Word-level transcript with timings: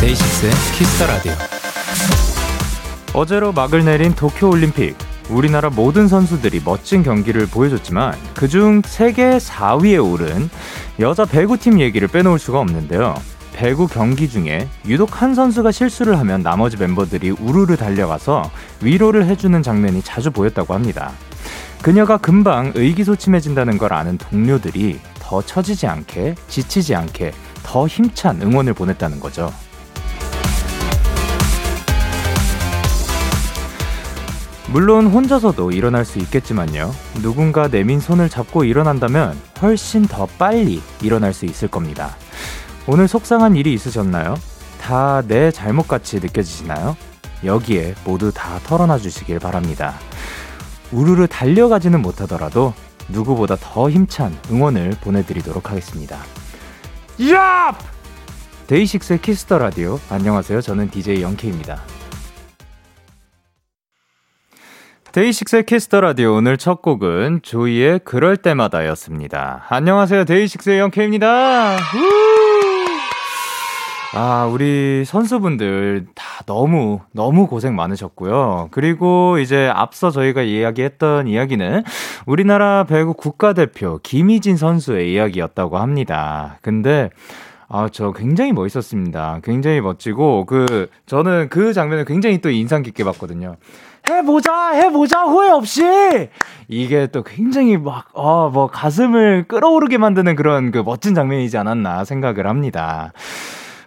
DAY6의 0.00 0.52
Kiss 0.76 0.93
the 0.93 1.06
Radio. 1.06 1.32
어제로 3.14 3.52
막을 3.52 3.84
내린 3.84 4.14
도쿄 4.14 4.48
올림픽. 4.50 5.09
우리나라 5.30 5.70
모든 5.70 6.08
선수들이 6.08 6.62
멋진 6.64 7.02
경기를 7.02 7.46
보여줬지만 7.46 8.14
그중 8.34 8.82
세계 8.84 9.38
4위에 9.38 10.04
오른 10.04 10.50
여자 10.98 11.24
배구팀 11.24 11.80
얘기를 11.80 12.08
빼놓을 12.08 12.38
수가 12.38 12.58
없는데요. 12.60 13.14
배구 13.52 13.88
경기 13.88 14.28
중에 14.28 14.68
유독 14.86 15.20
한 15.20 15.34
선수가 15.34 15.70
실수를 15.70 16.18
하면 16.20 16.42
나머지 16.42 16.76
멤버들이 16.76 17.30
우르르 17.30 17.76
달려가서 17.76 18.50
위로를 18.82 19.26
해주는 19.26 19.62
장면이 19.62 20.02
자주 20.02 20.30
보였다고 20.30 20.74
합니다. 20.74 21.12
그녀가 21.82 22.16
금방 22.16 22.72
의기소침해진다는 22.74 23.78
걸 23.78 23.92
아는 23.92 24.18
동료들이 24.18 25.00
더 25.18 25.42
처지지 25.42 25.86
않게, 25.86 26.34
지치지 26.48 26.94
않게 26.94 27.32
더 27.62 27.86
힘찬 27.86 28.40
응원을 28.42 28.74
보냈다는 28.74 29.20
거죠. 29.20 29.52
물론 34.72 35.08
혼자서도 35.08 35.72
일어날 35.72 36.04
수 36.04 36.18
있겠지만요. 36.20 36.94
누군가 37.22 37.66
내민 37.68 37.98
손을 37.98 38.28
잡고 38.28 38.64
일어난다면 38.64 39.36
훨씬 39.60 40.06
더 40.06 40.26
빨리 40.38 40.80
일어날 41.02 41.32
수 41.32 41.44
있을 41.44 41.66
겁니다. 41.68 42.16
오늘 42.86 43.08
속상한 43.08 43.56
일이 43.56 43.72
있으셨나요? 43.74 44.36
다 44.80 45.22
내 45.26 45.50
잘못 45.50 45.88
같이 45.88 46.20
느껴지시나요? 46.20 46.96
여기에 47.44 47.94
모두 48.04 48.32
다 48.32 48.58
털어놔 48.64 48.98
주시길 48.98 49.38
바랍니다. 49.40 49.94
우르르 50.92 51.26
달려가지는 51.26 52.00
못하더라도 52.00 52.72
누구보다 53.08 53.56
더 53.56 53.90
힘찬 53.90 54.36
응원을 54.50 54.96
보내드리도록 55.00 55.70
하겠습니다. 55.70 56.18
야! 57.32 57.76
DAY6의 58.68 59.20
Kiss 59.20 59.42
the 59.42 59.58
Radio. 59.58 59.98
안녕하세요. 60.10 60.60
저는 60.60 60.90
DJ 60.90 61.22
영케입니다. 61.22 61.82
DAY6의 65.12 65.66
Kiss 65.66 65.85
the 65.85 66.00
Radio 66.00 66.34
오늘 66.34 66.56
첫 66.56 66.82
곡은 66.82 67.40
조이의 67.42 68.00
그럴 68.04 68.36
때마다였습니다. 68.36 69.64
안녕하세요. 69.68 70.24
DAY6의 70.24 70.78
Young 70.78 71.16
K입니다. 71.16 71.76
아, 74.14 74.50
우리 74.52 75.04
선수분들 75.04 76.06
다 76.14 76.44
너무, 76.46 77.00
너무 77.12 77.48
고생 77.48 77.74
많으셨고요. 77.74 78.68
그리고 78.70 79.38
이제 79.38 79.68
앞서 79.74 80.10
저희가 80.10 80.42
이야기했던 80.42 81.26
이야기는 81.26 81.82
우리나라 82.26 82.84
배구 82.84 83.14
국가대표 83.14 83.98
김희진 84.04 84.56
선수의 84.56 85.12
이야기였다고 85.12 85.78
합니다. 85.78 86.58
근데 86.62 87.10
아, 87.72 87.88
저 87.90 88.10
굉장히 88.10 88.52
멋있었습니다. 88.52 89.40
굉장히 89.44 89.80
멋지고, 89.80 90.44
그, 90.44 90.88
저는 91.06 91.48
그 91.50 91.72
장면을 91.72 92.04
굉장히 92.04 92.40
또 92.40 92.50
인상 92.50 92.82
깊게 92.82 93.04
봤거든요. 93.04 93.56
해보자, 94.08 94.70
해보자, 94.72 95.22
후회 95.22 95.50
없이! 95.50 95.84
이게 96.66 97.06
또 97.06 97.22
굉장히 97.22 97.76
막, 97.76 98.08
어, 98.12 98.50
뭐, 98.50 98.66
가슴을 98.66 99.44
끌어오르게 99.46 99.98
만드는 99.98 100.34
그런 100.34 100.72
그 100.72 100.78
멋진 100.78 101.14
장면이지 101.14 101.56
않았나 101.58 102.04
생각을 102.04 102.48
합니다. 102.48 103.12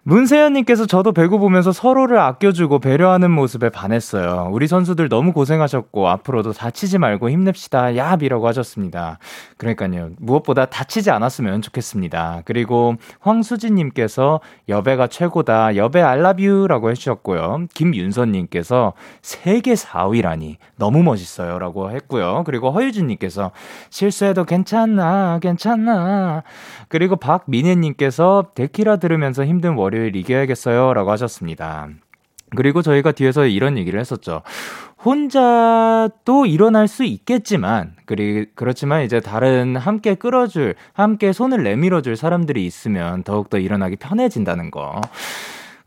문세현님께서 0.06 0.86
저도 0.86 1.14
배구 1.14 1.40
보면서 1.40 1.72
서로를 1.72 2.20
아껴주고 2.20 2.80
배려하는 2.80 3.32
모습에 3.32 3.70
반했어요. 3.70 4.50
우리 4.52 4.68
선수들 4.68 5.08
너무 5.08 5.32
고생하셨고 5.32 6.10
앞으로도 6.10 6.52
다치지 6.52 6.98
말고 6.98 7.30
힘냅시다. 7.30 7.96
야비라고 7.96 8.46
하셨습니다. 8.50 9.18
그러니까요. 9.56 10.10
무엇보다 10.18 10.66
다치지 10.66 11.10
않았으면 11.10 11.62
좋겠습니다. 11.62 12.42
그리고 12.44 12.96
황수진님께서 13.22 14.42
여배가 14.68 15.08
최고다. 15.08 15.78
여배 15.78 16.02
알라뷰라고 16.02 16.92
해주셨고요. 16.92 17.68
김윤선님께서 17.74 18.92
세계 19.22 19.74
4위라니 19.74 20.58
너무 20.76 21.02
멋있어요라고 21.04 21.92
했고요. 21.92 22.44
그리고 22.46 22.72
허유진님께서 22.72 23.52
실수해도 23.90 24.44
괜찮아, 24.44 25.40
괜찮아. 25.42 26.44
그리고 26.90 27.16
박민혜님께서 27.16 28.48
데키라 28.54 28.98
들으면서 28.98 29.46
힘든 29.46 29.76
월 29.76 29.93
월요일 29.94 30.16
이겨야겠어요. 30.16 30.94
라고 30.94 31.12
하셨습니다. 31.12 31.88
그리고 32.56 32.82
저희가 32.82 33.12
뒤에서 33.12 33.46
이런 33.46 33.78
얘기를 33.78 34.00
했었죠. 34.00 34.42
혼자도 35.06 36.46
일어날 36.48 36.88
수 36.88 37.04
있겠지만, 37.04 37.96
그리, 38.06 38.48
그렇지만 38.56 39.04
이제 39.04 39.20
다른 39.20 39.76
함께 39.76 40.16
끌어줄, 40.16 40.76
함께 40.94 41.32
손을 41.32 41.64
내밀어줄 41.64 42.16
사람들이 42.16 42.66
있으면 42.66 43.24
더욱더 43.24 43.60
일어나기 43.60 43.96
편해진다는 43.96 44.72
거. 44.72 45.00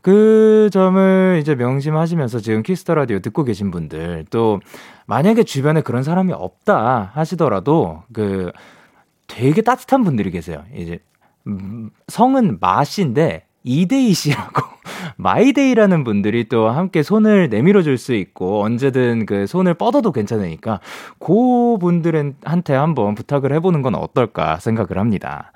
그 0.01 0.69
점을 0.71 1.39
이제 1.41 1.55
명심하시면서 1.55 2.39
지금 2.39 2.63
Kiss 2.63 2.81
the 2.81 2.95
Radio 2.95 3.19
듣고 3.19 3.43
계신 3.43 3.71
분들, 3.71 4.25
또 4.29 4.61
만약에 5.05 5.43
주변에 5.43 5.81
그런 5.81 6.03
사람이 6.03 6.31
없다 6.33 7.11
하시더라도, 7.13 8.03
그 8.13 8.51
되게 9.27 9.61
따뜻한 9.61 10.03
분들이 10.03 10.31
계세요. 10.31 10.63
이제, 10.75 10.99
음, 11.47 11.89
성은 12.07 12.59
마씨인데, 12.61 13.46
이데이 13.67 14.01
씨라고 14.01 14.61
마이데이라는 15.17 16.03
분들이 16.03 16.47
또 16.47 16.69
함께 16.69 17.03
손을 17.03 17.49
내밀어 17.49 17.81
줄 17.81 17.97
수 17.97 18.13
있고 18.13 18.63
언제든 18.63 19.25
그 19.25 19.47
손을 19.47 19.73
뻗어도 19.73 20.11
괜찮으니까 20.11 20.79
그 21.19 21.77
분들한테 21.79 22.73
한번 22.73 23.15
부탁을 23.15 23.51
해보는 23.53 23.81
건 23.81 23.95
어떨까 23.95 24.59
생각을 24.59 24.99
합니다. 24.99 25.51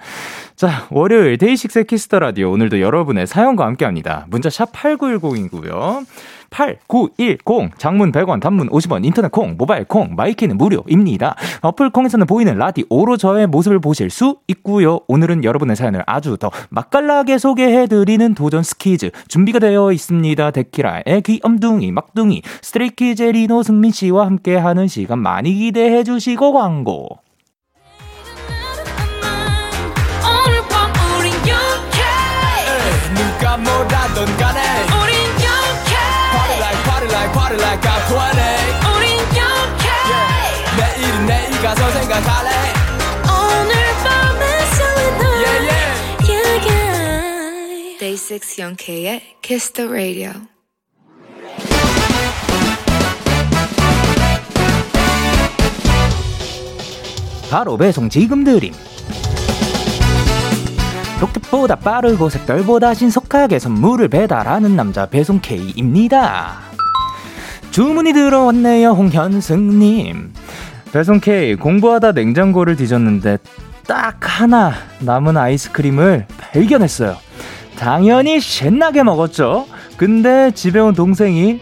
자, 0.55 0.87
월요일 0.89 1.37
DAY6 1.37 1.83
Kiss 1.83 2.04
the 2.04 2.19
Radio 2.19 2.51
오늘도 2.51 2.81
여러분의 2.81 3.27
사연과 3.27 3.65
함께 3.65 3.85
합니다. 3.85 4.25
문자 4.29 4.49
샵 4.49 4.71
8910이고요. 4.73 6.05
8910 6.51 7.77
장문 7.77 8.11
100원 8.11 8.39
단문 8.39 8.69
50원 8.69 9.03
인터넷 9.05 9.31
콩 9.31 9.55
모바일 9.57 9.85
콩 9.85 10.15
마이 10.15 10.31
K는 10.31 10.57
무료입니다. 10.57 11.35
어플 11.61 11.89
콩에서는 11.89 12.27
보이는 12.27 12.55
라디오로 12.57 13.17
저의 13.17 13.47
모습을 13.47 13.79
보실 13.79 14.09
수 14.09 14.37
있고요. 14.47 14.99
오늘은 15.07 15.43
여러분의 15.43 15.75
사연을 15.75 16.03
아주 16.05 16.37
더 16.37 16.51
맛깔나게 16.69 17.37
소개해드리는 17.37 18.35
도전 18.35 18.63
스키즈 18.63 19.11
준비가 19.27 19.59
되어 19.59 19.91
있습니다. 19.91 20.51
데키라의 20.51 21.21
귀엄둥이 21.25 21.91
막둥이 21.91 22.41
Stray 22.61 22.96
Kids 22.96 23.23
리노 23.23 23.63
승민 23.63 23.91
씨와 23.91 24.25
함께하는 24.25 24.87
시간 24.87 25.19
많이 25.19 25.53
기대해 25.53 26.03
주시고 26.03 26.53
광고. 26.53 27.19
누가 33.13 33.57
뭐라던 33.57 34.37
간에 34.37 34.60
party 37.33 37.57
like 37.61 37.81
I'm 37.81 38.01
20 38.07 38.15
우린 38.95 39.17
yeah. 39.35 40.31
내일은 40.77 41.25
내일 41.25 41.51
가서 41.61 41.91
생각할래 41.91 42.49
오늘 43.25 43.73
밤에 44.03 44.65
설레는 44.75 45.21
yeah, 45.25 45.59
yeah. 45.69 45.91
yeah, 46.29 46.67
yeah. 46.67 47.97
Day 47.99 48.15
6 48.17 48.59
영케의 48.59 49.21
Kiss 49.41 49.71
the 49.71 49.89
Radio 49.89 50.31
바로 57.49 57.75
배송 57.77 58.09
지금 58.09 58.43
드림 58.43 58.73
로켓보다 61.19 61.75
빠르고 61.75 62.29
색깔보다 62.29 62.93
신속하게 62.93 63.59
선물을 63.59 64.07
배달하는 64.07 64.75
남자 64.75 65.05
배송 65.05 65.39
K입니다. 65.39 66.70
주문이 67.71 68.13
들어왔네요, 68.13 68.89
홍현승님. 68.91 70.33
배송 70.91 71.19
K, 71.21 71.55
공부하다 71.55 72.11
냉장고를 72.11 72.75
뒤졌는데 72.75 73.37
딱 73.87 74.17
하나 74.21 74.73
남은 74.99 75.37
아이스크림을 75.37 76.25
발견했어요. 76.37 77.15
당연히 77.77 78.39
신나게 78.41 79.03
먹었죠. 79.03 79.67
근데 79.97 80.51
집에 80.51 80.79
온 80.79 80.93
동생이 80.93 81.61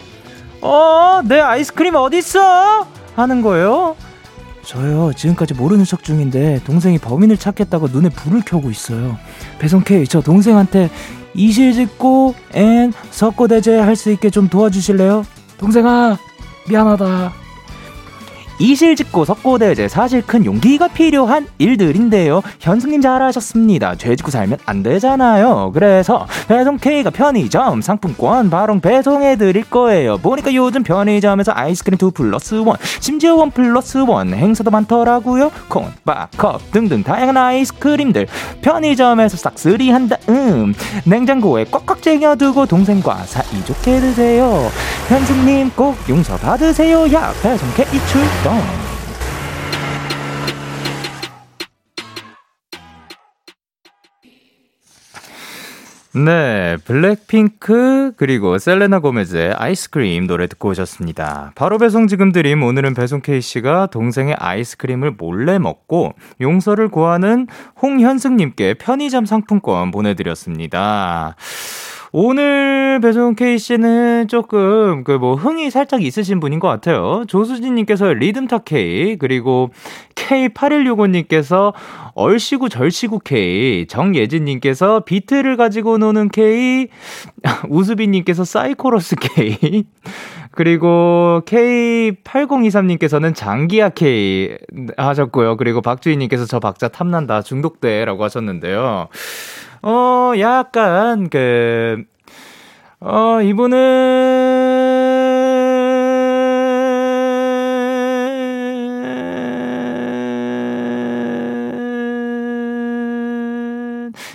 어, 0.62 1.22
내 1.26 1.40
아이스크림 1.40 1.96
어딨어? 1.96 2.88
하는 3.16 3.42
거예요. 3.42 3.96
저요, 4.64 5.14
지금까지 5.16 5.54
모르는 5.54 5.86
척 5.86 6.04
중인데 6.04 6.62
동생이 6.66 6.98
범인을 6.98 7.38
찾겠다고 7.38 7.88
눈에 7.88 8.10
불을 8.10 8.42
켜고 8.46 8.70
있어요. 8.70 9.18
배송 9.60 9.84
K, 9.84 10.06
저 10.08 10.22
동생한테 10.22 10.90
이실직고 11.36 12.34
and 12.54 12.92
석고대죄 13.12 13.78
할 13.78 13.96
수 13.96 14.12
있게 14.12 14.30
좀 14.32 14.50
도와주실래요? 14.50 15.24
동생아, 15.60 16.18
미안하다. 16.68 17.34
이실직고 18.60 19.24
석고대죄 19.24 19.88
사실 19.88 20.22
큰 20.22 20.46
용기가 20.46 20.90
필요한 20.90 21.48
일들인데요. 21.58 22.42
현승님 22.60 23.02
잘하셨습니다. 23.02 23.96
죄 23.96 24.16
짓고 24.16 24.32
살면 24.32 24.60
안 24.66 24.84
되잖아요. 24.84 25.72
그래서 25.74 26.28
배송 26.48 26.78
K가 26.78 27.10
편의점 27.10 27.82
상품권 27.82 28.50
바로 28.50 28.78
배송해 28.80 29.38
드릴 29.38 29.64
거예요. 29.70 30.18
보니까 30.18 30.54
요즘 30.54 30.84
편의점에서 30.84 31.54
아이스크림 31.56 31.98
2 32.02 32.12
플러스 32.12 32.56
1 32.56 32.66
심지어 33.00 33.42
1 33.44 33.52
플러스 33.52 33.98
1 33.98 34.36
행사도 34.36 34.70
많더라고요. 34.72 35.52
콘, 35.70 35.86
바, 36.04 36.28
컵 36.38 36.72
등등 36.72 37.02
다양한 37.02 37.38
아이스크림들 37.38 38.28
편의점에서 38.62 39.38
싹쓸이 39.38 39.90
한다. 39.90 40.18
음 40.28 40.74
냉장고에 41.06 41.66
꽉꽉 41.72 42.02
쟁여두고 42.02 42.66
동생과 42.66 43.24
사이좋게 43.26 44.02
드세요. 44.02 44.70
현승님 45.08 45.72
꼭 45.76 45.96
용서 46.10 46.36
받으세요. 46.38 47.12
야 47.14 47.32
배송 47.42 47.70
K 47.74 47.86
출동. 48.08 48.49
네, 56.26 56.76
블랙핑크 56.86 58.14
그리고 58.18 58.58
셀레나 58.58 59.00
고메즈의 59.00 59.54
아이스크림 59.54 60.26
노래 60.26 60.48
듣고 60.48 60.70
오셨습니다. 60.70 61.52
바로 61.54 61.78
배송 61.78 62.08
지금 62.08 62.32
드림 62.32 62.64
오늘은 62.64 62.96
배송 62.96 63.22
K씨가 63.22 63.88
동생의 63.88 64.36
아이스크림을 64.40 65.12
몰래 65.12 65.60
먹고 65.60 66.14
용서를 66.42 66.90
구하는 66.90 67.48
홍현승님께 67.82 68.74
편의점 68.76 69.26
상품권 69.26 69.92
보내드렸습니다. 69.92 71.36
오늘 72.12 73.00
배송 73.02 73.36
K씨는 73.36 74.28
조금 74.28 75.04
그 75.04 75.20
뭐 75.20 75.36
흥이 75.36 75.70
살짝 75.70 76.02
있으신 76.02 76.40
분인 76.40 76.60
것 76.60 76.68
같아요. 76.70 77.26
조수진님께서 77.28 78.14
리듬타 78.14 78.60
K, 78.60 79.18
그리고 79.18 79.70
K8165님께서 80.16 81.74
얼씨구 82.16 82.70
절씨구 82.70 83.20
K, 83.20 83.86
정예진님께서 83.88 85.02
비트를 85.02 85.58
가지고 85.58 85.98
노는 85.98 86.30
K, 86.30 86.88
우수빈님께서 87.70 88.46
사이코러스 88.46 89.18
K, 89.18 89.84
그리고 90.52 91.42
K8023님께서는 91.46 93.36
장기야 93.36 93.90
K 93.90 94.58
하셨고요. 94.98 95.58
그리고 95.58 95.82
박주희님께서 95.82 96.46
저 96.46 96.60
박자 96.60 96.88
탐난다 96.88 97.42
중독돼라고 97.42 98.24
하셨는데요. 98.24 99.10
어, 99.82 100.34
약간, 100.40 101.30
그, 101.30 102.04
어, 103.00 103.42
이분은, 103.42 103.78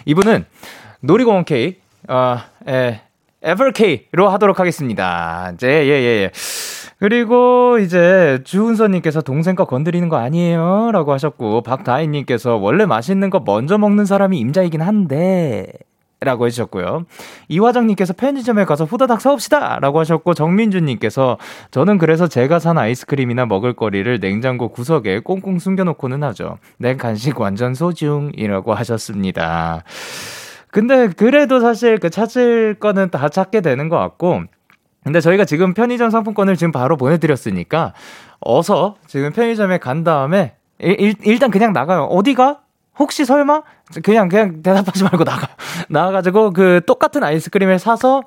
이분은 0.06 0.46
놀이공원 1.00 1.44
K, 1.44 1.76
어, 2.08 2.38
에, 2.66 3.02
에버 3.42 3.72
K로 3.72 4.30
하도록 4.30 4.58
하겠습니다. 4.58 5.52
이제, 5.54 5.68
예, 5.68 5.90
예, 5.90 6.22
예. 6.22 6.30
그리고 7.04 7.76
이제 7.80 8.40
주은서님께서 8.44 9.20
동생 9.20 9.54
거 9.56 9.66
건드리는 9.66 10.08
거 10.08 10.16
아니에요? 10.16 10.88
라고 10.90 11.12
하셨고, 11.12 11.60
박다희님께서 11.60 12.56
원래 12.56 12.86
맛있는 12.86 13.28
거 13.28 13.42
먼저 13.44 13.76
먹는 13.76 14.06
사람이 14.06 14.38
임자이긴 14.38 14.80
한데, 14.80 15.66
라고 16.20 16.46
해주셨고요. 16.46 17.04
이화장님께서 17.48 18.14
편의점에 18.14 18.64
가서 18.64 18.86
후다닥 18.86 19.20
사옵시다! 19.20 19.80
라고 19.80 19.98
하셨고, 19.98 20.32
정민주님께서 20.32 21.36
저는 21.70 21.98
그래서 21.98 22.26
제가 22.26 22.58
산 22.58 22.78
아이스크림이나 22.78 23.44
먹을거리를 23.44 24.18
냉장고 24.20 24.68
구석에 24.68 25.18
꽁꽁 25.20 25.58
숨겨놓고는 25.58 26.22
하죠. 26.22 26.56
내 26.78 26.96
간식 26.96 27.38
완전 27.38 27.74
소중이라고 27.74 28.72
하셨습니다. 28.72 29.84
근데 30.70 31.08
그래도 31.08 31.60
사실 31.60 31.98
그 31.98 32.08
찾을 32.08 32.76
거는 32.80 33.10
다 33.10 33.28
찾게 33.28 33.60
되는 33.60 33.90
것 33.90 33.98
같고, 33.98 34.44
근데 35.04 35.20
저희가 35.20 35.44
지금 35.44 35.74
편의점 35.74 36.10
상품권을 36.10 36.56
지금 36.56 36.72
바로 36.72 36.96
보내드렸으니까 36.96 37.92
어서 38.40 38.96
지금 39.06 39.32
편의점에 39.32 39.78
간 39.78 40.02
다음에 40.02 40.54
일, 40.78 41.14
일단 41.22 41.50
그냥 41.50 41.72
나가요. 41.72 42.04
어디가? 42.04 42.60
혹시 42.98 43.24
설마? 43.24 43.62
그냥 44.02 44.28
그냥 44.28 44.62
대답하지 44.62 45.04
말고 45.04 45.24
나가. 45.24 45.48
나가가지고 45.88 46.52
그 46.52 46.80
똑같은 46.86 47.22
아이스크림을 47.22 47.78
사서 47.78 48.22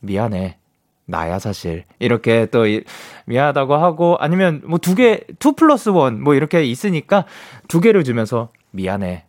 미안해. 0.00 0.56
나야 1.06 1.40
사실 1.40 1.84
이렇게 1.98 2.46
또 2.46 2.64
미안하다고 3.26 3.74
하고 3.76 4.16
아니면 4.20 4.62
뭐 4.64 4.78
두 4.78 4.94
개, 4.94 5.22
two 5.40 5.54
plus 5.54 5.88
one 5.88 6.22
뭐 6.22 6.34
이렇게 6.34 6.62
있으니까 6.64 7.24
두 7.68 7.80
개를 7.80 8.04
주면서 8.04 8.50
미안해. 8.70 9.24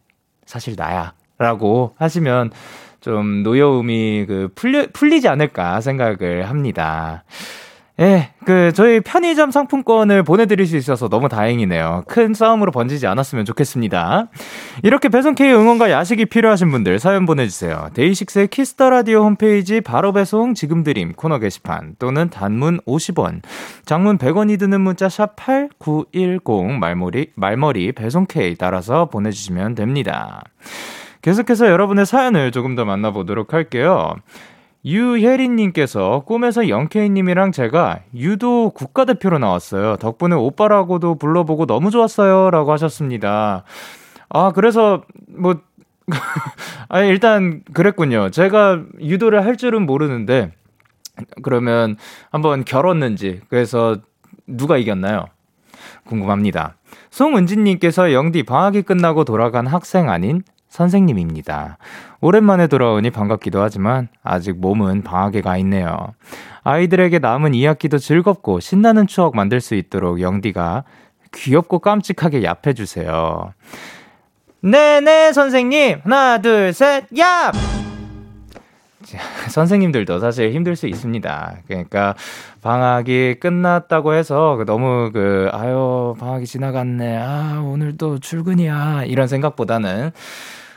사실 0.45 0.75
나야라고 0.77 1.95
하시면 1.97 2.51
좀 3.01 3.43
노여움이 3.43 4.25
그 4.27 4.49
풀려, 4.55 4.87
풀리지 4.93 5.27
않을까 5.27 5.81
생각을 5.81 6.49
합니다. 6.49 7.23
예, 7.99 8.29
그, 8.45 8.71
저희 8.73 8.99
편의점 8.99 9.51
상품권을 9.51 10.23
보내드릴 10.23 10.65
수 10.65 10.75
있어서 10.75 11.07
너무 11.07 11.29
다행이네요. 11.29 12.05
큰 12.07 12.33
싸움으로 12.33 12.71
번지지 12.71 13.05
않았으면 13.05 13.45
좋겠습니다. 13.45 14.29
이렇게 14.81 15.09
배송K 15.09 15.51
응원과 15.51 15.91
야식이 15.91 16.25
필요하신 16.25 16.71
분들 16.71 16.97
사연 16.97 17.27
보내주세요. 17.27 17.89
DAY6의 17.93 18.47
Kiss 18.47 18.71
the 18.71 18.89
Radio 18.89 19.23
홈페이지 19.23 19.81
바로 19.81 20.13
배송 20.13 20.55
지금 20.55 20.83
드림 20.83 21.13
코너 21.13 21.37
게시판 21.37 21.95
또는 21.99 22.29
단문 22.29 22.79
50원, 22.87 23.41
장문 23.85 24.17
100원이 24.17 24.57
드는 24.57 24.81
문자 24.81 25.07
샵 25.07 25.35
8910 25.35 26.79
말머리, 26.79 27.31
말머리 27.35 27.91
배송K 27.91 28.55
따라서 28.57 29.09
보내주시면 29.09 29.75
됩니다. 29.75 30.43
계속해서 31.21 31.67
여러분의 31.67 32.05
사연을 32.05 32.51
조금 32.51 32.75
더 32.75 32.85
만나보도록 32.85 33.53
할게요. 33.53 34.15
유혜린님께서 34.83 36.23
꿈에서 36.25 36.67
영케이님이랑 36.67 37.51
제가 37.51 37.99
유도 38.15 38.71
국가대표로 38.71 39.37
나왔어요. 39.37 39.97
덕분에 39.97 40.35
오빠라고도 40.35 41.15
불러보고 41.15 41.67
너무 41.67 41.91
좋았어요. 41.91 42.49
라고 42.49 42.71
하셨습니다. 42.71 43.63
아, 44.29 44.51
그래서, 44.53 45.03
뭐, 45.27 45.55
아 46.89 47.01
일단, 47.01 47.61
그랬군요. 47.73 48.31
제가 48.31 48.81
유도를 48.99 49.45
할 49.45 49.55
줄은 49.55 49.85
모르는데, 49.85 50.51
그러면 51.43 51.97
한번 52.31 52.65
결었는지, 52.65 53.41
그래서 53.49 53.97
누가 54.47 54.77
이겼나요? 54.77 55.25
궁금합니다. 56.05 56.75
송은진님께서 57.11 58.13
영디 58.13 58.43
방학이 58.43 58.81
끝나고 58.81 59.25
돌아간 59.25 59.67
학생 59.67 60.09
아닌 60.09 60.41
선생님입니다. 60.71 61.77
오랜만에 62.21 62.67
돌아오니 62.67 63.11
반갑기도 63.11 63.61
하지만 63.61 64.07
아직 64.23 64.57
몸은 64.57 65.03
방학에 65.03 65.41
가 65.41 65.57
있네요. 65.57 66.13
아이들에게 66.63 67.19
남은 67.19 67.51
2학기도 67.51 67.99
즐겁고 67.99 68.61
신나는 68.61 69.05
추억 69.05 69.35
만들 69.35 69.59
수 69.59 69.75
있도록 69.75 70.21
영디가 70.21 70.85
귀엽고 71.33 71.79
깜찍하게 71.79 72.41
얍해 72.41 72.75
주세요. 72.75 73.53
네네, 74.61 75.33
선생님. 75.33 76.01
하나, 76.03 76.37
둘, 76.37 76.71
셋, 76.71 77.09
얍! 77.09 77.51
선생님들도 79.49 80.19
사실 80.19 80.53
힘들 80.53 80.77
수 80.77 80.87
있습니다. 80.87 81.57
그러니까 81.67 82.15
방학이 82.61 83.37
끝났다고 83.41 84.13
해서 84.13 84.63
너무 84.65 85.09
그 85.11 85.49
아유 85.51 86.15
방학이 86.17 86.45
지나갔네. 86.45 87.17
아 87.17 87.61
오늘도 87.65 88.19
출근이야 88.19 89.03
이런 89.05 89.27
생각보다는 89.27 90.11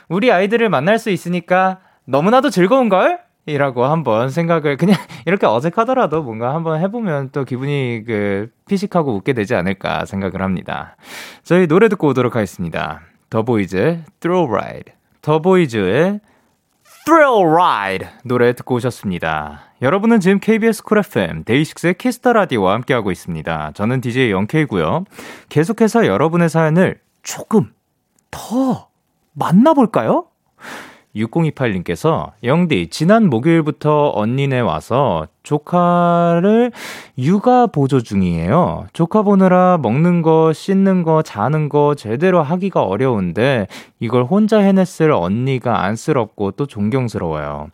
우리 0.09 0.31
아이들을 0.31 0.69
만날 0.69 0.99
수 0.99 1.09
있으니까 1.09 1.79
너무나도 2.05 2.49
즐거운 2.49 2.89
걸? 2.89 3.19
이라고 3.47 3.85
한번 3.85 4.29
생각을 4.29 4.75
그냥 4.77 4.97
이렇게 5.25 5.45
어색하더라도 5.45 6.23
뭔가 6.23 6.55
한번 6.55 6.81
해보면 6.81 7.29
또 7.31 7.45
기분이 7.45 8.03
그 8.05 8.49
피식하고 8.67 9.15
웃게 9.15 9.33
되지 9.33 9.53
않을까 9.53 10.05
생각을 10.05 10.41
합니다. 10.41 10.95
저희 11.43 11.67
노래 11.67 11.87
듣고 11.89 12.07
오도록 12.07 12.35
하겠습니다. 12.35 13.01
더보이즈 13.29 14.03
Thrill 14.19 14.49
Ride 14.49 14.93
더보이즈의 15.21 16.19
Thrill 17.05 17.47
Ride 17.47 18.07
노래 18.23 18.53
듣고 18.53 18.75
오셨습니다. 18.75 19.61
여러분은 19.81 20.19
지금 20.19 20.39
KBS 20.39 20.83
쿨 20.83 20.99
FM 20.99 21.43
데이식스의 21.43 21.95
키스터 21.95 22.33
라디오와 22.33 22.73
함께하고 22.73 23.11
있습니다. 23.11 23.71
저는 23.75 24.01
DJ 24.01 24.31
영케이고요. 24.31 25.05
계속해서 25.49 26.07
여러분의 26.07 26.49
사연을 26.49 26.99
조금 27.21 27.73
더 28.31 28.87
만나볼까요? 29.35 30.25
6028님께서 31.15 32.31
영디 32.43 32.87
지난 32.89 33.29
목요일부터 33.29 34.11
언니네 34.13 34.59
와서 34.59 35.27
조카를 35.43 36.71
육아 37.17 37.67
보조 37.67 38.01
중이에요. 38.01 38.87
조카 38.91 39.21
보느라 39.21 39.77
먹는 39.81 40.21
거, 40.21 40.51
씻는 40.51 41.03
거, 41.03 41.21
자는 41.21 41.69
거 41.69 41.95
제대로 41.95 42.43
하기가 42.43 42.83
어려운데 42.83 43.67
이걸 43.99 44.23
혼자 44.23 44.59
해냈을 44.59 45.11
언니가 45.11 45.83
안쓰럽고 45.83 46.51
또 46.51 46.65
존경스러워요. 46.65 47.69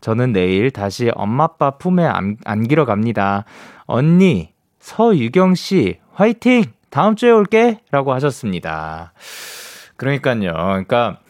저는 0.00 0.32
내일 0.32 0.70
다시 0.70 1.10
엄마 1.14 1.44
아빠 1.44 1.72
품에 1.72 2.04
안, 2.04 2.36
안기러 2.44 2.84
갑니다. 2.84 3.44
언니 3.86 4.50
서유경 4.80 5.54
씨 5.54 5.98
화이팅! 6.12 6.64
다음 6.90 7.16
주에 7.16 7.30
올게. 7.30 7.78
라고 7.90 8.12
하셨습니다. 8.12 9.14
그러니까요. 10.02 10.52
그러니까 10.52 11.20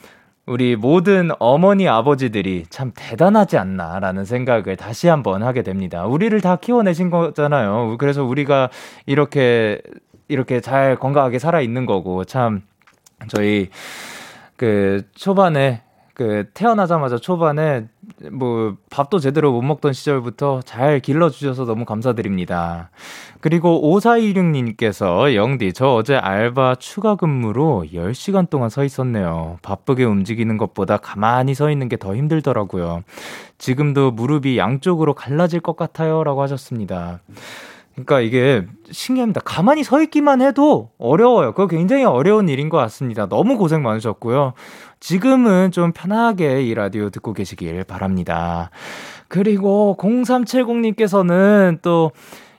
우리 0.46 0.76
모든 0.76 1.30
어머니 1.38 1.88
아버지들이 1.88 2.64
참 2.70 2.90
대단하지 2.94 3.58
않나라는 3.58 4.24
생각을 4.24 4.76
다시 4.76 5.08
한번 5.08 5.42
하게 5.42 5.62
됩니다. 5.62 6.06
우리를 6.06 6.40
다 6.40 6.56
키워내신 6.56 7.10
거잖아요. 7.10 7.96
그래서 7.98 8.24
우리가 8.24 8.70
이렇게 9.04 9.82
이렇게 10.28 10.60
잘 10.60 10.96
건강하게 10.96 11.38
살아 11.38 11.60
있는 11.60 11.84
거고 11.84 12.24
참 12.24 12.62
저희 13.28 13.68
그 14.56 15.02
초반에 15.14 15.82
그 16.14 16.44
태어나자마자 16.52 17.16
초반에 17.16 17.86
뭐 18.30 18.76
밥도 18.90 19.18
제대로 19.18 19.52
못 19.52 19.62
먹던 19.62 19.94
시절부터 19.94 20.60
잘 20.66 21.00
길러주셔서 21.00 21.64
너무 21.64 21.86
감사드립니다. 21.86 22.90
그리고 23.40 23.80
5426님께서 23.98 25.34
영디 25.34 25.72
저 25.72 25.94
어제 25.94 26.14
알바 26.16 26.74
추가 26.76 27.14
근무로 27.14 27.86
10시간 27.94 28.50
동안 28.50 28.68
서 28.68 28.84
있었네요. 28.84 29.58
바쁘게 29.62 30.04
움직이는 30.04 30.58
것보다 30.58 30.98
가만히 30.98 31.54
서 31.54 31.70
있는 31.70 31.88
게 31.88 31.96
더 32.02 32.16
힘들더라고요. 32.16 33.04
지금도 33.58 34.10
무릎이 34.10 34.58
양쪽으로 34.58 35.14
갈라질 35.14 35.60
것 35.60 35.76
같아요. 35.76 36.24
라고 36.24 36.42
하셨습니다. 36.42 37.20
그러니까 37.92 38.20
이게 38.20 38.66
신기합니다. 38.90 39.40
가만히 39.44 39.84
서 39.84 40.02
있기만 40.02 40.40
해도 40.40 40.90
어려워요. 40.98 41.52
그거 41.52 41.68
굉장히 41.68 42.04
어려운 42.04 42.48
일인 42.48 42.68
것 42.70 42.78
같습니다. 42.78 43.28
너무 43.28 43.56
고생 43.56 43.82
많으셨고요. 43.82 44.54
지금은 45.02 45.72
좀 45.72 45.90
편하게 45.90 46.62
이 46.62 46.74
라디오 46.74 47.10
듣고 47.10 47.32
계시길 47.32 47.82
바랍니다. 47.82 48.70
그리고 49.26 49.96
0370님께서는 49.98 51.82
또 51.82 52.12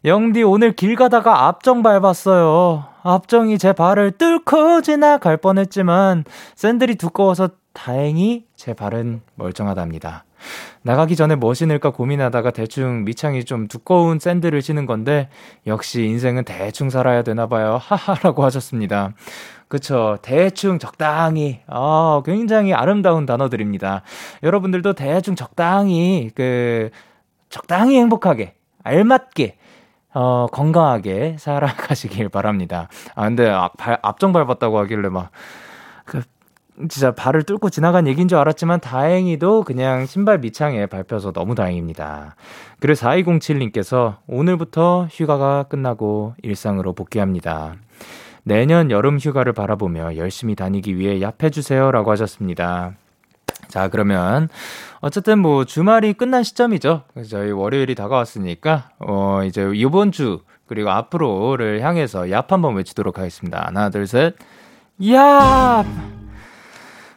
영디 0.03 0.43
오늘 0.43 0.73
길 0.73 0.97
가다가 0.97 1.47
앞정 1.47 1.81
밟았어요. 1.83 2.83
앞정이 3.01 3.57
제 3.57 3.71
발을 3.71 4.11
뚫고 4.11 4.81
지나갈 4.81 5.37
뻔했지만 5.37 6.25
샌들이 6.55 6.95
두꺼워서 6.95 7.47
다행히 7.71 8.43
제 8.57 8.73
발은 8.73 9.21
멀쩡하답니다. 9.35 10.25
나가기 10.81 11.15
전에 11.15 11.35
뭐 11.35 11.53
신을까 11.53 11.91
고민하다가 11.91 12.51
대충 12.51 13.05
밑창이 13.05 13.45
좀 13.45 13.67
두꺼운 13.69 14.19
샌들을 14.19 14.61
신은 14.61 14.85
건데 14.85 15.29
역시 15.65 16.03
인생은 16.03 16.43
대충 16.43 16.89
살아야 16.89 17.23
되나 17.23 17.47
봐요. 17.47 17.79
하하라고 17.81 18.43
하셨습니다. 18.43 19.13
그쵸. 19.73 20.19
대충 20.21 20.77
적당히. 20.77 21.61
아, 21.65 22.21
굉장히 22.23 22.75
아름다운 22.75 23.25
단어들입니다. 23.25 24.03
여러분들도 24.43 24.93
대충 24.93 25.33
적당히, 25.33 26.29
그, 26.35 26.91
적당히 27.49 27.97
행복하게, 27.97 28.53
알맞게, 28.83 29.57
어, 30.13 30.45
건강하게 30.51 31.37
살아가시길 31.39 32.29
바랍니다. 32.29 32.87
아, 33.15 33.23
근데 33.23 33.49
앞, 33.49 33.73
앞정 33.79 34.31
밟았다고 34.31 34.77
하길래 34.77 35.09
막, 35.09 35.31
그, 36.05 36.21
진짜 36.77 37.15
발을 37.15 37.41
뚫고 37.41 37.71
지나간 37.71 38.05
얘기인 38.05 38.27
줄 38.27 38.37
알았지만 38.37 38.79
다행히도 38.79 39.63
그냥 39.63 40.05
신발 40.05 40.37
밑창에 40.37 40.85
밟혀서 40.85 41.31
너무 41.31 41.55
다행입니다. 41.55 42.35
그리고 42.79 42.99
4207님께서 42.99 44.17
오늘부터 44.27 45.07
휴가가 45.09 45.63
끝나고 45.63 46.35
일상으로 46.43 46.93
복귀합니다. 46.93 47.77
내년 48.43 48.91
여름 48.91 49.17
휴가를 49.17 49.53
바라보며 49.53 50.17
열심히 50.17 50.55
다니기 50.55 50.97
위해 50.97 51.19
yap해주세요. 51.21 51.91
라고 51.91 52.11
하셨습니다. 52.11 52.93
자, 53.69 53.87
그러면, 53.87 54.49
어쨌든 54.99 55.39
뭐, 55.39 55.65
주말이 55.65 56.13
끝난 56.13 56.43
시점이죠. 56.43 57.03
저희 57.29 57.51
월요일이 57.51 57.95
다가왔으니까, 57.95 58.89
어, 58.99 59.41
이제 59.45 59.71
이번 59.73 60.11
주, 60.11 60.41
그리고 60.67 60.91
앞으로를 60.91 61.81
향해서 61.81 62.23
얍 62.23 62.49
한번 62.49 62.75
외치도록 62.75 63.17
하겠습니다. 63.17 63.63
하나, 63.65 63.89
둘, 63.89 64.05
셋. 64.07 64.35
얍! 64.99 65.85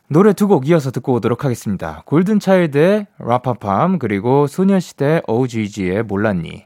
노래 0.08 0.32
두 0.32 0.46
곡 0.46 0.68
이어서 0.68 0.92
듣고 0.92 1.14
오도록 1.14 1.44
하겠습니다. 1.44 2.02
골든차일드의 2.06 3.08
라파팜, 3.18 3.98
그리고 3.98 4.46
소녀시대 4.46 5.22
OGG의 5.26 6.04
몰랐니. 6.04 6.65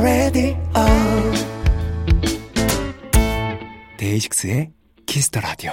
Kiss 0.00 0.32
the 0.32 0.56
Radio 0.56 0.56
데이식스의 3.98 4.70
the 5.30 5.44
Radio 5.44 5.72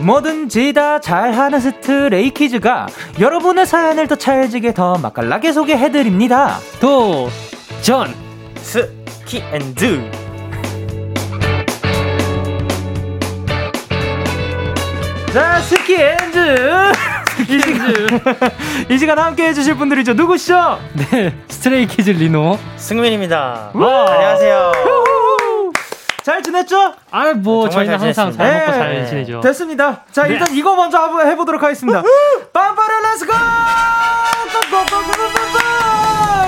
뭐든지 0.00 0.72
다 0.72 1.00
잘하는 1.00 1.60
Stray 1.60 2.18
Kids가 2.18 2.88
여러분의 3.20 3.66
사연을 3.66 4.08
더 4.08 4.16
찰지게 4.16 4.74
더 4.74 4.98
맛깔나게 4.98 5.52
소개해드립니다. 5.52 6.58
도전 6.80 8.12
스키앤드 8.56 10.21
자 15.32 15.60
스키앤드 15.60 16.92
이 17.48 17.58
시간, 17.60 17.88
이 18.90 18.98
시간 18.98 19.18
함께 19.18 19.48
해주실 19.48 19.76
분들이죠. 19.76 20.12
누구시죠? 20.12 20.78
네, 20.92 21.34
Stray 21.48 21.82
Kids 21.82 22.10
리노 22.10 22.58
승민입니다. 22.76 23.70
안녕하세요. 23.72 24.72
잘 26.22 26.42
지냈죠? 26.42 26.94
아, 27.10 27.32
뭐 27.32 27.68
저희는 27.70 27.98
항상 27.98 28.30
잘 28.36 28.60
먹고 28.60 28.72
네. 28.72 28.78
잘 28.78 29.06
지내죠. 29.06 29.40
됐습니다. 29.40 30.04
자, 30.12 30.24
네. 30.24 30.34
일단 30.34 30.54
이거 30.54 30.76
먼저 30.76 30.98
한번 30.98 31.26
해보도록 31.26 31.62
하겠습니다. 31.62 32.02
빵빠레 32.52 33.02
let's 33.02 33.21
go! 33.21 33.32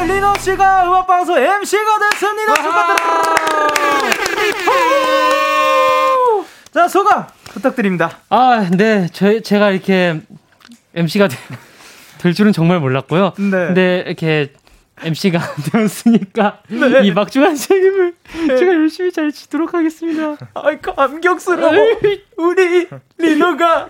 리노 0.07 0.35
씨가 0.39 0.87
음악 0.87 1.07
방송 1.07 1.37
MC가 1.39 1.99
됐습니다. 2.11 2.55
축하드립니다. 2.55 3.35
자, 6.73 6.87
소감 6.89 7.27
부탁드립니다. 7.55 8.19
아, 8.29 8.69
네, 8.71 9.09
저 9.13 9.41
제가 9.41 9.71
이렇게 9.71 10.21
MC가 10.95 11.29
되, 11.29 11.37
될 12.19 12.35
줄은 12.35 12.53
정말 12.53 12.81
몰랐고요. 12.81 13.35
네. 13.39 13.51
근데 13.51 14.05
이렇게 14.07 14.53
MC가 15.03 15.41
되었으니까 15.73 16.61
네. 16.69 17.07
이 17.07 17.13
막중한 17.13 17.55
책임을 17.57 18.15
네. 18.49 18.57
제가 18.57 18.73
열심히 18.75 19.13
잘 19.13 19.33
지도록 19.33 19.75
하겠습니다. 19.75 20.37
아이 20.55 20.81
감격스러워. 20.81 21.73
우리 22.37 22.89
리노가 23.19 23.89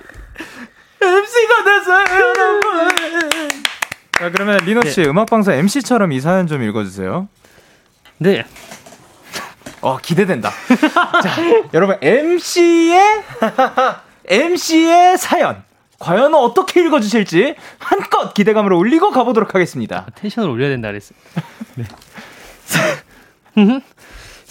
MC가 1.01 1.65
됐어요, 1.65 2.05
여러분. 2.21 2.89
자 4.13 4.31
그러면 4.31 4.59
리노 4.65 4.83
씨 4.89 5.03
네. 5.03 5.09
음악 5.09 5.27
방송 5.27 5.55
MC처럼 5.55 6.13
이 6.13 6.21
사연 6.21 6.47
좀 6.47 6.63
읽어 6.63 6.85
주세요. 6.85 7.29
네. 8.19 8.45
어 9.85 9.99
기대된다. 9.99 10.51
자 11.23 11.37
여러분 11.75 11.99
MC의 12.01 12.99
MC의 14.27 15.19
사연. 15.19 15.63
과연 15.99 16.35
어떻게 16.35 16.81
읽어주실지 16.85 17.55
한껏 17.79 18.33
기대감을 18.33 18.73
올리고 18.73 19.11
가보도록 19.11 19.55
하겠습니다. 19.55 20.07
아, 20.09 20.11
텐션을 20.15 20.49
올려야 20.49 20.71
된다 20.71 20.89
그랬어. 20.89 21.15
네. 21.75 21.85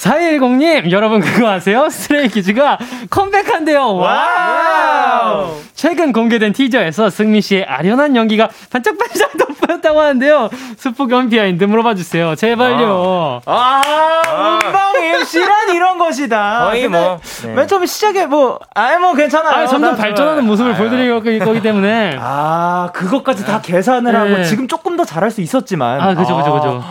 4110님, 0.03 0.91
여러분 0.91 1.21
그거 1.21 1.49
아세요? 1.49 1.87
스트레이키즈가 1.89 2.77
컴백한대요. 3.09 3.95
와우! 3.95 5.55
최근 5.73 6.11
공개된 6.11 6.51
티저에서 6.51 7.09
승민 7.09 7.39
씨의 7.39 7.63
아련한 7.63 8.15
연기가 8.17 8.49
반짝반짝 8.69 9.37
돋보였다고 9.37 9.99
하는데요. 10.01 10.49
스포 10.75 11.07
겸 11.07 11.29
비하인드 11.29 11.63
물어봐 11.63 11.95
주세요. 11.95 12.35
제발요. 12.35 13.43
아, 13.45 13.81
아 14.25 14.59
음방 14.65 15.03
MC란 15.03 15.73
이런 15.73 15.97
것이다. 15.97 16.65
거의 16.65 16.89
뭐. 16.89 17.21
네. 17.43 17.53
맨 17.53 17.67
처음에 17.67 17.85
시작에 17.85 18.25
뭐, 18.25 18.59
아이 18.75 18.97
뭐 18.97 19.13
괜찮아요. 19.13 19.63
아, 19.63 19.67
점점 19.67 19.95
발전하는 19.95 20.45
모습을 20.45 20.75
보여드릴 20.75 21.39
거기 21.39 21.61
때문에. 21.61 22.17
아, 22.19 22.89
그것까지 22.93 23.45
다 23.45 23.61
계산을 23.61 24.11
네. 24.11 24.17
하고 24.17 24.43
지금 24.43 24.67
조금 24.67 24.97
더 24.97 25.05
잘할 25.05 25.31
수 25.31 25.39
있었지만. 25.39 26.01
아, 26.01 26.13
그죠, 26.13 26.35
그죠, 26.35 26.53
그죠. 26.53 26.83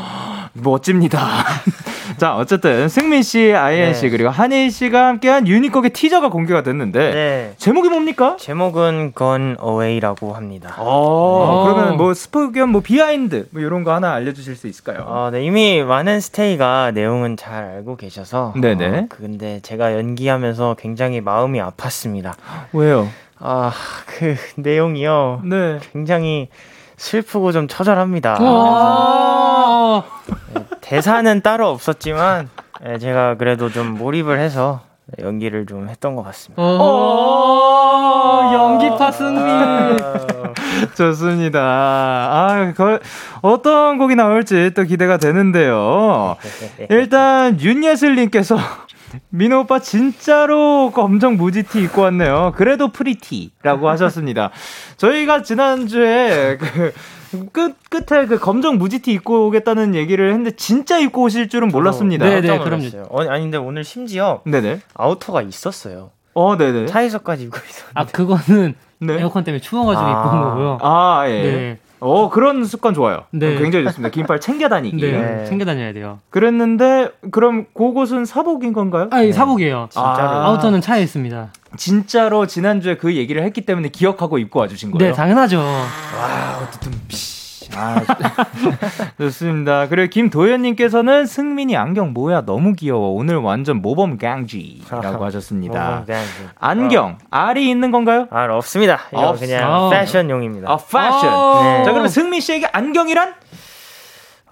멋집니다. 0.54 1.20
자, 2.22 2.36
어쨌든 2.36 2.88
승민 2.88 3.24
씨, 3.24 3.52
아이엔 3.52 3.94
씨 3.94 4.02
네. 4.02 4.10
그리고 4.10 4.30
한일 4.30 4.70
씨가 4.70 5.08
함께한 5.08 5.48
유닛곡의 5.48 5.90
티저가 5.90 6.28
공개가 6.28 6.62
됐는데 6.62 7.12
네. 7.12 7.54
제목이 7.56 7.88
뭡니까? 7.88 8.36
제목은 8.38 9.14
Gone 9.18 9.56
Away라고 9.60 10.32
합니다. 10.32 10.76
어, 10.78 11.64
네. 11.66 11.72
그러면 11.74 11.96
뭐 11.96 12.14
스포 12.14 12.52
겸 12.52 12.69
뭐 12.69 12.82
비하인드 12.82 13.48
뭐 13.50 13.60
이런 13.60 13.82
거 13.82 13.92
하나 13.92 14.12
알려주실 14.12 14.54
수 14.54 14.68
있을까요? 14.68 15.04
어, 15.04 15.30
네 15.32 15.42
이미 15.42 15.82
많은 15.82 16.20
스테이가 16.20 16.92
내용은 16.92 17.36
잘 17.36 17.64
알고 17.64 17.96
계셔서 17.96 18.54
네네. 18.54 18.86
어, 18.86 19.06
근데 19.08 19.58
제가 19.58 19.94
연기하면서 19.94 20.76
굉장히 20.78 21.20
마음이 21.20 21.58
아팠습니다. 21.58 22.34
왜요? 22.72 23.08
아, 23.40 23.72
그 24.06 24.36
내용이요. 24.54 25.40
네. 25.42 25.80
굉장히 25.92 26.50
슬프고 27.02 27.50
좀 27.50 27.66
처절합니다. 27.66 28.36
아~ 28.38 30.04
네, 30.54 30.64
대사는 30.80 31.40
따로 31.40 31.68
없었지만 31.70 32.48
네, 32.80 32.98
제가 32.98 33.34
그래도 33.34 33.70
좀 33.70 33.98
몰입을 33.98 34.38
해서 34.38 34.82
연기를 35.20 35.66
좀 35.66 35.88
했던 35.88 36.14
것 36.14 36.22
같습니다. 36.22 36.62
연기파 38.52 39.10
승민. 39.10 39.40
아~ 39.40 39.96
좋습니다. 40.96 41.60
아, 41.60 42.72
그, 42.76 42.98
어떤 43.40 43.98
곡이 43.98 44.14
나올지 44.14 44.72
또 44.74 44.84
기대가 44.84 45.16
되는데요. 45.16 46.36
일단 46.90 47.60
윤예슬님께서 47.60 48.56
민호 49.30 49.60
오빠 49.60 49.78
진짜로 49.78 50.90
검정 50.92 51.36
무지티 51.36 51.82
입고 51.82 52.02
왔네요. 52.02 52.52
그래도 52.56 52.92
pretty라고 52.92 53.88
하셨습니다. 53.90 54.50
저희가 54.96 55.42
지난주에 55.42 56.56
그 56.58 56.92
끝, 57.52 57.76
끝에 57.88 58.26
그 58.26 58.38
검정 58.38 58.78
무지티 58.78 59.12
입고 59.12 59.46
오겠다는 59.46 59.94
얘기를 59.94 60.30
했는데 60.30 60.50
진짜 60.52 60.98
입고 60.98 61.22
오실 61.22 61.48
줄은 61.48 61.68
몰랐습니다. 61.68 62.24
네네, 62.28 62.58
그럼요. 62.58 62.88
어, 63.08 63.22
아니, 63.28 63.42
근데 63.44 63.56
오늘 63.56 63.84
심지어 63.84 64.42
네네. 64.44 64.80
아우터가 64.94 65.42
있었어요. 65.42 66.10
어, 66.34 66.56
네네. 66.56 66.86
차에서까지 66.86 67.44
입고 67.44 67.58
있었는데. 67.58 67.92
아, 67.94 68.04
그거는 68.06 68.74
네. 69.00 69.18
에어컨 69.18 69.44
때문에 69.44 69.60
추워가지고 69.60 70.06
아~ 70.06 70.10
입은 70.10 70.42
거고요. 70.42 70.78
아, 70.80 71.24
예. 71.28 71.42
네. 71.42 71.78
어, 72.04 72.28
그런 72.30 72.64
습관 72.64 72.94
좋아요. 72.94 73.26
네. 73.30 73.56
굉장히 73.58 73.84
좋습니다. 73.84 74.10
긴팔 74.10 74.40
챙겨 74.40 74.68
다니기. 74.68 75.00
네. 75.00 75.12
네. 75.12 75.44
챙겨 75.46 75.64
다녀야 75.64 75.92
돼요. 75.92 76.18
그랬는데, 76.30 77.10
그럼 77.30 77.66
그곳은 77.74 78.24
사복인 78.24 78.72
건가요? 78.72 79.06
아니, 79.12 79.26
네. 79.26 79.32
사복이에요. 79.32 79.86
진짜로. 79.88 80.28
아~ 80.28 80.46
아우터는 80.48 80.80
차에 80.80 81.00
있습니다. 81.00 81.52
진짜로 81.76 82.48
지난주에 82.48 82.96
그 82.96 83.14
얘기를 83.14 83.44
했기 83.44 83.60
때문에 83.60 83.88
기억하고 83.90 84.38
입고 84.38 84.58
와주신 84.58 84.90
거예요? 84.90 85.12
네, 85.12 85.16
당연하죠. 85.16 85.58
와, 85.60 86.58
어쨌든, 86.60 86.90
아, 87.76 88.00
좋습니다. 89.18 89.88
그리고 89.88 90.08
김도현님께서는 90.10 91.26
승민이 91.26 91.76
안경 91.76 92.12
뭐야 92.12 92.42
너무 92.42 92.74
귀여워. 92.74 93.08
오늘 93.10 93.36
완전 93.36 93.80
모범 93.82 94.18
강지라고 94.22 95.24
하셨습니다. 95.24 96.04
안경 96.58 97.04
어. 97.04 97.18
알이 97.30 97.68
있는 97.68 97.90
건가요? 97.90 98.26
알 98.30 98.50
없습니다. 98.50 99.00
이거 99.12 99.30
없... 99.30 99.40
그냥 99.40 99.72
어. 99.72 99.90
패션용입니다. 99.90 100.70
아 100.70 100.76
패션. 100.76 101.32
어. 101.32 101.62
네. 101.62 101.84
자 101.84 101.90
그러면 101.92 102.08
승민 102.08 102.40
씨에게 102.40 102.66
안경이란? 102.72 103.34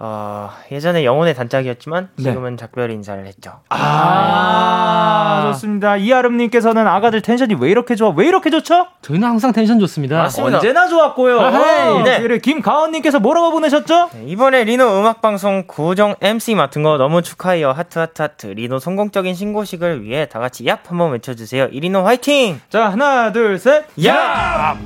어, 0.03 0.49
예전에 0.71 1.05
영혼의 1.05 1.35
단짝이었지만 1.35 2.09
네. 2.15 2.23
지금은 2.23 2.51
네. 2.51 2.55
작별 2.57 2.89
인사를 2.89 3.23
했죠. 3.27 3.59
아, 3.69 3.77
아~ 3.77 5.51
좋습니다. 5.51 5.97
이아름님께서는 5.97 6.87
아가들 6.87 7.21
텐션이 7.21 7.53
왜 7.59 7.69
이렇게 7.69 7.93
좋아? 7.93 8.09
왜 8.09 8.25
이렇게 8.25 8.49
좋죠? 8.49 8.87
저희는 9.03 9.27
항상 9.27 9.51
텐션 9.51 9.79
좋습니다. 9.79 10.17
맞습니다. 10.23 10.57
언제나 10.57 10.87
좋았고요. 10.87 11.39
아, 11.39 12.03
네. 12.03 12.19
그리고 12.19 12.41
김가원님께서 12.41 13.19
뭐라고 13.19 13.51
보내셨죠? 13.51 14.09
네, 14.13 14.23
이번에 14.25 14.63
리노 14.63 14.83
음악방송 15.01 15.65
고정 15.67 16.15
MC 16.19 16.55
맡은 16.55 16.81
거 16.81 16.97
너무 16.97 17.21
축하해요. 17.21 17.71
하트 17.71 17.99
하트 17.99 18.23
하트. 18.23 18.47
리노 18.47 18.79
성공적인 18.79 19.35
신고식을 19.35 20.03
위해 20.03 20.27
다 20.27 20.39
같이 20.39 20.63
얍 20.63 20.79
한번 20.87 21.11
외쳐주세요. 21.11 21.67
이리노 21.71 22.01
화이팅! 22.01 22.59
자 22.69 22.89
하나 22.89 23.31
둘 23.31 23.59
셋. 23.59 23.85
얍! 23.99 24.77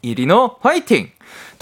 이리노 0.00 0.56
화이팅! 0.62 1.10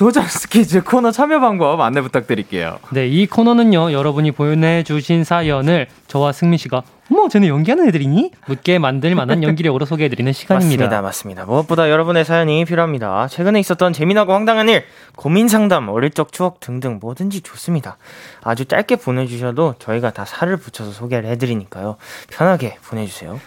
도전 0.00 0.26
스키즈 0.26 0.82
코너 0.82 1.10
참여 1.10 1.40
방법 1.40 1.78
안내 1.78 2.00
부탁드릴게요. 2.00 2.78
네, 2.88 3.06
이 3.06 3.26
코너는요, 3.26 3.92
여러분이 3.92 4.32
보내주신 4.32 5.24
사연을 5.24 5.88
저와 6.06 6.32
승민 6.32 6.56
씨가 6.56 6.82
어머, 7.10 7.28
쟤네 7.28 7.48
연기하는 7.48 7.86
애들이니? 7.88 8.30
묻게 8.46 8.78
만들 8.78 9.14
만한 9.14 9.42
연기력으로 9.42 9.84
소개해드리는 9.84 10.32
시간입니다. 10.32 10.84
맞습니다, 10.84 11.02
맞습니다. 11.02 11.44
무엇보다 11.44 11.90
여러분의 11.90 12.24
사연이 12.24 12.64
필요합니다. 12.64 13.28
최근에 13.28 13.60
있었던 13.60 13.92
재미나고 13.92 14.32
황당한 14.32 14.70
일, 14.70 14.84
고민 15.16 15.48
상담, 15.48 15.90
어릴 15.90 16.08
적 16.08 16.32
추억 16.32 16.60
등등 16.60 16.98
뭐든지 16.98 17.42
좋습니다. 17.42 17.98
아주 18.42 18.64
짧게 18.64 18.96
보내주셔도 18.96 19.74
저희가 19.78 20.12
다 20.12 20.24
살을 20.24 20.56
붙여서 20.56 20.92
소개를 20.92 21.28
해드리니까요. 21.28 21.96
편하게 22.30 22.78
보내주세요. 22.88 23.38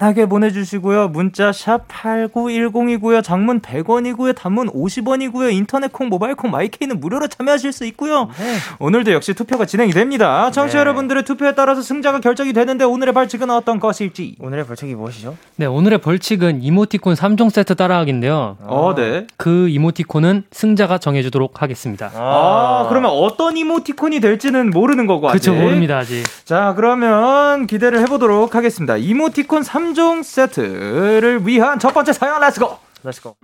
편하게 0.00 0.24
보내주시고요. 0.24 1.08
문자 1.08 1.52
샵 1.52 1.86
8910이고요. 1.88 3.22
장문 3.22 3.60
100원이고요. 3.60 4.34
단문 4.34 4.70
50원이고요. 4.70 5.52
인터넷 5.52 5.92
콩, 5.92 6.08
모바일 6.08 6.34
콩, 6.34 6.50
마이케이는 6.50 7.00
무료로 7.00 7.28
참여하실 7.28 7.72
수 7.72 7.84
있고요. 7.84 8.30
네. 8.38 8.56
오늘도 8.78 9.12
역시 9.12 9.34
투표가 9.34 9.66
진행이 9.66 9.92
됩니다. 9.92 10.50
청취자 10.50 10.78
네. 10.78 10.80
여러분들의 10.80 11.24
투표에 11.24 11.54
따라서 11.54 11.82
승자가 11.82 12.20
결정이 12.20 12.54
되는데 12.54 12.84
오늘의 12.84 13.12
벌칙은 13.12 13.50
어떤 13.50 13.78
것일지. 13.78 14.36
오늘의 14.40 14.64
벌칙이 14.64 14.94
무엇이죠? 14.94 15.36
네, 15.56 15.66
오늘의 15.66 15.98
벌칙은 15.98 16.62
이모티콘 16.62 17.14
3종 17.14 17.50
세트 17.50 17.74
따라하기인데요. 17.74 18.56
어, 18.62 18.94
네. 18.96 19.26
그 19.36 19.68
이모티콘은 19.68 20.44
승자가 20.50 20.96
정해주도록 20.96 21.60
하겠습니다. 21.60 22.10
아, 22.14 22.84
아 22.84 22.86
그러면 22.88 23.10
어떤 23.10 23.58
이모티콘이 23.58 24.20
될지는 24.20 24.70
모르는 24.70 25.06
거고 25.06 25.28
아직. 25.28 25.42
그렇죠, 25.42 25.60
모릅니다 25.60 25.98
아직. 25.98 26.24
자, 26.46 26.72
그러면 26.74 27.66
기대를 27.66 28.00
해보도록 28.00 28.54
하겠습니다. 28.54 28.96
이모티콘 28.96 29.62
3 29.62 29.89
3종 29.90 30.22
세트를 30.22 31.46
위한 31.46 31.78
첫 31.78 31.92
번째 31.92 32.12
사연 32.12 32.40
Let's 32.40 32.66
go 32.66 32.76
Let's 33.04 33.27
go 33.27 33.36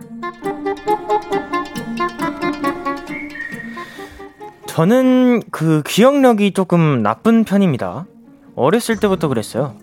저는 4.67 5.43
그 5.51 5.83
기억력이 5.87 6.53
조금 6.53 7.03
나쁜 7.03 7.45
편입니다. 7.45 8.07
어렸을 8.55 8.97
때부터 8.97 9.29
그랬어요. 9.29 9.75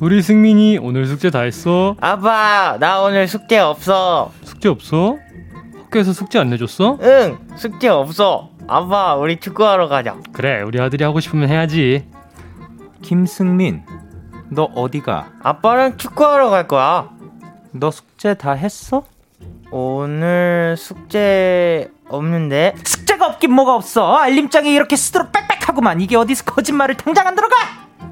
우리 0.00 0.22
승민이 0.22 0.78
오늘 0.78 1.06
숙제 1.06 1.30
다 1.30 1.40
했어? 1.40 1.94
아빠 2.00 2.78
나 2.78 3.00
오늘 3.02 3.28
숙제 3.28 3.58
없어. 3.58 4.32
숙제 4.44 4.68
없어? 4.68 5.16
학교에서 5.84 6.12
숙제 6.12 6.38
안 6.38 6.50
내줬어? 6.50 6.98
응 7.02 7.38
숙제 7.56 7.88
없어. 7.88 8.50
아빠 8.66 9.14
우리 9.14 9.38
축구하러 9.38 9.88
가자. 9.88 10.16
그래 10.32 10.62
우리 10.62 10.80
아들이 10.80 11.04
하고 11.04 11.20
싶으면 11.20 11.48
해야지. 11.48 12.06
김승민 13.02 13.82
너 14.50 14.64
어디가? 14.64 15.32
아빠랑 15.42 15.96
축구하러 15.96 16.50
갈 16.50 16.66
거야. 16.68 17.10
너 17.72 17.90
숙제 17.90 18.34
다 18.34 18.52
했어? 18.52 19.02
오늘 19.70 20.74
숙제 20.78 21.90
없는데. 22.08 22.74
숙제가 22.82 23.26
없긴 23.26 23.52
뭐가 23.52 23.74
없어. 23.74 24.16
알림장에 24.16 24.70
이렇게 24.70 24.96
쓰도록 24.96 25.30
빽빽하구만. 25.32 26.00
이게 26.00 26.16
어디서 26.16 26.44
거짓말을 26.44 26.96
당장 26.96 27.26
안 27.26 27.34
들어가? 27.34 27.54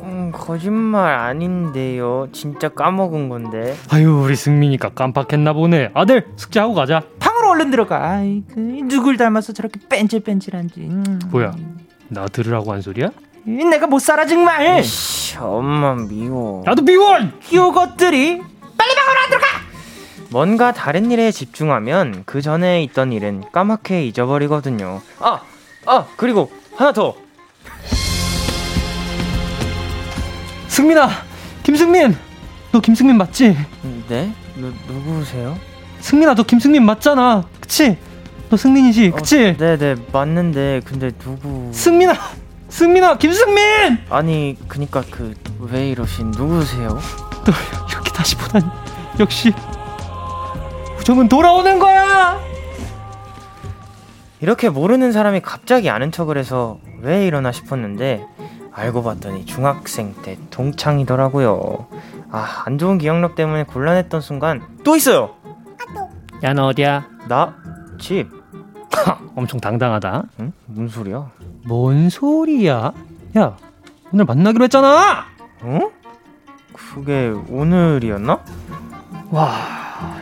음, 0.02 0.30
거짓말 0.32 1.14
아닌데요. 1.14 2.28
진짜 2.32 2.68
까먹은 2.68 3.28
건데. 3.30 3.74
아유, 3.90 4.20
우리 4.24 4.36
승민이가 4.36 4.90
깜빡했나 4.90 5.54
보네. 5.54 5.90
아들, 5.94 6.26
숙제하고 6.36 6.74
가자. 6.74 7.02
방으로 7.18 7.50
얼른 7.50 7.70
들어가. 7.70 8.04
아이, 8.10 8.42
그 8.52 8.60
누굴 8.60 9.16
닮아서 9.16 9.52
저렇게 9.54 9.80
뺀질뺀질한지. 9.88 10.80
음. 10.80 11.18
뭐야? 11.30 11.52
나 12.08 12.26
들으라고 12.26 12.72
한 12.72 12.82
소리야? 12.82 13.10
내가 13.46 13.86
못 13.86 14.00
살아 14.00 14.26
정말. 14.26 14.80
이씨, 14.80 15.36
엄마 15.38 15.94
미워. 15.94 16.62
나도 16.66 16.82
미워. 16.82 17.16
이것들이 17.50 18.42
빨리 18.76 18.94
방으로 18.94 19.20
안 19.22 19.30
들어가. 19.30 19.46
뭔가 20.30 20.72
다른 20.72 21.10
일에 21.12 21.30
집중하면 21.30 22.24
그 22.26 22.42
전에 22.42 22.82
있던 22.82 23.12
일은 23.12 23.44
까맣게 23.52 24.04
잊어버리거든요. 24.06 25.00
아, 25.20 25.40
아 25.86 26.06
그리고 26.16 26.50
하나 26.74 26.92
더. 26.92 27.14
승민아, 30.66 31.08
김승민. 31.62 32.16
너 32.72 32.80
김승민 32.80 33.16
맞지? 33.16 33.56
네? 34.08 34.32
누, 34.56 34.72
누구세요? 34.88 35.56
승민아, 36.00 36.34
너 36.34 36.42
김승민 36.42 36.84
맞잖아. 36.84 37.44
그치? 37.60 37.96
너 38.50 38.56
승민이지, 38.56 39.12
그치? 39.12 39.46
어, 39.48 39.56
네네, 39.56 39.96
맞는데, 40.12 40.82
근데 40.84 41.10
누구. 41.12 41.70
승민아! 41.72 42.14
승민아, 42.80 43.16
김승민! 43.18 43.98
아니, 44.10 44.56
그니까 44.68 45.02
그 45.10 45.34
왜 45.58 45.88
이러신 45.88 46.32
누구세요? 46.32 46.88
너 46.90 47.52
이렇게 47.90 48.12
다시 48.12 48.36
보다니 48.36 48.64
역시 49.18 49.52
우정은 51.00 51.28
돌아오는 51.28 51.78
거야. 51.78 52.38
이렇게 54.40 54.68
모르는 54.68 55.12
사람이 55.12 55.40
갑자기 55.40 55.88
아는 55.88 56.12
척을 56.12 56.36
해서 56.36 56.78
왜 57.00 57.26
이러나 57.26 57.52
싶었는데 57.52 58.22
알고 58.70 59.02
봤더니 59.02 59.46
중학생 59.46 60.14
때 60.22 60.36
동창이더라고요. 60.50 61.86
아, 62.30 62.62
안 62.66 62.76
좋은 62.76 62.98
기억력 62.98 63.34
때문에 63.34 63.64
곤란했던 63.64 64.20
순간 64.20 64.60
또 64.84 64.94
있어요. 64.94 65.36
야, 66.44 66.52
너 66.52 66.66
어디야? 66.66 67.08
나 67.28 67.54
집. 67.98 68.28
엄청 69.36 69.60
당당하다. 69.60 70.24
응? 70.40 70.52
무슨 70.66 70.88
소리야? 70.88 71.30
뭔 71.64 72.08
소리야? 72.10 72.92
야, 73.38 73.56
오늘 74.12 74.24
만나기로 74.24 74.64
했잖아. 74.64 75.26
어? 75.62 75.80
그게 76.72 77.32
오늘이었나? 77.48 78.40
와, 79.30 79.54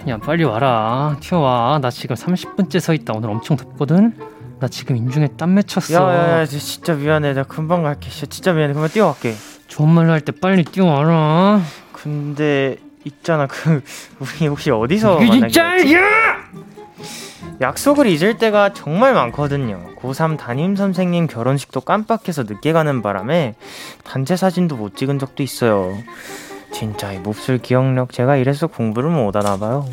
야 0.08 0.16
빨리 0.18 0.44
와라. 0.44 1.16
튀어와. 1.20 1.78
나 1.80 1.90
지금 1.90 2.16
30분째 2.16 2.80
서 2.80 2.94
있다. 2.94 3.12
오늘 3.14 3.30
엄청 3.30 3.56
덥거든. 3.56 4.12
나 4.60 4.68
지금 4.68 4.96
인중에 4.96 5.28
땀 5.36 5.54
맺혔어. 5.54 5.94
야야야 5.94 6.46
진짜 6.46 6.94
미안해 6.94 7.34
나 7.34 7.42
금방 7.42 7.82
갈게 7.82 8.08
진짜 8.08 8.52
미안해 8.52 8.72
그만 8.72 8.88
뛰어갈게 8.88 9.34
좋은 9.68 9.88
말로 9.90 10.12
할 10.12 10.20
때 10.20 10.32
빨리 10.32 10.64
뛰어와라. 10.64 11.60
근데 11.92 12.76
있잖아 13.04 13.46
그 13.46 13.82
우리 14.20 14.46
혹시 14.46 14.70
어디서 14.70 15.18
만나기로 15.18 15.30
진짜 15.30 15.70
했지? 15.72 15.94
야! 15.94 16.00
약속을 17.60 18.06
잊을 18.06 18.36
때가 18.36 18.72
정말 18.72 19.14
많거든요 19.14 19.80
고3 20.00 20.36
담임 20.36 20.76
선생님 20.76 21.26
결혼식도 21.26 21.82
깜빡해서 21.82 22.42
늦게 22.44 22.72
가는 22.72 23.02
바람에 23.02 23.54
단체 24.02 24.36
사진도 24.36 24.76
못 24.76 24.96
찍은 24.96 25.18
적도 25.18 25.42
있어요 25.42 25.96
진짜 26.72 27.12
이 27.12 27.18
몹쓸 27.18 27.58
기억력 27.58 28.12
제가 28.12 28.36
이래서 28.36 28.66
공부를 28.66 29.10
못 29.10 29.36
하나 29.36 29.56
봐요 29.56 29.86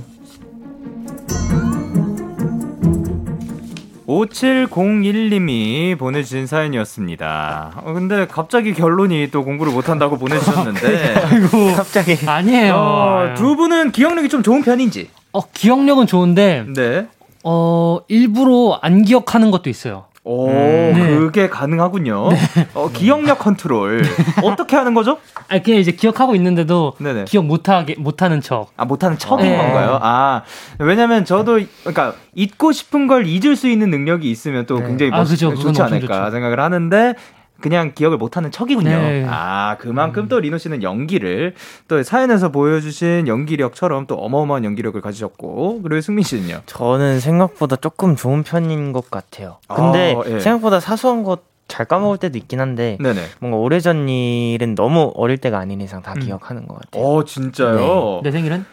5701님이 4.12 5.98
보내주신 5.98 6.46
사연이었습니다. 6.46 7.82
어, 7.84 7.94
근데 7.94 8.28
갑자기 8.28 8.74
결론이 8.74 9.30
또 9.32 9.46
공부를 9.46 9.72
못한다고 9.72 10.18
보내주셨는데. 10.18 11.14
갑자기 11.76 12.18
아니에요. 12.26 12.74
어, 12.76 13.34
두 13.38 13.56
분은 13.56 13.92
기억력이 13.92 14.28
좀 14.28 14.44
좋은 14.44 14.64
편인지? 14.64 15.10
어, 15.32 15.42
기억력은 15.52 16.08
좋은데 16.08 16.66
네. 16.76 17.08
어, 17.44 18.00
일부러 18.08 18.80
안 18.82 19.04
기억하는 19.04 19.52
것도 19.52 19.70
있어요. 19.70 20.06
오, 20.24 20.48
네. 20.48 20.94
그게 21.16 21.50
가능하군요. 21.50 22.30
어, 22.76 22.90
기억력 22.94 23.40
컨트롤. 23.40 24.04
어떻게 24.44 24.76
하는 24.76 24.94
거죠? 24.94 25.18
아, 25.50 25.60
그냥 25.60 25.80
이제 25.80 25.92
기억하고 25.92 26.36
있는데도 26.36 26.94
네네. 27.00 27.26
기억 27.26 27.46
못하게 27.46 27.96
못하는 27.98 28.40
척. 28.40 28.68
아, 28.78 28.86
못하는 28.86 29.18
척인 29.18 29.48
네. 29.48 29.58
건가요? 29.58 29.98
아, 30.00 30.44
왜냐면 30.78 31.26
저도, 31.26 31.60
그러니까, 31.80 32.14
잊고 32.36 32.72
싶은 32.72 33.08
걸 33.08 33.26
잊을 33.26 33.56
수 33.56 33.68
있는 33.68 33.90
능력이 33.90 34.30
있으면 34.30 34.68
또 34.68 34.80
네. 34.80 34.88
굉장히 34.88 35.12
아, 35.12 35.18
멋, 35.18 35.24
그죠. 35.24 35.50
그건 35.50 35.74
좋지 35.74 35.82
않을까 35.82 36.26
좋죠. 36.26 36.32
생각을 36.32 36.60
하는데, 36.60 37.16
그냥 37.62 37.94
기억을 37.94 38.18
못하는 38.18 38.52
척이군요. 38.52 38.90
네. 38.90 39.26
아, 39.30 39.78
그만큼 39.80 40.28
또 40.28 40.40
리노 40.40 40.58
씨는 40.58 40.84
연기를, 40.84 41.54
또 41.88 42.02
사연에서 42.04 42.50
보여주신 42.50 43.28
연기력처럼 43.28 44.08
또 44.08 44.16
어마어마한 44.16 44.66
연기력을 44.66 45.00
가지셨고, 45.00 45.82
그리고 45.84 46.02
승민 46.02 46.24
씨는요? 46.24 46.62
저는 46.66 47.20
생각보다 47.20 47.76
조금 47.76 48.16
좋은 48.16 48.44
편인 48.44 48.92
것 48.92 49.10
같아요 49.10 49.58
근데 49.68 50.16
아, 50.18 50.24
예. 50.28 50.40
생각보다 50.40 50.80
사소한 50.80 51.24
것 51.24 51.52
잘 51.72 51.86
까먹을 51.86 52.18
때도 52.18 52.38
있긴 52.38 52.60
한데 52.60 52.98
네네. 53.00 53.22
뭔가 53.40 53.58
오래전 53.58 54.10
일은 54.10 54.76
너무 54.76 55.14
어릴 55.16 55.38
때가 55.38 55.58
아닌 55.58 55.80
이상 55.80 56.02
다 56.02 56.14
음. 56.14 56.20
기억하는 56.20 56.68
것 56.68 56.78
같아요 56.78 57.04
어, 57.04 57.24
진짜요? 57.24 58.20
내 58.24 58.32
생일은? 58.32 58.66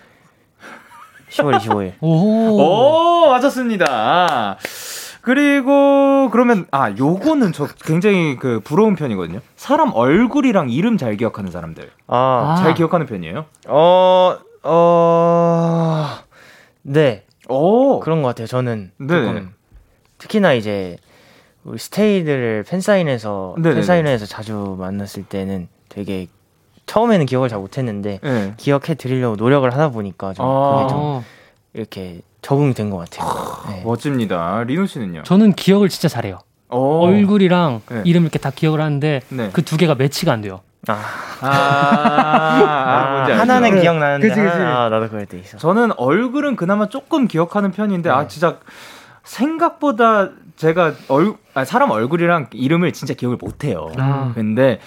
10월 1.30 1.58
25일 1.60 1.92
오. 2.00 2.08
오, 2.08 3.28
맞았습니다. 3.30 4.58
그리고 5.28 6.30
그러면 6.32 6.64
아 6.70 6.90
요거는 6.90 7.52
저 7.52 7.66
굉장히 7.84 8.36
그 8.36 8.60
부러운 8.64 8.96
편이거든요. 8.96 9.40
사람 9.56 9.92
얼굴이랑 9.92 10.70
이름 10.70 10.96
잘 10.96 11.18
기억하는 11.18 11.50
사람들 11.50 11.90
아, 12.06 12.54
아. 12.56 12.56
잘 12.56 12.72
기억하는 12.72 13.04
편이에요. 13.04 13.44
어, 13.66 14.38
어, 14.62 16.06
네. 16.80 17.26
오, 17.46 18.00
그런 18.00 18.22
것 18.22 18.28
같아요. 18.28 18.46
저는 18.46 18.90
네. 18.96 19.06
조금 19.06 19.54
특히나 20.16 20.54
이제 20.54 20.96
우리 21.62 21.76
스테이들을 21.76 22.64
팬사인회에서 22.66 23.56
네네네. 23.58 23.74
팬사인회에서 23.74 24.24
자주 24.24 24.76
만났을 24.78 25.24
때는 25.24 25.68
되게 25.90 26.28
처음에는 26.86 27.26
기억을 27.26 27.50
잘 27.50 27.58
못했는데 27.58 28.20
네. 28.22 28.54
기억해 28.56 28.94
드리려고 28.94 29.36
노력을 29.36 29.70
하다 29.70 29.90
보니까 29.90 30.32
좀 30.32 30.46
아. 30.46 30.76
그게 30.78 30.88
좀 30.88 30.98
어, 30.98 31.24
이렇게 31.74 32.22
적응이 32.48 32.72
된 32.72 32.88
것 32.88 32.96
같아요. 33.10 33.28
네. 33.68 33.82
멋집니다. 33.84 34.62
리노 34.66 34.86
씨는요? 34.86 35.22
저는 35.24 35.52
기억을 35.52 35.90
진짜 35.90 36.08
잘해요. 36.08 36.38
오. 36.70 37.04
얼굴이랑 37.04 37.82
네. 37.90 38.02
이름 38.06 38.22
이렇게 38.22 38.38
다 38.38 38.50
기억을 38.54 38.80
하는데 38.80 39.20
네. 39.28 39.50
그두 39.52 39.76
개가 39.76 39.94
매치가 39.96 40.32
안 40.32 40.40
돼요. 40.40 40.60
아, 40.86 40.94
아, 41.42 41.46
아, 41.46 43.10
뭔지 43.12 43.32
알죠? 43.32 43.40
하나는 43.42 43.74
네. 43.74 43.80
기억나는데 43.82 44.28
그치, 44.28 44.40
그치. 44.40 44.50
하나, 44.56 44.84
아, 44.84 44.88
나도 44.88 45.10
그럴 45.10 45.26
때 45.26 45.38
있어. 45.38 45.58
저는 45.58 45.92
얼굴은 45.98 46.56
그나마 46.56 46.88
조금 46.88 47.28
기억하는 47.28 47.70
편인데 47.70 48.08
아 48.08 48.22
네. 48.22 48.28
진짜 48.28 48.56
생각보다 49.24 50.30
제가 50.56 50.94
얼 51.08 51.34
아, 51.52 51.66
사람 51.66 51.90
얼굴이랑 51.90 52.46
이름을 52.52 52.94
진짜 52.94 53.12
기억을 53.12 53.36
못해요. 53.38 53.90
아. 53.98 54.32
근데 54.34 54.80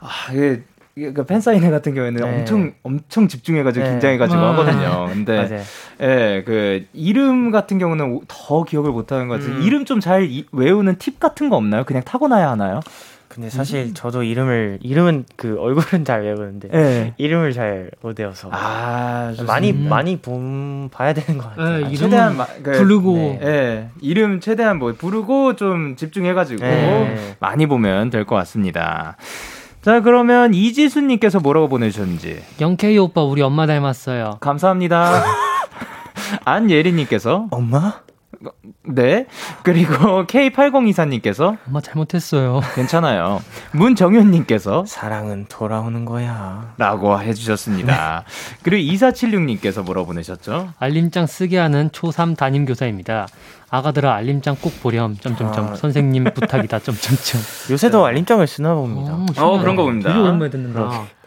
아 0.00 0.08
이게 0.32 0.62
그 0.94 1.24
팬사인회 1.24 1.70
같은 1.70 1.94
경우에는 1.94 2.20
네. 2.22 2.38
엄청 2.40 2.72
엄청 2.82 3.26
집중해가지고 3.28 3.84
네. 3.84 3.90
긴장해가지고 3.92 4.40
아. 4.40 4.52
하거든요. 4.52 5.06
근데. 5.08 5.62
예, 6.02 6.42
그 6.44 6.84
이름 6.92 7.50
같은 7.50 7.78
경우는 7.78 8.12
오- 8.12 8.22
더 8.28 8.62
기억을 8.64 8.90
못하는 8.92 9.28
것 9.28 9.40
같아요. 9.40 9.56
음. 9.56 9.62
이름 9.62 9.84
좀 9.86 10.00
잘 10.00 10.28
외우는 10.52 10.96
팁 10.98 11.18
같은 11.20 11.48
거 11.48 11.56
없나요? 11.56 11.84
그냥 11.84 12.02
타고나야 12.02 12.50
하나요? 12.50 12.80
근데 13.28 13.48
사실 13.48 13.94
저도 13.94 14.24
이름을 14.24 14.80
이름은 14.82 15.24
그 15.36 15.56
얼굴은 15.58 16.04
잘 16.04 16.22
외우는데 16.24 16.68
예. 16.74 17.14
이름을 17.16 17.54
잘 17.54 17.90
못 18.02 18.18
외워서 18.20 18.50
아. 18.52 19.32
많이 19.46 19.70
음. 19.70 19.88
많이 19.88 20.18
본 20.18 20.90
봐야 20.92 21.14
되는 21.14 21.40
것 21.40 21.48
같아요. 21.48 21.78
네, 21.78 21.84
아, 21.86 21.96
최대한 21.96 22.36
마- 22.36 22.44
그- 22.62 22.72
부르고 22.72 23.14
네. 23.16 23.38
예, 23.42 23.88
이름 24.02 24.40
최대한 24.40 24.78
뭐 24.78 24.92
부르고 24.92 25.56
좀 25.56 25.96
집중해가지고 25.96 26.60
네. 26.62 27.36
많이 27.40 27.64
보면 27.64 28.10
될 28.10 28.26
것 28.26 28.36
같습니다. 28.36 29.16
자, 29.82 30.00
그러면 30.00 30.54
이지수님께서 30.54 31.40
뭐라고 31.40 31.68
보내주셨는지. 31.68 32.40
영케이 32.60 32.96
오빠 32.98 33.24
우리 33.24 33.42
엄마 33.42 33.66
닮았어요. 33.66 34.38
감사합니다. 34.40 35.24
안예린님께서, 36.44 37.48
엄마? 37.50 37.94
네. 38.84 39.26
그리고 39.64 40.24
K8024님께서, 40.26 41.58
엄마 41.66 41.80
잘못했어요. 41.80 42.60
괜찮아요. 42.76 43.42
문정현님께서, 43.72 44.84
사랑은 44.86 45.46
돌아오는 45.48 46.04
거야. 46.04 46.74
라고 46.78 47.20
해주셨습니다. 47.20 48.22
그리고 48.62 48.92
2476님께서 48.92 49.82
뭐라고 49.84 50.06
보내셨죠? 50.06 50.74
알림장 50.78 51.26
쓰게 51.26 51.58
하는 51.58 51.90
초3 51.90 52.36
담임 52.36 52.66
교사입니다. 52.66 53.26
아가들아 53.76 54.14
알림장 54.16 54.56
꼭 54.60 54.82
보렴. 54.82 55.16
점점점 55.18 55.72
아. 55.72 55.74
선생님 55.76 56.24
부탁이다. 56.34 56.78
점점점. 56.80 57.40
요새도 57.72 58.04
알림장을 58.04 58.46
쓰나 58.46 58.74
봅니다. 58.74 59.16
어, 59.38 59.58
그런 59.58 59.76
거 59.76 59.84
봅니다. 59.84 60.10
되게 60.10 60.20
오랜만에 60.20 60.50
듣는다. 60.50 60.80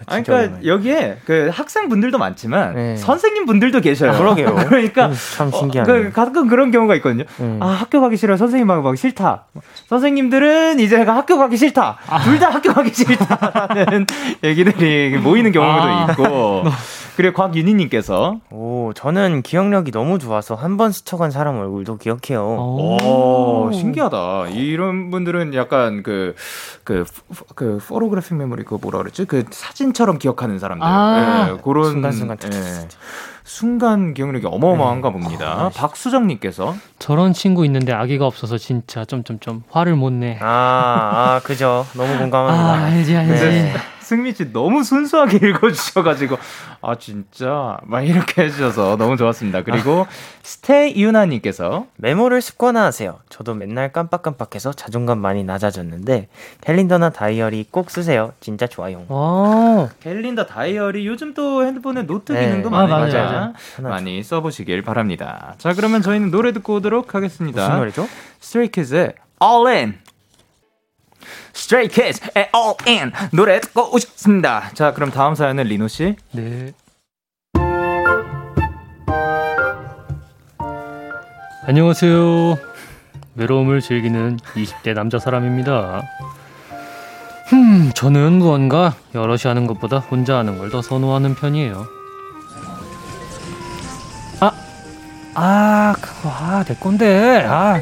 아니, 0.06 0.24
진짜 0.24 0.32
그러니까 0.32 0.34
오랜만에. 0.36 0.68
여기에 0.68 1.18
그 1.26 1.50
학생분들도 1.52 2.20
많지만 2.20 2.76
네. 2.76 2.98
선생님분들도 2.98 3.82
계셔요. 3.82 4.12
아, 4.12 4.18
그러게요. 4.20 4.54
그러니까 4.70 5.10
참 5.36 5.48
어, 5.52 5.58
신기하네. 5.58 5.92
그 5.92 6.12
가끔 6.12 6.48
그런 6.48 6.70
경우가 6.70 6.94
있거든요. 6.98 7.24
음. 7.40 7.58
아 7.64 7.66
학교 7.66 8.00
가기 8.00 8.16
싫어 8.16 8.38
선생님하고 8.38 8.84
가기 8.84 8.98
싫다. 8.98 9.46
선생님들은 9.90 10.80
이제 10.80 11.02
학교 11.02 11.40
가기 11.40 11.58
싫다. 11.58 11.98
아. 12.08 12.20
둘다 12.26 12.52
학교 12.52 12.72
가기 12.74 12.94
싫다라는 12.94 14.06
얘기들이 14.46 15.18
모이는 15.18 15.52
경우도 15.52 15.82
아. 15.82 16.08
있고. 16.12 16.64
그리고 17.16 17.34
곽윤희님께서 17.42 18.40
오, 18.52 18.92
저는 18.94 19.42
기억력이 19.42 19.92
너무 19.92 20.20
좋아서 20.20 20.54
한 20.56 20.76
번 20.76 20.92
스쳐간 20.92 21.32
사람 21.32 21.58
얼굴도 21.58 21.98
기억해요. 21.98 22.44
오, 22.46 23.72
신기하다. 23.72 24.48
이런 24.50 25.10
분들은 25.10 25.54
약간 25.54 26.04
그, 26.04 26.36
그, 26.84 27.06
프- 27.34 27.46
그, 27.56 27.78
photographic 27.88 28.36
memory, 28.36 28.64
그 28.66 28.78
뭐라 28.82 28.98
그랬지? 29.00 29.24
그 29.26 29.46
사진처럼 29.50 30.20
기억하는 30.20 30.60
사람들. 30.60 30.86
아. 30.86 31.50
예, 31.52 31.58
그런. 31.64 31.86
순간순간 31.92 32.38
예, 32.44 32.88
순간 33.46 34.14
기억력이 34.14 34.48
어마어마한가 34.48 35.12
봅니다. 35.12 35.70
박수정님께서. 35.76 36.76
저런 37.00 37.32
친구 37.32 37.64
있는데 37.66 37.94
아기가 37.94 38.26
없어서 38.26 38.58
진짜 38.58 39.06
점점점 39.06 39.64
화를 39.70 39.96
못 39.96 40.12
내. 40.12 40.38
아, 40.42 40.46
아, 40.46 41.42
그죠. 41.44 41.86
너무 41.96 42.18
공감합니다. 42.18 42.70
아, 42.74 42.84
알지 42.88 43.16
알지. 43.16 43.46
네. 43.46 43.74
승민 44.06 44.36
씨 44.36 44.54
너무 44.54 44.84
순수하게 44.84 45.50
읽어주셔가지고, 45.50 46.38
아, 46.82 46.96
진짜. 46.96 47.78
막 47.84 48.02
이렇게 48.08 48.44
해주셔서 48.44 48.98
너무 48.98 49.18
좋았습니다. 49.18 49.64
그리고 49.64 50.06
스테이 50.44 51.02
유나님께서. 51.02 51.88
메모를 51.98 52.42
습관화하세요. 52.42 53.20
저도 53.30 53.56
맨날 53.56 53.92
깜빡깜빡해서 53.92 54.74
자존감 54.74 55.18
많이 55.20 55.44
낮아졌는데 55.44 56.28
캘린더나 56.62 57.10
다이어리 57.10 57.66
꼭 57.72 57.90
쓰세요. 57.90 58.32
진짜 58.40 58.68
좋아요. 58.68 59.06
어. 59.10 59.90
캘린더 60.02 60.46
다이어리 60.46 61.08
요즘 61.08 61.34
또 61.34 61.66
핸드폰에 61.66 62.04
노트 62.04 62.32
네. 62.32 62.46
기능도 62.46 62.70
아, 62.70 62.86
많으니까 62.86 63.18
맞아요, 63.20 63.30
맞아요. 63.32 63.54
많이 63.82 64.22
써보시길 64.22 64.84
바랍니다. 64.84 65.56
자 65.58 65.74
그러면 65.74 66.02
저희는 66.02 66.30
노래 66.32 66.54
듣고 66.54 66.76
오도록 66.76 67.16
하겠습니다. 67.16 67.64
무슨 67.64 67.78
노래죠? 67.80 68.08
Kids의 68.72 69.14
All 69.42 69.68
In. 69.68 70.05
Stray 71.56 71.88
Kids의 71.90 72.50
All 72.56 72.76
In 72.88 73.12
노래 73.32 73.60
듣고 73.60 73.94
오셨습니다. 73.96 74.72
자 74.74 74.94
그럼 74.94 75.12
다음 75.12 75.36
사연은 75.36 75.66
리노 75.66 75.88
씨. 75.88 76.16
네. 76.32 76.74
안녕하세요. 81.68 82.58
외로움을 83.36 83.82
즐기는 83.82 84.38
20대 84.38 84.94
남자 84.94 85.18
사람입니다. 85.20 86.04
흠, 87.48 87.56
음, 87.58 87.92
저는 87.94 88.34
무언가 88.34 88.96
여럿이 89.14 89.42
하는 89.46 89.68
것보다 89.68 90.00
혼자 90.00 90.38
하는 90.38 90.58
걸 90.58 90.70
더 90.70 90.82
선호하는 90.82 91.36
편이에요. 91.36 91.88
아, 94.42 94.52
아, 95.36 95.96
그거, 96.00 96.30
아, 96.30 96.64
내 96.64 96.76
건데, 96.76 97.44
아. 97.48 97.80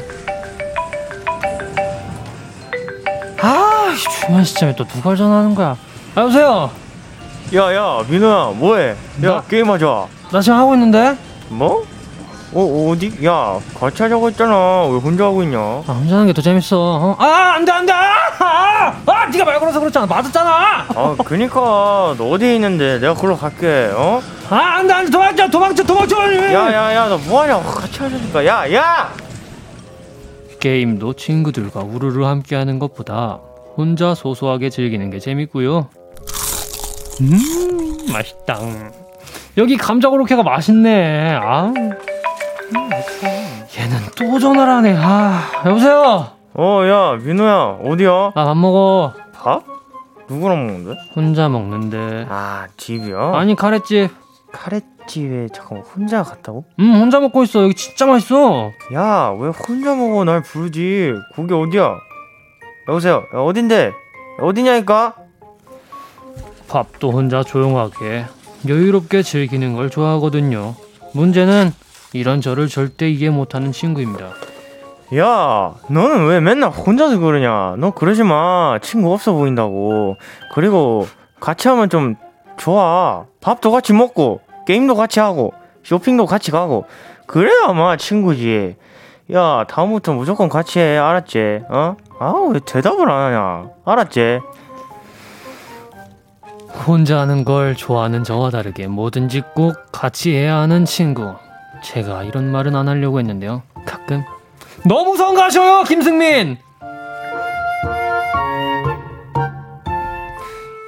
아, 3.44 3.94
중요한 4.22 4.44
시점에 4.44 4.74
또 4.74 4.84
누가 4.84 5.14
전화하는 5.14 5.54
거야? 5.54 5.76
아, 6.14 6.20
여보세요? 6.22 6.70
야 7.54 7.74
야 7.74 8.02
민호야 8.08 8.52
뭐해? 8.56 8.90
야 8.90 8.94
나- 9.16 9.42
게임하자. 9.42 10.06
나 10.32 10.40
지금 10.40 10.58
하고 10.58 10.72
있는데? 10.74 11.16
뭐? 11.50 11.84
어 12.56 12.90
어디? 12.90 13.12
야 13.26 13.58
같이 13.78 14.02
하자고 14.02 14.28
했잖아. 14.28 14.84
왜 14.86 14.96
혼자 14.98 15.24
하고 15.26 15.42
있냐? 15.42 15.58
아, 15.58 15.82
혼자 15.92 16.14
하는 16.14 16.26
게 16.26 16.32
더 16.32 16.40
재밌어. 16.40 16.76
어? 16.78 17.16
아, 17.18 17.54
안 17.56 17.64
돼, 17.64 17.72
안 17.72 17.84
돼! 17.84 17.92
아, 17.92 18.06
아, 18.40 18.94
아, 19.06 19.26
네가 19.26 19.44
말 19.44 19.60
걸어서 19.60 19.78
그렇잖아. 19.78 20.06
맞았잖아! 20.06 20.86
아 20.94 21.16
그니까 21.24 22.14
너 22.16 22.30
어디 22.30 22.54
있는데 22.54 22.98
내가 22.98 23.12
걸로 23.14 23.36
갈게. 23.36 23.90
어? 23.94 24.22
아, 24.48 24.56
안 24.78 24.86
돼, 24.86 24.94
안 24.94 25.04
돼, 25.04 25.10
도망쳐, 25.10 25.48
도망쳐, 25.48 25.82
도망쳐! 25.84 26.16
야 26.16 26.72
야 26.72 26.94
야 26.94 27.08
너 27.08 27.18
뭐하냐? 27.18 27.58
같이 27.60 27.98
하자니까. 28.00 28.46
야 28.46 28.72
야. 28.72 29.12
게임도 30.68 31.12
친구들과 31.12 31.80
우르르 31.82 32.24
함께 32.24 32.56
하는 32.56 32.78
것보다 32.78 33.38
혼자 33.76 34.14
소소하게 34.14 34.70
즐기는 34.70 35.10
게 35.10 35.18
재밌고요. 35.18 35.88
음, 37.20 38.06
맛있다. 38.10 38.58
여기 39.58 39.76
감자 39.76 40.08
고로케가 40.08 40.42
맛있네. 40.42 41.34
아, 41.34 41.66
음, 41.66 41.90
맛있어. 42.88 43.26
얘는 43.78 43.98
또 44.16 44.38
전화를 44.38 44.72
하네. 44.72 44.96
아, 44.98 45.42
여보세요. 45.66 46.28
어 46.56 46.86
야 46.86 47.18
민호야 47.22 47.80
어디야? 47.84 48.32
나 48.34 48.44
밥 48.46 48.56
먹어. 48.56 49.12
밥? 49.34 49.62
누구랑 50.30 50.66
먹는데? 50.66 50.98
혼자 51.14 51.50
먹는데. 51.50 52.26
아 52.30 52.68
집이야? 52.78 53.32
아니 53.34 53.54
카레집. 53.54 54.08
카레집 54.50 54.88
에 55.16 55.46
잠깐 55.52 55.78
혼자 55.78 56.22
갔다고? 56.22 56.64
음, 56.80 56.94
혼자 56.94 57.20
먹고 57.20 57.42
있어. 57.44 57.62
여기 57.62 57.74
진짜 57.74 58.06
맛있어. 58.06 58.72
야 58.94 59.32
왜 59.38 59.48
혼자 59.50 59.94
먹어? 59.94 60.24
날 60.24 60.42
부르지. 60.42 61.12
거기 61.34 61.52
어디야? 61.54 61.96
여보세요. 62.88 63.24
야, 63.34 63.38
어딘데? 63.40 63.92
어디냐니까? 64.40 65.14
밥도 66.68 67.12
혼자 67.12 67.42
조용하게 67.42 68.24
여유롭게 68.66 69.22
즐기는 69.22 69.74
걸 69.74 69.90
좋아하거든요. 69.90 70.74
문제는 71.12 71.70
이런 72.12 72.40
저를 72.40 72.68
절대 72.68 73.08
이해 73.10 73.30
못하는 73.30 73.70
친구입니다. 73.72 74.30
야, 75.16 75.74
너는 75.88 76.26
왜 76.26 76.40
맨날 76.40 76.70
혼자서 76.70 77.18
그러냐? 77.18 77.76
너 77.78 77.90
그러지 77.92 78.24
마. 78.24 78.78
친구 78.82 79.12
없어 79.12 79.32
보인다고. 79.34 80.16
그리고 80.54 81.06
같이 81.40 81.68
하면 81.68 81.90
좀 81.90 82.16
좋아. 82.56 83.26
밥도 83.40 83.70
같이 83.70 83.92
먹고, 83.92 84.40
게임도 84.66 84.94
같이 84.94 85.20
하고, 85.20 85.52
쇼핑도 85.82 86.26
같이 86.26 86.50
가고. 86.50 86.86
그래야 87.26 87.66
아마 87.66 87.96
친구지. 87.96 88.76
야, 89.32 89.64
다음부터 89.68 90.12
무조건 90.12 90.48
같이 90.48 90.78
해. 90.80 90.98
알았지? 90.98 91.62
어? 91.70 91.96
아우, 92.18 92.48
왜 92.52 92.60
대답을 92.60 93.10
안 93.10 93.32
하냐? 93.34 93.70
알았지? 93.84 94.40
혼자 96.86 97.20
하는 97.20 97.44
걸 97.44 97.76
좋아하는 97.76 98.24
저와 98.24 98.50
다르게 98.50 98.88
뭐든지 98.88 99.42
꼭 99.54 99.74
같이 99.92 100.34
해야 100.34 100.56
하는 100.56 100.84
친구. 100.84 101.34
제가 101.82 102.24
이런 102.24 102.50
말은 102.50 102.74
안 102.76 102.88
하려고 102.88 103.18
했는데요. 103.20 103.62
가끔 103.86 104.24
너무 104.86 105.16
성가셔요, 105.16 105.84
김승민. 105.84 106.58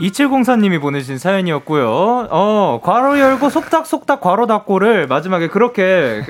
2704님이 0.01 0.81
보내신 0.81 1.17
사연이었고요. 1.19 2.29
어, 2.31 2.81
괄호 2.83 3.19
열고 3.19 3.49
속닥속닥 3.49 4.21
괄호 4.21 4.47
닫고를 4.47 5.07
마지막에 5.07 5.49
그렇게 5.49 6.23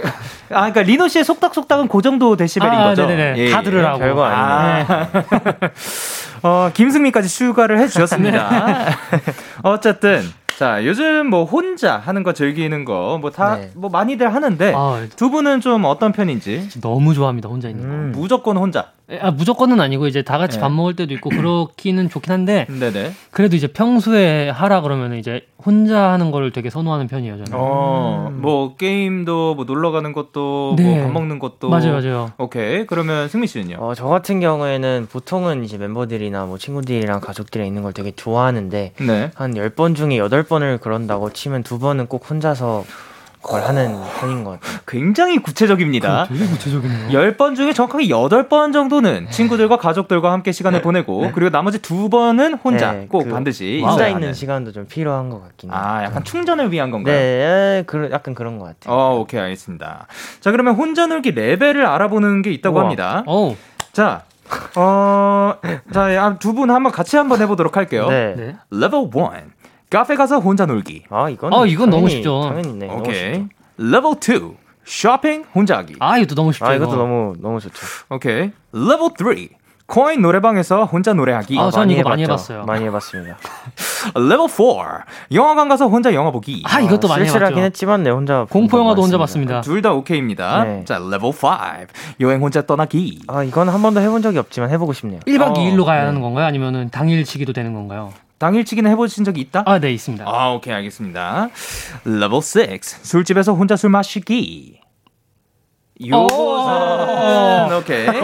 아 0.51 0.71
그러니까 0.71 0.83
리노 0.83 1.09
씨의 1.09 1.25
속닥속닥은 1.25 1.89
그 1.89 2.01
정도 2.03 2.37
데시벨인 2.37 2.73
아, 2.73 2.85
거죠. 2.85 3.07
네네네. 3.07 3.51
다 3.51 3.63
들으라고. 3.63 3.99
별거 3.99 4.25
아니네. 4.25 4.87
아. 4.89 5.09
어, 6.49 6.71
김승민까지 6.73 7.29
추가를 7.29 7.79
해 7.81 7.89
주셨습니다. 7.89 8.49
어쨌든 9.65 10.23
자, 10.59 10.85
요즘 10.87 11.27
뭐 11.29 11.45
혼자 11.45 11.99
하는 11.99 12.23
거 12.23 12.33
즐기는 12.33 12.85
거 12.85 13.19
뭐 13.21 13.31
다뭐 13.31 13.57
네. 13.57 13.71
많이들 13.91 14.33
하는데 14.33 14.73
아, 14.77 15.03
두 15.17 15.31
분은 15.31 15.61
좀 15.61 15.85
어떤 15.87 16.13
편인지 16.13 16.69
너무 16.81 17.15
좋아합니다. 17.15 17.49
혼자 17.49 17.69
있는 17.69 17.83
거. 17.83 17.89
음. 17.89 18.13
무조건 18.15 18.57
혼자. 18.57 18.87
아, 19.21 19.31
무조건은 19.31 19.81
아니고 19.81 20.09
이제 20.09 20.23
다 20.23 20.37
같이 20.37 20.57
네. 20.57 20.61
밥 20.61 20.73
먹을 20.73 20.97
때도 20.97 21.15
있고 21.15 21.31
그렇기는 21.31 22.09
좋긴 22.09 22.33
한데 22.33 22.67
네네. 22.81 23.13
그래도 23.31 23.55
이제 23.55 23.69
평소에 23.69 24.49
하라 24.51 24.81
그러면 24.81 25.15
이제 25.15 25.47
혼자 25.65 26.11
하는 26.11 26.33
거를 26.33 26.51
되게 26.51 26.71
선호하는 26.71 27.07
편이에요. 27.07 27.45
저는. 27.45 27.53
어, 27.55 28.29
음. 28.33 28.41
뭐 28.41 28.75
게임도 28.77 29.55
뭐 29.55 29.65
놀러 29.65 29.93
가는 29.93 30.13
것도 30.13 30.75
네. 30.77 30.97
뭐밥 30.97 31.13
먹는 31.13 31.39
것도 31.39 31.69
맞아요, 31.69 31.93
맞아요. 31.93 32.33
오케이. 32.39 32.85
그러면 32.87 33.29
승민 33.29 33.47
씨는요? 33.47 33.77
어, 33.79 33.95
저 33.95 34.07
같은 34.09 34.41
경우에는 34.41 35.07
보통은 35.11 35.63
이제 35.63 35.79
멤버들이나 35.79 36.47
뭐 36.47 36.59
친구들이랑 36.59 37.21
가족들이랑 37.21 37.69
있는 37.69 37.83
걸 37.83 37.93
되게 37.93 38.11
좋아하는데 38.11 38.93
네. 38.99 39.31
한 39.35 39.55
10번 39.55 39.95
중에 39.95 40.19
8 40.19 40.43
번을 40.43 40.79
그런다고 40.79 41.33
치면 41.33 41.63
두 41.63 41.79
번은 41.79 42.09
꼭 42.09 42.29
혼자서 42.29 42.85
그 42.87 43.16
걸 43.47 43.63
하는 43.63 43.97
편인 44.21 44.43
것 44.45 44.61
같아요. 44.61 44.79
굉장히 44.87 45.39
구체적입니다. 45.39 46.27
되게 46.29 46.45
구체적이네요. 46.47 47.09
10번 47.11 47.55
중에 47.55 47.73
정확하게 47.73 48.09
8번 48.09 48.73
정도는 48.73 49.31
친구들과 49.31 49.77
가족들과 49.79 50.33
함께 50.33 50.51
시간을 50.53 50.83
보내고 50.83 51.31
그리고 51.33 51.51
나머지 51.51 51.81
두 51.81 52.09
번은 52.09 52.55
혼자 52.55 52.93
네, 52.93 53.07
꼭그 53.09 53.31
반드시 53.31 53.81
혼자 53.85 54.09
있는 54.09 54.23
하는. 54.23 54.35
시간도 54.35 54.73
좀 54.73 54.87
필요한 54.87 55.31
것 55.31 55.41
같긴 55.43 55.71
해요. 55.71 55.79
아, 55.81 56.03
약간 56.05 56.25
충전을 56.25 56.73
위한 56.73 56.91
건가요? 56.91 57.15
네, 57.15 57.85
그, 57.87 58.09
약간 58.13 58.35
그런 58.35 58.59
것 58.59 58.65
같아요. 58.65 58.95
어, 58.95 59.19
오케이, 59.21 59.41
알겠습니다. 59.41 60.07
자, 60.41 60.51
그러면 60.51 60.75
혼자 60.75 61.07
놀기 61.07 61.31
레벨을 61.31 61.87
알아보는 61.87 62.43
게 62.43 62.51
있다고 62.53 62.75
우와. 62.77 62.85
합니다. 62.85 63.23
어, 63.27 63.57
자, 63.93 64.23
어, 64.77 65.55
자, 65.93 66.37
두 66.39 66.53
분 66.53 66.71
한번 66.71 66.93
같이 66.93 67.17
한번 67.17 67.41
해보도록 67.41 67.77
할게요. 67.77 68.07
네. 68.09 68.35
네. 68.37 68.57
레벨 68.71 69.01
1. 69.15 69.51
카페 69.91 70.17
가서 70.17 70.39
혼자 70.39 70.67
놀기. 70.67 71.05
아, 71.11 71.29
이건 71.29 71.53
아, 71.55 71.65
이건 71.67 71.91
너무 71.91 72.09
쉽죠. 72.09 72.43
당연히 72.49 72.73
네. 72.75 72.87
너무 72.87 73.01
오케이. 73.01 73.45
레벨 73.79 74.03
2. 74.21 74.55
쇼핑 74.85 75.45
혼자 75.55 75.79
하기. 75.79 75.97
아 75.99 76.17
이것도 76.19 76.35
너무 76.37 76.53
쉽죠. 76.53 76.65
아, 76.67 76.75
이것도 76.75 76.91
이거. 76.93 76.97
너무 77.03 77.35
너무 77.41 77.61
좋죠. 77.61 77.75
오케이. 78.11 78.51
레벨 78.73 79.11
3. 79.19 79.49
코인 79.89 80.21
노래방에서 80.21 80.85
혼자 80.85 81.13
노래하기. 81.13 81.57
아, 81.61 81.71
전 81.71 81.89
이거 81.91 82.09
많이 82.09 82.23
해봤죠. 82.23 82.33
해봤어요. 82.53 82.65
많이 82.67 82.85
해봤습니다. 82.87 83.37
레벨 84.17 84.49
4. 84.49 84.65
영화관 85.33 85.69
가서 85.69 85.87
혼자 85.87 86.13
영화 86.15 86.31
보기. 86.33 86.63
아 86.67 86.81
이것도 86.81 87.07
많이 87.07 87.25
쓸쓸하긴 87.25 87.59
해봤죠. 87.59 87.65
했지만 87.67 88.03
네 88.03 88.11
혼자 88.11 88.47
공포 88.51 88.79
영화도 88.79 89.03
혼자 89.03 89.19
봤습니다. 89.19 89.61
둘 89.61 89.83
다 89.83 89.93
오케이입니다. 89.93 90.65
네. 90.65 90.85
자, 90.85 90.99
레벨 90.99 91.21
5. 91.27 91.33
여행 92.21 92.43
혼자 92.43 92.63
떠나기. 92.67 93.21
아, 93.29 93.45
이건 93.45 93.69
한 93.69 93.81
번도 93.83 94.01
해본 94.01 94.23
적이 94.23 94.39
없지만 94.39 94.71
해보고 94.71 94.93
싶네요. 94.93 95.21
1박 95.21 95.51
어, 95.51 95.55
2일로 95.55 95.85
가야 95.85 96.07
하는 96.09 96.21
건가요? 96.21 96.47
아니면은 96.47 96.91
당일치기도 96.91 97.53
되는 97.53 97.73
건가요? 97.73 98.13
당일치기는 98.39 98.91
해보신 98.91 99.25
적이 99.25 99.41
있다? 99.43 99.63
아, 99.67 99.79
네, 99.79 99.93
있습니다. 99.93 100.25
아, 100.27 100.51
오케이, 100.53 100.75
알겠습니다. 100.75 101.49
레벨 102.05 102.31
6. 102.33 102.43
술집에서 102.85 103.55
혼자 103.55 103.77
술 103.77 103.91
마시기. 103.91 104.81
요것은 106.07 107.77
오케이. 107.79 108.05
레- 108.07 108.21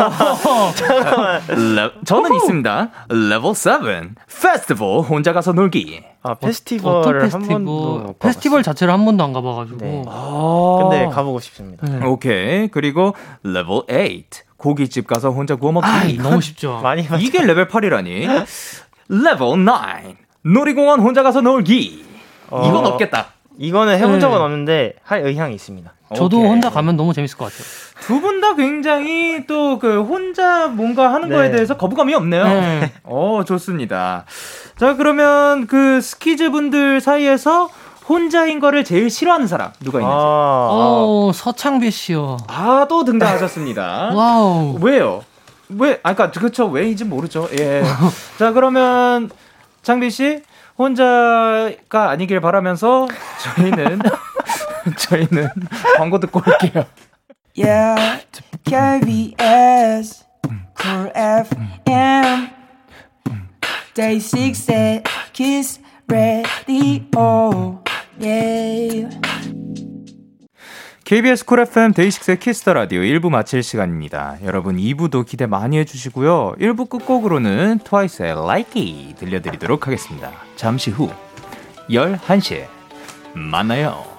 저는 2.04 2.34
있습니다. 2.34 2.90
레벨 3.08 3.54
7. 3.54 4.10
페스티벌 4.42 5.00
혼자 5.00 5.32
가서 5.32 5.52
놀기. 5.52 6.02
아, 6.22 6.34
페스티벌을 6.34 7.22
한 7.22 7.30
페스티벌? 7.30 7.48
번도 7.48 7.98
못 7.98 8.18
페스티벌 8.18 8.62
자체를 8.62 8.92
한 8.92 9.06
번도 9.06 9.24
안 9.24 9.32
가봐 9.32 9.54
가지고. 9.54 9.78
네. 9.80 10.02
아. 10.06 10.78
근데 10.82 11.06
가보고 11.06 11.40
싶습니다. 11.40 11.86
네. 11.86 12.04
오케이. 12.04 12.68
그리고 12.68 13.14
레벨 13.42 13.82
8. 13.88 14.24
고깃집 14.58 15.06
가서 15.06 15.30
혼자 15.30 15.56
구워 15.56 15.72
먹기. 15.72 15.86
아, 15.88 16.04
너무 16.22 16.42
쉽죠. 16.42 16.80
많이. 16.82 17.08
이게 17.20 17.42
레벨 17.42 17.68
8이라니. 17.68 18.44
레벨 19.08 19.38
9. 19.38 19.56
놀이공원 20.44 21.00
혼자 21.00 21.22
가서 21.22 21.40
놀기. 21.40 22.04
어, 22.50 22.66
이건 22.68 22.86
없겠다. 22.86 23.26
이거는 23.58 23.96
해본 23.98 24.14
네. 24.14 24.20
적은 24.20 24.40
없는데 24.40 24.94
할 25.04 25.24
의향이 25.24 25.54
있습니다. 25.54 25.92
저도 26.14 26.38
오케이. 26.38 26.48
혼자 26.50 26.68
가면 26.70 26.96
너무 26.96 27.12
재밌을 27.14 27.38
것 27.38 27.46
같아요. 27.46 27.64
두 28.00 28.20
분 28.20 28.40
다 28.40 28.54
굉장히 28.56 29.46
또 29.46 29.78
그 29.78 30.02
혼자 30.02 30.66
뭔가 30.68 31.12
하는 31.12 31.28
네. 31.28 31.36
거에 31.36 31.50
대해서 31.50 31.76
거부감이 31.76 32.14
없네요. 32.14 32.44
네. 32.44 32.92
어, 33.04 33.42
좋습니다. 33.46 34.24
자, 34.76 34.96
그러면 34.96 35.66
그 35.66 36.00
스키즈 36.00 36.50
분들 36.50 37.00
사이에서 37.00 37.70
혼자인 38.08 38.58
거를 38.58 38.84
제일 38.84 39.08
싫어하는 39.10 39.46
사람 39.46 39.70
누가 39.80 40.00
있는지. 40.00 40.14
아, 40.14 40.68
어, 40.70 41.30
서창빈 41.32 41.90
씨요. 41.90 42.36
또 42.88 43.04
등장하셨습니다. 43.04 44.10
Wow. 44.12 44.76
왜요? 44.82 45.22
왜? 45.78 46.00
아, 46.02 46.14
그니까, 46.14 46.30
그쵸. 46.30 46.66
왜인지 46.66 47.04
모르죠. 47.04 47.48
예. 47.58 47.82
자, 48.38 48.52
그러면, 48.52 49.30
창비 49.82 50.10
씨, 50.10 50.42
혼자가 50.78 52.10
아니길 52.10 52.40
바라면서, 52.40 53.08
저희는, 53.42 54.00
저희는 54.96 55.48
광고 55.96 56.18
듣고 56.20 56.40
올게요. 56.46 56.84
Yeah, 57.56 58.24
KBS, 58.64 60.24
Cool 60.80 61.12
FM. 61.14 62.62
데이식스의 63.94 65.02
키스 65.32 65.80
더 66.08 66.73
라디오 66.73 67.82
예 68.22 69.08
KBS 71.04 71.44
쿨 71.44 71.60
FM 71.60 71.92
데이식스의 71.94 72.38
키스 72.38 72.61
더 72.61 72.74
라디오 72.74 73.00
1부 73.00 73.28
마칠 73.28 73.62
시간입니다. 73.62 74.38
여러분 74.44 74.76
2부도 74.76 75.26
기대 75.26 75.46
많이 75.46 75.76
해주시고요. 75.78 76.54
1부 76.60 76.88
끝곡으로는 76.88 77.80
트와이스의 77.84 78.30
Like 78.30 78.80
It 78.80 79.14
들려드리도록 79.16 79.86
하겠습니다. 79.88 80.30
잠시 80.54 80.90
후 80.90 81.10
11시에 81.90 82.66
만나요. 83.34 84.11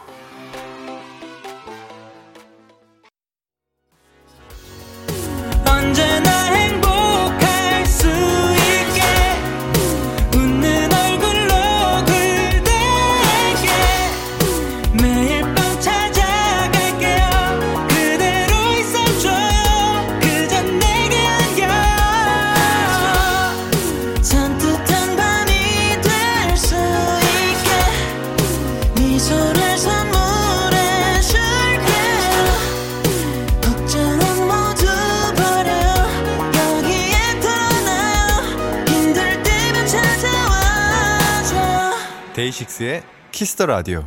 키스 43.44 43.58
더 43.58 43.66
라디오. 43.66 44.06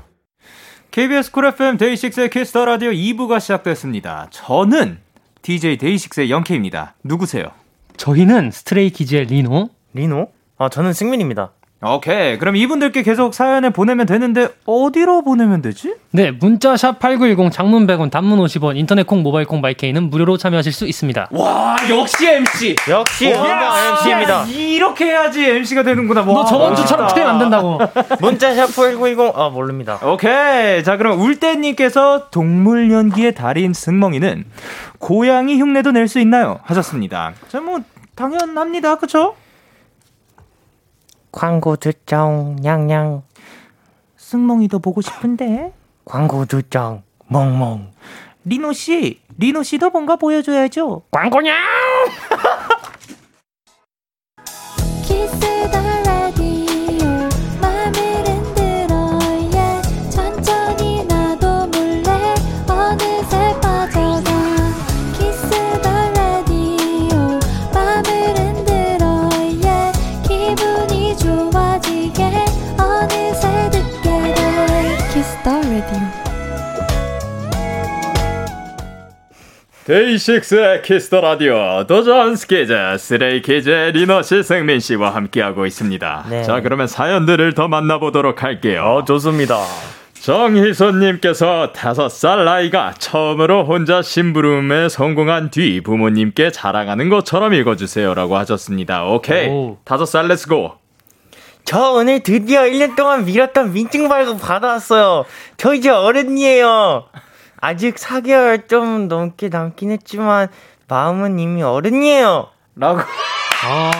KBS 0.93 1.31
쿨 1.31 1.45
FM 1.45 1.77
데이식스의 1.77 2.31
키스 2.31 2.52
더 2.52 2.65
라디오 2.65 2.91
2부가 2.91 3.39
시작됐습니다. 3.39 4.29
저는 4.31 4.99
DJ 5.43 5.77
데이식스의 5.77 6.31
영케입니다. 6.31 6.95
누구세요? 7.05 7.51
저희는 7.99 8.51
스트레이키즈의 8.51 9.27
리노. 9.27 9.69
리노? 9.93 10.29
아, 10.57 10.71
저는 10.71 10.95
승민입니다. 10.95 11.53
오케이. 11.83 12.39
그럼 12.39 12.57
이분들께 12.57 13.03
계속 13.03 13.35
사연을 13.35 13.71
보내면 13.71 14.07
되는데 14.07 14.49
어디로 14.65 15.23
보내면 15.23 15.61
되지? 15.61 15.95
네, 16.11 16.31
문자 16.31 16.75
샵 16.77 16.99
8910 16.99 17.53
장문 17.53 17.87
100원, 17.87 18.11
단문 18.11 18.39
50원, 18.41 18.77
인터넷 18.79 19.07
콩, 19.07 19.23
모바일 19.23 19.47
콩, 19.47 19.61
마이케이는 19.61 20.09
무료로 20.09 20.39
참여하실 20.39 20.73
수 20.73 20.87
있습니다. 20.87 21.29
와, 21.33 21.77
역시 21.91 22.27
MC. 22.27 22.77
역시 22.89 23.27
MC입니다. 23.27 24.45
이렇게 24.47 25.05
해야지 25.05 25.45
MC가 25.45 25.83
되는구나. 25.83 26.23
와, 26.23 26.27
너 26.27 26.45
저번 26.47 26.75
주처럼 26.75 27.09
트림 27.15 27.27
안 27.27 27.39
된다고. 27.39 27.79
문자 28.21 28.55
샵 28.55 28.75
8910, 28.75 29.35
아, 29.39 29.51
모릅니다. 29.51 29.99
오케이. 30.03 30.83
자, 30.83 30.97
그럼 30.97 31.21
울대 31.21 31.57
님께서 31.57 32.29
동물 32.31 32.91
연기의 32.91 33.35
달인 33.35 33.75
승멍이는 33.75 34.45
고양이 34.99 35.59
흉내도 35.61 35.93
낼 35.93 36.09
수 36.09 36.21
있나요? 36.21 36.59
하셨습니다. 36.63 37.33
자, 37.49 37.61
뭐, 37.61 37.81
당연합니다. 38.15 38.95
그쵸? 38.97 39.35
광고 41.37 41.77
듣정, 41.77 42.57
냥냥. 42.63 43.23
승멍이도 44.17 44.79
보고 44.79 45.03
싶은데. 45.03 45.71
광고 46.07 46.47
듣정, 46.47 47.03
멍멍. 47.29 47.91
리노 48.47 48.73
씨, 48.73 49.21
리노 49.37 49.63
씨도 49.63 49.91
뭔가 49.91 50.17
보여줘야죠. 50.17 51.03
광고냐! 51.11 51.53
데이식스의 79.87 80.83
키스 80.83 81.06
더 81.06 81.21
라디오 81.21 81.85
도전 81.87 82.35
스키즈 82.35 82.75
스트레이키즈 82.99 83.71
리노 83.95 84.21
씨 84.21 84.43
승민 84.43 84.81
씨와 84.81 85.15
함께하고 85.15 85.65
있습니다. 85.65 86.27
네. 86.29 86.43
자 86.43 86.61
그러면 86.61 86.89
사연들을 86.89 87.55
더 87.55 87.69
만나보도록 87.69 88.43
할게요. 88.43 88.83
어, 88.83 89.05
좋습니다. 89.05 89.65
정희선님께서 90.15 91.73
다섯 91.73 92.09
살 92.09 92.45
아이가 92.45 92.95
처음으로 92.99 93.65
혼자 93.65 94.03
심부름에 94.03 94.89
성공한 94.89 95.53
뒤 95.53 95.81
부모님께 95.81 96.51
자랑하는 96.51 97.09
것처럼 97.09 97.55
읽어주세요라고 97.55 98.37
하셨습니다. 98.39 99.05
오케이 99.05 99.49
오. 99.49 99.79
다섯 99.85 100.05
살 100.05 100.27
Let's 100.27 100.60
go 100.60 100.73
저 101.65 101.93
오늘 101.93 102.25
드디어 102.25 102.63
1년 102.63 102.97
동안 102.97 103.25
미뤘던 103.25 103.73
민증 103.73 104.09
발급 104.09 104.41
받아왔어요. 104.41 105.27
저 105.57 105.75
이제 105.75 105.91
어른이에요. 105.91 107.05
아직 107.61 107.97
4개월 107.97 108.69
좀 108.69 109.09
넘게 109.09 109.49
남긴 109.51 109.91
했지만 109.91 110.49
마음은 110.89 111.39
이미 111.39 111.63
어른이에요. 111.63 112.49
라고 112.77 113.01
아, 113.01 113.91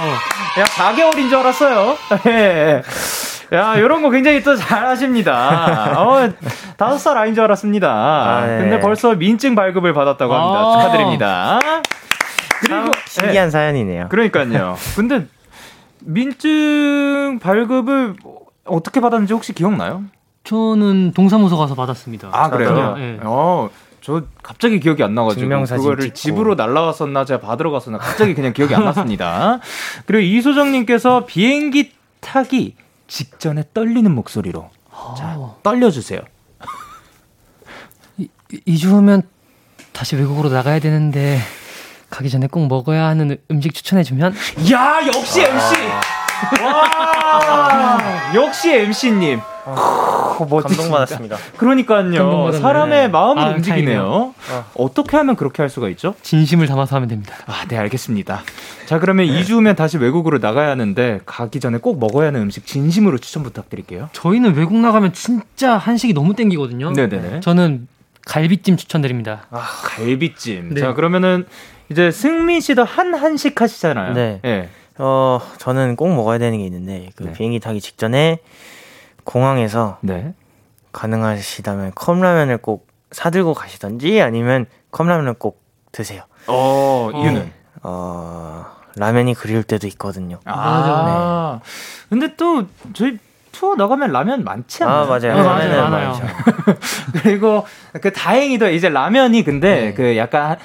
야 0.61 0.65
4개월인 0.65 1.29
줄 1.29 1.39
알았어요. 1.39 1.97
예. 2.27 2.83
야, 3.53 3.79
요런 3.79 4.03
거 4.03 4.11
굉장히 4.11 4.43
또 4.43 4.57
잘하십니다. 4.57 6.01
어, 6.01 6.29
다섯 6.77 6.99
살 6.99 7.17
아인 7.17 7.35
줄 7.35 7.45
알았습니다. 7.45 8.45
네. 8.45 8.59
근데 8.59 8.81
벌써 8.81 9.15
민증 9.15 9.55
발급을 9.55 9.93
받았다고 9.95 10.35
합니다. 10.35 10.59
아. 10.59 10.73
축하드립니다. 10.73 11.59
그리고, 12.61 12.91
참 13.07 13.27
신기한 13.27 13.51
사연이네요. 13.51 14.09
그러니까요. 14.09 14.77
근데 14.97 15.27
민증 16.01 17.39
발급을 17.41 18.15
어떻게 18.65 19.01
받았는지 19.01 19.33
혹시 19.33 19.53
기억나요? 19.53 20.03
저는 20.47 21.13
동사무소 21.13 21.57
가서 21.59 21.75
받았습니다. 21.75 22.31
아, 22.33 22.49
그래요? 22.51 22.95
네. 22.97 23.19
어, 23.23 23.69
저 24.01 24.23
갑자기 24.43 24.79
기억이 24.79 25.03
안 25.03 25.15
나가지고 25.15 25.49
그거를 25.65 26.05
찍고. 26.05 26.15
집으로 26.15 26.55
날라왔었나 26.55 27.25
제가 27.25 27.41
받으러 27.41 27.73
갔었나 27.73 27.99
갑자기 27.99 28.35
그냥 28.35 28.53
기억이 28.53 28.75
안 28.75 28.85
났습니다. 28.85 29.59
그리고 30.07 30.23
이소정님께서 30.23 31.27
비행기 31.27 31.93
타기 32.21 32.77
직전에 33.09 33.65
떨리는 33.75 34.09
목소리로 34.15 34.71
자 35.19 35.25
아. 35.37 35.55
떨려주세요. 35.65 36.21
이, 38.19 38.29
이주 38.65 38.91
후면 38.91 39.23
다시 39.93 40.15
외국으로 40.15 40.49
나가야 40.49 40.79
되는데 40.79 41.41
가기 42.11 42.31
전에 42.31 42.47
꼭 42.47 42.69
먹어야 42.69 43.07
하는 43.07 43.37
음식 43.51 43.75
추천해주면 43.75 44.35
야 44.73 45.01
역시 45.05 45.41
MC. 45.43 45.75
와 46.63 48.33
역시 48.35 48.73
MC님. 48.73 49.41
감동받았습니다. 49.75 51.37
그러니까요. 51.57 52.03
감동받았네. 52.13 52.59
사람의 52.61 53.11
마음을 53.11 53.43
아, 53.43 53.49
움직이네요. 53.51 54.35
어 54.75 54.95
떻게 54.95 55.17
하면 55.17 55.37
그렇게 55.37 55.63
할 55.63 55.69
수가 55.69 55.89
있죠? 55.91 56.15
진심을 56.23 56.67
담아서 56.67 56.97
하면 56.97 57.09
됩니다. 57.09 57.35
아, 57.47 57.65
네, 57.69 57.77
알겠습니다. 57.77 58.43
자, 58.87 58.99
그러면 58.99 59.27
2주 59.27 59.53
후면 59.55 59.75
다시 59.77 59.99
외국으로 59.99 60.39
나가야 60.39 60.71
하는데 60.71 61.21
가기 61.27 61.61
전에 61.61 61.79
꼭 61.79 61.99
먹어야 61.99 62.29
하는 62.29 62.43
음식 62.43 62.67
진심으로 62.67 63.19
추천 63.19 63.43
부탁드릴게요. 63.43 64.09
저희는 64.13 64.55
외국 64.55 64.77
나가면 64.77 65.13
진짜 65.13 65.77
한식이 65.77 66.13
너무 66.15 66.35
땡기거든요. 66.35 66.93
네네네. 66.93 67.41
저는 67.41 67.89
갈비찜 68.27 68.77
추천드립니다. 68.77 69.47
아, 69.51 69.65
갈비찜. 69.85 70.75
네. 70.75 70.81
자, 70.81 70.95
그러면은 70.95 71.47
이제 71.91 72.11
승민 72.11 72.61
씨도 72.61 72.85
한 72.85 73.15
한식 73.15 73.61
하시잖아요. 73.61 74.15
네. 74.15 74.41
예. 74.45 74.69
어, 74.99 75.41
저는 75.59 75.97
꼭 75.97 76.09
먹어야 76.15 76.39
되는 76.39 76.59
게 76.59 76.65
있는데 76.65 77.11
그 77.17 77.25
네. 77.25 77.33
비행기 77.33 77.61
타기 77.61 77.81
직전에 77.81 78.39
공항에서 79.27 79.99
네. 80.01 80.33
가능하시다면 80.93 81.93
컵라면을 81.95 82.59
꼭 82.59 82.89
사들고 83.11 83.53
가시던지 83.53 84.23
아니면 84.23 84.67
컵라면을 84.93 85.35
꼭 85.35 85.63
드세요. 85.93 86.23
어, 86.47 87.11
이유는? 87.13 87.53
어, 87.83 88.65
라면이 88.97 89.35
그리울 89.35 89.63
때도 89.63 89.87
있거든요. 89.89 90.39
아, 90.47 91.61
근데 92.09 92.35
또 92.37 92.65
저희 92.95 93.19
투어 93.53 93.75
나가면 93.75 94.13
라면 94.13 94.45
많지 94.45 94.85
않나요? 94.85 95.03
아, 95.03 95.07
맞아요. 95.07 95.33
어, 95.33 95.45
맞아요, 95.45 95.45
라면은 95.45 95.77
많아요. 95.91 96.09
많죠. 96.09 96.27
그리고 97.23 97.67
그 98.01 98.13
다행히도 98.13 98.71
이제 98.71 98.89
라면이 98.89 99.45
근데 99.45 99.87
네. 99.87 99.95
그 99.95 100.17
약간 100.17 100.57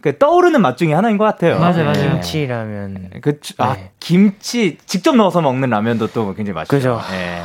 그 0.00 0.18
떠오르는 0.18 0.60
맛 0.62 0.76
중에 0.76 0.92
하나인 0.94 1.18
것 1.18 1.24
같아요. 1.24 1.58
맞아요, 1.58 1.84
맞아요. 1.84 2.02
예. 2.04 2.08
김치 2.10 2.46
라면 2.46 3.10
그, 3.20 3.38
아, 3.58 3.74
네. 3.74 3.90
김치 4.00 4.78
직접 4.86 5.14
넣어서 5.16 5.40
먹는 5.40 5.70
라면도 5.70 6.08
또 6.08 6.34
굉장히 6.34 6.54
맛있죠. 6.54 6.76
그죠. 6.76 7.00
예. 7.12 7.42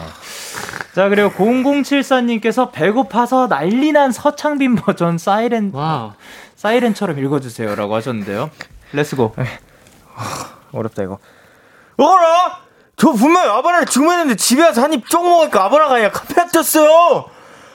자, 0.94 1.10
그리고 1.10 1.30
0074님께서 1.32 2.72
배고파서 2.72 3.48
난리 3.48 3.92
난 3.92 4.12
서창빈 4.12 4.76
버전 4.76 5.18
사이렌, 5.18 5.72
wow. 5.74 6.14
사이렌처럼 6.56 7.20
읽어주세요. 7.20 7.76
라고 7.76 7.96
하셨는데요. 7.96 8.50
Let's 8.94 9.20
go. 9.20 9.36
어렵다 10.72 11.04
이거. 11.04 11.20
어라 11.98 12.60
저 12.98 13.12
분명히 13.12 13.50
아바라를 13.50 13.86
주문했는데 13.88 14.36
집에 14.36 14.64
와서 14.64 14.82
한입 14.82 15.07
쪽 15.07 15.28
먹으니까 15.28 15.66
아바라가 15.66 15.96
아니라 15.96 16.12
카페라떼였어요. 16.12 17.26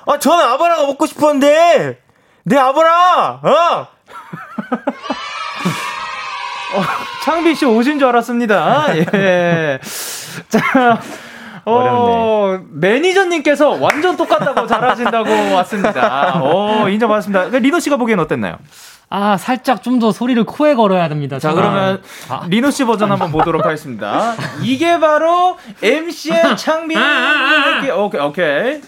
아, 0.07 0.19
저는 0.19 0.45
아바라가 0.45 0.87
먹고 0.87 1.07
싶었는데 1.07 2.01
내 2.45 2.57
아바라, 2.57 3.41
어? 3.43 3.87
창빈 7.25 7.55
씨 7.55 7.67
오신 7.67 7.99
줄 7.99 8.09
알았습니다. 8.09 8.97
예. 9.15 9.79
자. 10.49 11.01
어, 11.65 12.59
매니저님께서 12.71 13.71
완전 13.81 14.17
똑같다고 14.17 14.67
잘하신다고 14.67 15.31
왔습니다. 15.57 16.41
어, 16.43 16.89
인정받았습니다. 16.89 17.59
리노 17.59 17.79
씨가 17.81 17.97
보기엔 17.97 18.19
어땠나요? 18.21 18.57
아, 19.13 19.37
살짝 19.37 19.83
좀 19.83 19.99
더 19.99 20.13
소리를 20.13 20.43
코에 20.45 20.75
걸어야 20.75 21.09
됩니다. 21.09 21.39
자, 21.39 21.51
저는. 21.51 21.63
그러면 21.63 22.03
아. 22.29 22.43
리노 22.49 22.71
씨 22.71 22.85
버전 22.85 23.11
한번 23.11 23.33
보도록 23.33 23.65
하겠습니다. 23.65 24.35
이게 24.63 24.99
바로 25.01 25.57
MC의 25.83 26.57
창빈. 26.57 26.97
오케이, 26.99 27.91
오케이, 27.91 28.21
오케이. 28.21 28.81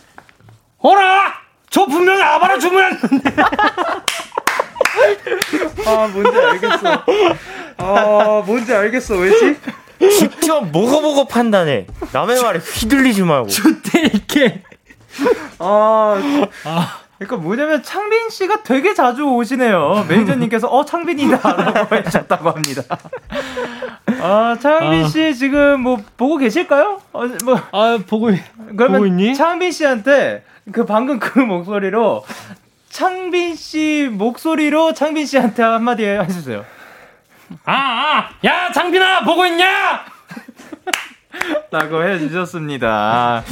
어라! 0.78 1.32
저 1.70 1.86
분명히 1.86 2.22
아바라 2.22 2.58
주문했는데. 2.58 3.34
아, 5.86 6.08
뭔지 6.12 6.38
알겠어. 6.38 7.04
아, 7.78 8.42
뭔지 8.46 8.74
알겠어. 8.74 9.14
왜지? 9.16 9.56
직접 10.18 10.64
먹어보고 10.70 11.26
판단해. 11.26 11.86
남의 12.12 12.42
말에 12.42 12.58
휘둘리지 12.58 13.22
말고. 13.22 13.48
그때 13.62 14.00
이렇게. 14.00 14.62
아, 15.58 16.16
그러니까 17.18 17.36
뭐냐면 17.36 17.82
창빈 17.82 18.30
씨가 18.30 18.62
되게 18.62 18.94
자주 18.94 19.24
오시네요. 19.24 20.06
매니저님께서 20.08 20.68
어 20.68 20.84
창빈이다라고 20.84 21.94
해주셨다고 21.96 22.50
합니다. 22.50 22.82
아 24.20 24.56
창빈 24.60 25.04
아. 25.04 25.08
씨 25.08 25.34
지금 25.34 25.80
뭐 25.80 26.02
보고 26.16 26.36
계실까요? 26.36 27.00
어, 27.12 27.26
뭐 27.44 27.60
아, 27.72 27.98
보고, 28.06 28.30
그러면 28.76 28.92
보고 28.92 29.06
있니? 29.06 29.34
창빈 29.34 29.70
씨한테 29.70 30.44
그 30.72 30.84
방금 30.84 31.18
그 31.18 31.38
목소리로 31.40 32.24
창빈 32.90 33.56
씨 33.56 34.08
목소리로 34.12 34.92
창빈 34.94 35.26
씨한테 35.26 35.62
한마디 35.62 36.04
해주세요. 36.04 36.64
아, 37.64 37.72
아! 37.72 38.30
야, 38.46 38.72
창빈아! 38.72 39.24
보고 39.24 39.44
있냐? 39.46 40.04
라고 41.70 42.04
해주셨습니다. 42.04 43.42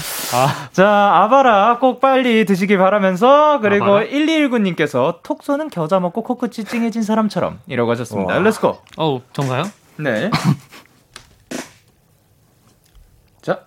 자, 0.73 0.89
아바라 1.23 1.79
꼭 1.79 2.01
빨리 2.01 2.45
드시길 2.45 2.77
바라면서, 2.79 3.61
그리고 3.61 3.87
아바라? 3.87 4.07
1219님께서 4.07 5.23
톡 5.23 5.43
쏘는 5.43 5.71
겨자 5.71 6.01
먹고 6.01 6.23
코끝이 6.23 6.65
찡해진 6.67 7.03
사람처럼 7.03 7.61
이라고 7.67 7.91
하셨습니다. 7.93 8.39
Let's 8.39 8.64
go! 8.64 8.79
어우, 8.97 9.23
전가요? 9.33 9.65
네. 9.97 10.31
자, 13.41 13.67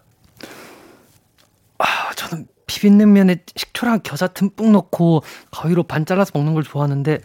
아, 1.79 1.85
저는 2.15 2.47
비빔냉면에 2.67 3.37
식초랑 3.55 4.01
겨자 4.03 4.27
듬뿍 4.27 4.71
넣고 4.71 5.23
가위로 5.51 5.83
반 5.83 6.05
잘라서 6.05 6.31
먹는 6.35 6.53
걸 6.53 6.63
좋아하는데 6.63 7.19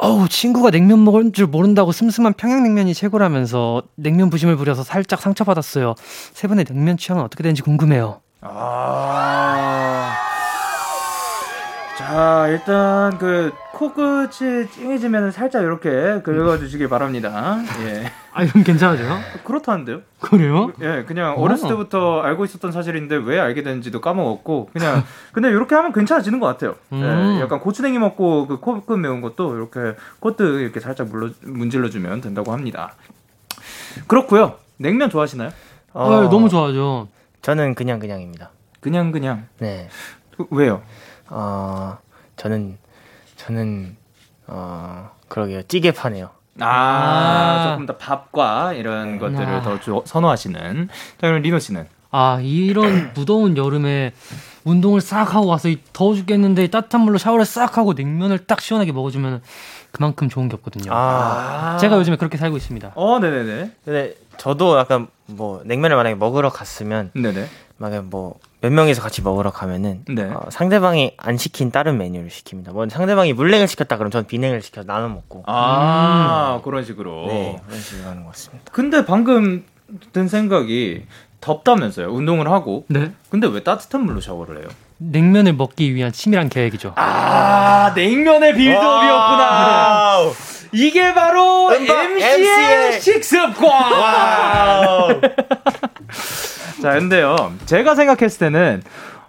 어우 0.00 0.28
친구가 0.28 0.70
냉면 0.70 1.02
먹을 1.02 1.32
줄 1.32 1.46
모른다고 1.46 1.90
슴슴한 1.90 2.34
평양냉면이 2.34 2.94
최고라면서 2.94 3.82
냉면 3.96 4.30
부심을 4.30 4.56
부려서 4.56 4.84
살짝 4.84 5.20
상처받았어요. 5.20 5.96
세 6.32 6.46
분의 6.46 6.66
냉면 6.66 6.96
취향은 6.96 7.24
어떻게 7.24 7.42
되는지 7.42 7.62
궁금해요. 7.62 8.20
아. 8.40 10.14
자, 11.98 12.46
일단 12.48 13.18
그 13.18 13.52
코끝이 13.78 14.68
찡해지면 14.72 15.30
살짝 15.30 15.62
이렇게 15.62 16.20
긁어주시길 16.22 16.88
바랍니다. 16.88 17.58
예. 17.84 18.10
아 18.32 18.42
이건 18.42 18.64
괜찮아져요? 18.64 19.20
그렇다는데요? 19.44 20.00
그래요? 20.18 20.72
예, 20.80 21.04
그냥 21.06 21.38
어. 21.38 21.42
어렸을 21.42 21.68
때부터 21.68 22.20
알고 22.22 22.44
있었던 22.44 22.72
사실인데 22.72 23.14
왜 23.14 23.38
알게 23.38 23.62
됐는지도 23.62 24.00
까먹었고 24.00 24.70
그냥 24.72 25.04
근데 25.30 25.48
이렇게 25.50 25.76
하면 25.76 25.92
괜찮아지는 25.92 26.40
것 26.40 26.46
같아요. 26.46 26.74
음. 26.92 27.36
예, 27.36 27.40
약간 27.40 27.60
고추냉이 27.60 28.00
먹고 28.00 28.48
그 28.48 28.58
코끝 28.58 28.98
매운 28.98 29.20
것도 29.20 29.54
이렇게 29.54 29.96
코트 30.18 30.42
이렇게 30.60 30.80
살짝 30.80 31.06
물러 31.06 31.30
문질러 31.42 31.88
주면 31.88 32.20
된다고 32.20 32.52
합니다. 32.52 32.94
그렇고요. 34.08 34.56
냉면 34.78 35.08
좋아하시나요? 35.08 35.50
어, 35.92 36.12
아, 36.12 36.28
너무 36.28 36.48
좋아하죠. 36.48 37.06
저는 37.42 37.76
그냥 37.76 38.00
그냥입니다. 38.00 38.50
그냥 38.80 39.12
그냥 39.12 39.46
네. 39.58 39.88
그, 40.36 40.46
왜요? 40.50 40.82
어, 41.28 41.98
저는 42.34 42.76
저는 43.52 43.96
어, 44.46 45.10
그러게요. 45.28 45.62
찌개파네요. 45.62 46.28
아, 46.60 46.66
아. 46.66 47.70
조금 47.70 47.86
더 47.86 47.96
밥과 47.96 48.74
이런 48.74 49.18
것들을 49.18 49.46
아. 49.46 49.62
더 49.62 49.80
조- 49.80 50.02
선호하시는. 50.04 50.88
자, 50.88 51.26
그럼 51.26 51.40
리노 51.42 51.58
씨는 51.58 51.86
아 52.10 52.40
이런 52.42 53.12
무더운 53.14 53.56
여름에 53.56 54.12
운동을 54.64 55.00
싹 55.00 55.34
하고 55.34 55.46
와서 55.46 55.68
이 55.68 55.78
더워 55.92 56.14
죽겠는데 56.14 56.66
따뜻한 56.68 57.00
물로 57.02 57.16
샤워를 57.16 57.44
싹 57.46 57.78
하고 57.78 57.94
냉면을 57.94 58.38
딱 58.46 58.60
시원하게 58.60 58.92
먹어주면 58.92 59.40
그만큼 59.92 60.28
좋은 60.28 60.48
게 60.48 60.56
없거든요. 60.56 60.90
아, 60.92 61.78
제가 61.80 61.96
요즘에 61.96 62.16
그렇게 62.16 62.36
살고 62.36 62.56
있습니다. 62.56 62.92
어, 62.94 63.18
네네네, 63.18 63.70
근데 63.84 64.14
저도 64.36 64.78
약간 64.78 65.06
뭐 65.26 65.62
냉면을 65.64 65.96
만약에 65.96 66.16
먹으러 66.16 66.50
갔으면 66.50 67.10
네네. 67.14 67.46
만약에 67.78 68.02
뭐 68.02 68.38
몇 68.60 68.72
명이서 68.72 69.00
같이 69.02 69.22
먹으러 69.22 69.52
가면은 69.52 70.02
네. 70.08 70.24
어, 70.24 70.46
상대방이 70.50 71.12
안 71.16 71.36
시킨 71.36 71.70
다른 71.70 71.96
메뉴를 71.96 72.28
시킵니다. 72.28 72.72
뭐 72.72 72.88
상대방이 72.88 73.32
물냉을 73.32 73.68
시켰다 73.68 73.96
그러면 73.96 74.10
저는 74.10 74.26
비냉을 74.26 74.62
시켜서 74.62 74.84
나눠 74.86 75.08
먹고 75.08 75.44
아, 75.46 76.60
그런 76.64 76.84
식으로. 76.84 77.26
네 77.28 77.60
그런 77.66 77.80
식으로 77.80 78.08
하는 78.08 78.24
것 78.24 78.30
같습니다. 78.32 78.64
근데 78.72 79.04
방금 79.04 79.64
든 80.12 80.26
생각이 80.26 81.04
덥다면서요. 81.40 82.08
운동을 82.08 82.50
하고. 82.50 82.84
네. 82.88 83.12
근데 83.30 83.46
왜 83.46 83.62
따뜻한 83.62 84.04
물로 84.04 84.20
샤워를 84.20 84.58
해요? 84.58 84.66
냉면을 84.96 85.52
먹기 85.52 85.94
위한 85.94 86.10
치밀한 86.10 86.48
계획이죠. 86.48 86.94
아, 86.96 87.92
냉면의 87.94 88.54
빌드업이었구나. 88.54 90.16
이게 90.72 91.14
바로 91.14 91.72
MC의 91.72 93.00
식습관. 93.00 93.70
자, 96.82 96.92
근데요. 96.92 97.52
제가 97.66 97.94
생각했을 97.94 98.38
때는 98.38 98.82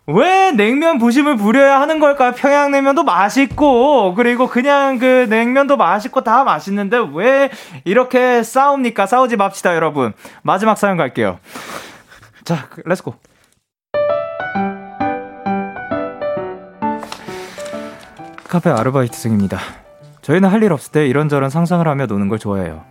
왜 0.08 0.52
냉면 0.52 0.98
부심을 0.98 1.36
부려야 1.38 1.80
하는 1.82 2.00
걸까요? 2.00 2.32
평양냉면도 2.34 3.04
맛있고, 3.04 4.16
그리고 4.16 4.48
그냥 4.48 4.98
그 4.98 5.28
냉면도 5.30 5.78
맛있고 5.78 6.24
다 6.24 6.44
맛있는데 6.44 6.98
왜 7.14 7.50
이렇게 7.86 8.42
싸웁니까? 8.44 9.06
싸우지 9.06 9.38
맙시다, 9.38 9.76
여러분. 9.76 10.14
마지막 10.42 10.78
사연 10.78 10.98
갈게요. 10.98 11.40
자, 12.44 12.68
그, 12.70 12.82
let's 12.86 13.05
go. 13.05 13.16
카페 18.48 18.70
아르바이트생입니다. 18.72 19.60
저희는 20.24 20.50
할 20.50 20.64
일 20.64 20.74
없을 20.74 20.92
때 20.92 21.08
이런저런 21.08 21.50
상상을 21.50 21.88
하며 21.88 22.06
노는 22.08 22.30
걸 22.30 22.40
좋아해요. 22.40 22.84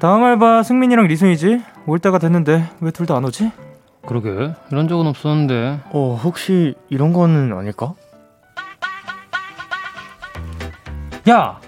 다음 0.00 0.24
알바 0.24 0.62
승민이랑 0.62 1.06
리승이지? 1.06 1.62
올 1.86 1.98
때가 1.98 2.18
됐는데 2.18 2.68
왜 2.80 2.90
둘 2.90 3.06
다 3.06 3.16
안 3.16 3.24
오지? 3.24 3.50
그러게 4.06 4.52
이런 4.70 4.88
적은 4.88 5.06
없었는데. 5.06 5.80
어 5.90 6.20
혹시 6.22 6.74
이런 6.90 7.12
거는 7.12 7.56
아닐까? 7.56 7.94
야, 11.28 11.58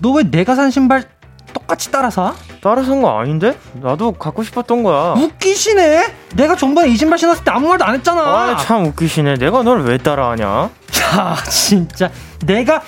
너 0.00 0.12
왜 0.14 0.24
내가 0.24 0.54
산 0.56 0.70
신발 0.70 1.04
똑같이 1.52 1.90
따라 1.92 2.10
사? 2.10 2.34
따라 2.60 2.82
산 2.82 3.00
거 3.00 3.20
아닌데? 3.20 3.56
나도 3.74 4.12
갖고 4.12 4.42
싶었던 4.42 4.82
거야. 4.82 5.12
웃기시네. 5.12 6.06
내가 6.34 6.56
전번에 6.56 6.88
이 6.88 6.96
신발 6.96 7.18
신었을 7.18 7.44
때 7.44 7.50
아무 7.52 7.68
말도 7.68 7.84
안 7.84 7.94
했잖아. 7.94 8.20
아 8.22 8.56
참 8.56 8.86
웃기시네. 8.86 9.34
내가 9.36 9.62
널 9.62 9.82
왜 9.82 9.98
따라하냐? 9.98 10.46
야, 10.46 11.36
진짜 11.48 12.10
내가 12.44 12.82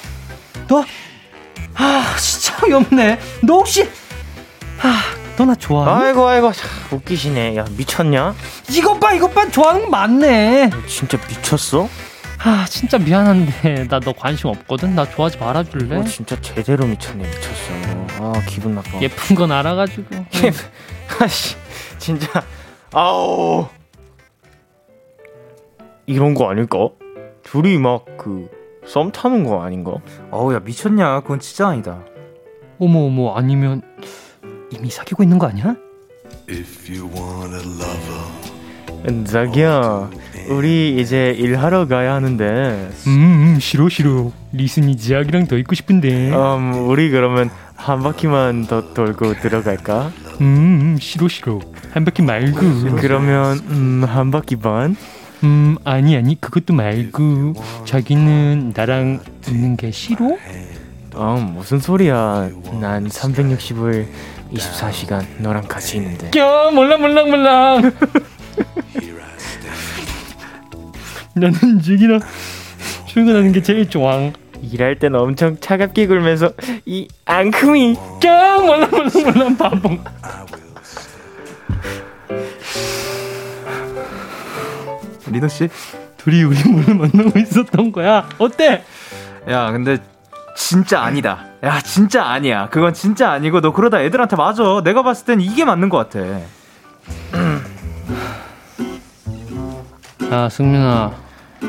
너 0.66 0.82
아, 1.76 2.05
진짜 2.18 2.57
어이없네. 2.66 3.18
너 3.45 3.55
혹시 3.59 3.89
아, 4.83 5.03
너나 5.37 5.55
좋아해? 5.55 6.07
아이고 6.07 6.26
아이고 6.26 6.53
참 6.53 6.68
웃기시네. 6.93 7.57
야 7.57 7.64
미쳤냐? 7.76 8.35
이것 8.70 8.99
봐, 9.01 9.12
이것 9.12 9.33
봐. 9.35 9.49
좋아하는 9.51 9.83
거 9.85 9.91
맞네. 9.91 10.70
진짜 10.87 11.18
미쳤어? 11.29 11.89
아, 12.41 12.66
진짜 12.68 12.99
미안한데 12.99 13.89
나 13.89 13.99
너 14.01 14.12
관심 14.12 14.49
없거든. 14.51 14.95
나 14.95 15.05
좋아하지 15.09 15.39
말아줄래? 15.39 15.97
어, 15.97 16.05
진짜 16.05 16.41
제대로 16.41 16.87
미쳤네 16.87 17.24
미쳤어. 17.24 18.24
아 18.24 18.33
기분 18.47 18.74
나빠. 18.74 19.01
예쁜 19.01 19.37
건 19.37 19.53
알아가지고. 19.53 20.07
아씨 21.20 21.57
진짜 21.99 22.26
아우 22.93 23.66
이런 26.07 26.35
거 26.35 26.49
아닐까? 26.51 26.79
둘이 27.43 27.79
막 27.79 28.05
그 28.16 28.49
썸 28.87 29.11
타는 29.12 29.45
거 29.45 29.62
아닌가? 29.62 29.93
어우 30.31 30.55
야 30.55 30.61
미쳤냐 30.61 31.20
그건 31.20 31.41
진짜 31.41 31.68
아니다 31.68 31.99
어머 32.79 33.01
어머 33.01 33.35
아니면 33.37 33.83
이미 34.71 34.91
사귀고 34.91 35.23
있는 35.23 35.39
거 35.39 35.47
아니야? 35.47 35.75
If 36.49 36.91
you 36.93 37.11
want 37.14 37.55
a 37.55 37.61
lover, 37.61 39.25
자기야 39.25 40.11
우리 40.51 41.01
이제 41.01 41.35
일하러 41.39 41.87
가야 41.87 42.14
하는데 42.14 42.91
음, 43.07 43.11
음 43.55 43.59
싫어 43.61 43.89
싫어. 43.89 44.33
리슨이 44.53 44.97
지학이랑 44.97 45.47
더 45.47 45.57
있고 45.59 45.75
싶은데. 45.75 46.31
음 46.33 46.89
우리 46.89 47.11
그러면 47.11 47.51
한 47.77 48.03
바퀴만 48.03 48.66
더 48.66 48.93
돌고 48.93 49.35
들어갈까? 49.41 50.11
음, 50.41 50.97
싫어, 51.01 51.29
싫어. 51.29 51.61
한 51.93 52.05
바퀴 52.05 52.23
말고. 52.23 52.97
그러면 52.97 53.59
음, 53.71 54.05
한 54.07 54.31
바퀴 54.31 54.57
반? 54.57 54.97
음, 55.45 55.77
아니, 55.85 56.16
아니, 56.16 56.41
그것도 56.41 56.75
말고. 56.75 57.55
자기는 57.85 58.73
나랑 58.75 59.21
있는 59.49 59.77
게 59.77 59.91
싫어? 59.91 60.37
어, 61.14 61.53
무슨 61.55 61.79
소리야. 61.79 62.51
난 62.81 63.09
360을 63.09 64.07
24시간 64.53 65.24
너랑 65.38 65.66
같이 65.68 65.96
있는데. 65.99 66.30
야, 66.38 66.70
몰라, 66.70 66.96
몰라, 66.96 67.24
몰라. 67.24 67.80
나는 71.34 71.80
저기랑 71.82 72.20
출근하는 73.07 73.53
게 73.53 73.62
제일 73.62 73.88
좋아. 73.88 74.32
일할 74.61 74.99
땐 74.99 75.14
엄청 75.14 75.57
차갑게 75.61 76.09
굴면서 76.09 76.53
이 76.84 77.07
앙큼이 77.26 77.96
야, 78.26 78.59
몰라, 78.59 78.88
몰라, 78.88 79.11
몰라, 79.14 79.57
바보. 79.57 79.99
리노 85.30 85.46
씨? 85.49 85.68
둘이 86.16 86.42
우리 86.42 86.59
몰래 86.68 86.92
만나고 86.94 87.38
있었던 87.38 87.92
거야. 87.92 88.28
어때? 88.38 88.82
야, 89.49 89.70
근데 89.70 89.99
진짜 90.62 91.00
아니다. 91.02 91.38
야, 91.62 91.80
진짜 91.80 92.24
아니야. 92.26 92.68
그건 92.68 92.92
진짜 92.92 93.30
아니고 93.30 93.61
너 93.61 93.72
그러다 93.72 94.02
애들한테 94.02 94.34
맞아. 94.34 94.80
내가 94.82 95.02
봤을 95.04 95.24
땐 95.24 95.40
이게 95.40 95.64
맞는 95.64 95.88
것 95.88 95.96
같아. 96.11 96.18
야, 100.30 100.48
승민아. 100.48 101.12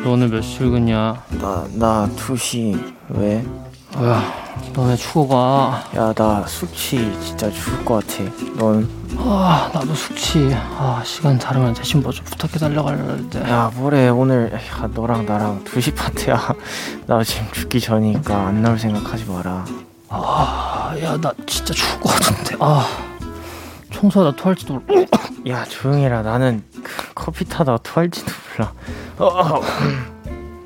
너 0.03 0.11
오늘 0.11 0.29
몇 0.29 0.41
시 0.41 0.57
출근이야? 0.57 1.23
나, 1.39 1.67
나 1.75 2.09
2시 2.15 2.93
왜? 3.09 3.45
야, 3.97 4.23
너네 4.73 4.95
추고가. 4.95 5.83
야, 5.95 6.13
나 6.13 6.45
숙취 6.47 6.97
진짜 7.21 7.49
죽을 7.51 7.83
것 7.83 8.05
같아. 8.07 8.23
넌? 8.55 8.87
아, 9.17 9.69
나도 9.73 9.93
숙취. 9.95 10.51
아, 10.53 11.01
시간 11.03 11.37
다르면 11.39 11.73
대신 11.73 12.01
뭐 12.01 12.11
좀 12.11 12.23
부탁해 12.25 12.57
달라고 12.59 12.87
하려는데. 12.89 13.41
야, 13.49 13.71
뭐래. 13.75 14.07
오늘 14.09 14.53
야, 14.53 14.87
너랑 14.93 15.25
나랑 15.25 15.63
2시 15.65 15.95
파트야. 15.95 16.53
나 17.07 17.23
지금 17.23 17.47
죽기 17.51 17.79
전이니까 17.81 18.47
안 18.47 18.61
나올 18.61 18.77
생각하지 18.77 19.25
마라. 19.25 19.65
아, 20.09 20.95
야, 21.01 21.17
나 21.19 21.33
진짜 21.47 21.73
죽을 21.73 21.99
것 21.99 22.09
같은데. 22.13 22.55
아, 22.59 22.85
청소하다 23.91 24.37
토할지도 24.37 24.81
몰라. 24.87 25.05
야, 25.47 25.65
조용해라. 25.65 26.21
나는 26.21 26.63
그 26.83 27.13
커피 27.15 27.43
타다 27.43 27.77
토할지도 27.77 28.31
몰라. 28.57 28.71
어, 29.17 29.61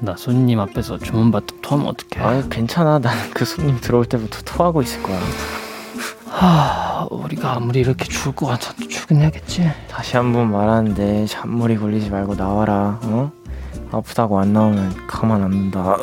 나 0.04 0.16
손님 0.18 0.60
앞에서 0.60 0.97
주문 0.97 1.32
받다 1.32 1.56
토하면 1.62 1.88
어떡해. 1.88 2.26
아, 2.26 2.43
괜찮아. 2.49 2.99
나는 2.99 3.30
그 3.34 3.45
손님 3.45 3.80
들어올 3.80 4.04
때부터 4.06 4.41
토하고 4.43 4.82
있을 4.82 5.01
거야. 5.01 5.18
하, 6.30 7.08
우리가 7.10 7.54
아무리 7.54 7.80
이렇게 7.80 8.04
죽을 8.04 8.34
것 8.36 8.47
같아도 8.47 8.86
출근해야겠지. 8.88 9.72
다시 9.89 10.18
한 10.18 10.34
번 10.34 10.51
말하는데 10.51 11.26
잔머리 11.28 11.78
굴리지 11.78 12.10
말고 12.10 12.36
나와라. 12.36 12.99
어? 13.04 13.32
아프다고 13.93 14.39
안 14.39 14.51
나오면 14.51 15.08
가만 15.08 15.41
안 15.41 15.51
둔다. 15.51 15.95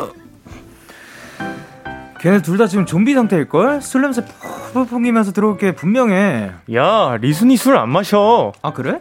걔네 2.20 2.40
둘 2.42 2.56
다 2.56 2.66
지금 2.66 2.86
좀비 2.86 3.12
상태일걸? 3.14 3.82
술 3.82 4.00
냄새 4.02 4.24
푹푹 4.24 4.88
풍기면서 4.88 5.32
들어올 5.32 5.58
게 5.58 5.74
분명해. 5.74 6.52
야, 6.74 7.16
리순이 7.20 7.56
술 7.58 7.76
안 7.76 7.90
마셔. 7.90 8.52
아, 8.62 8.72
그래? 8.72 9.00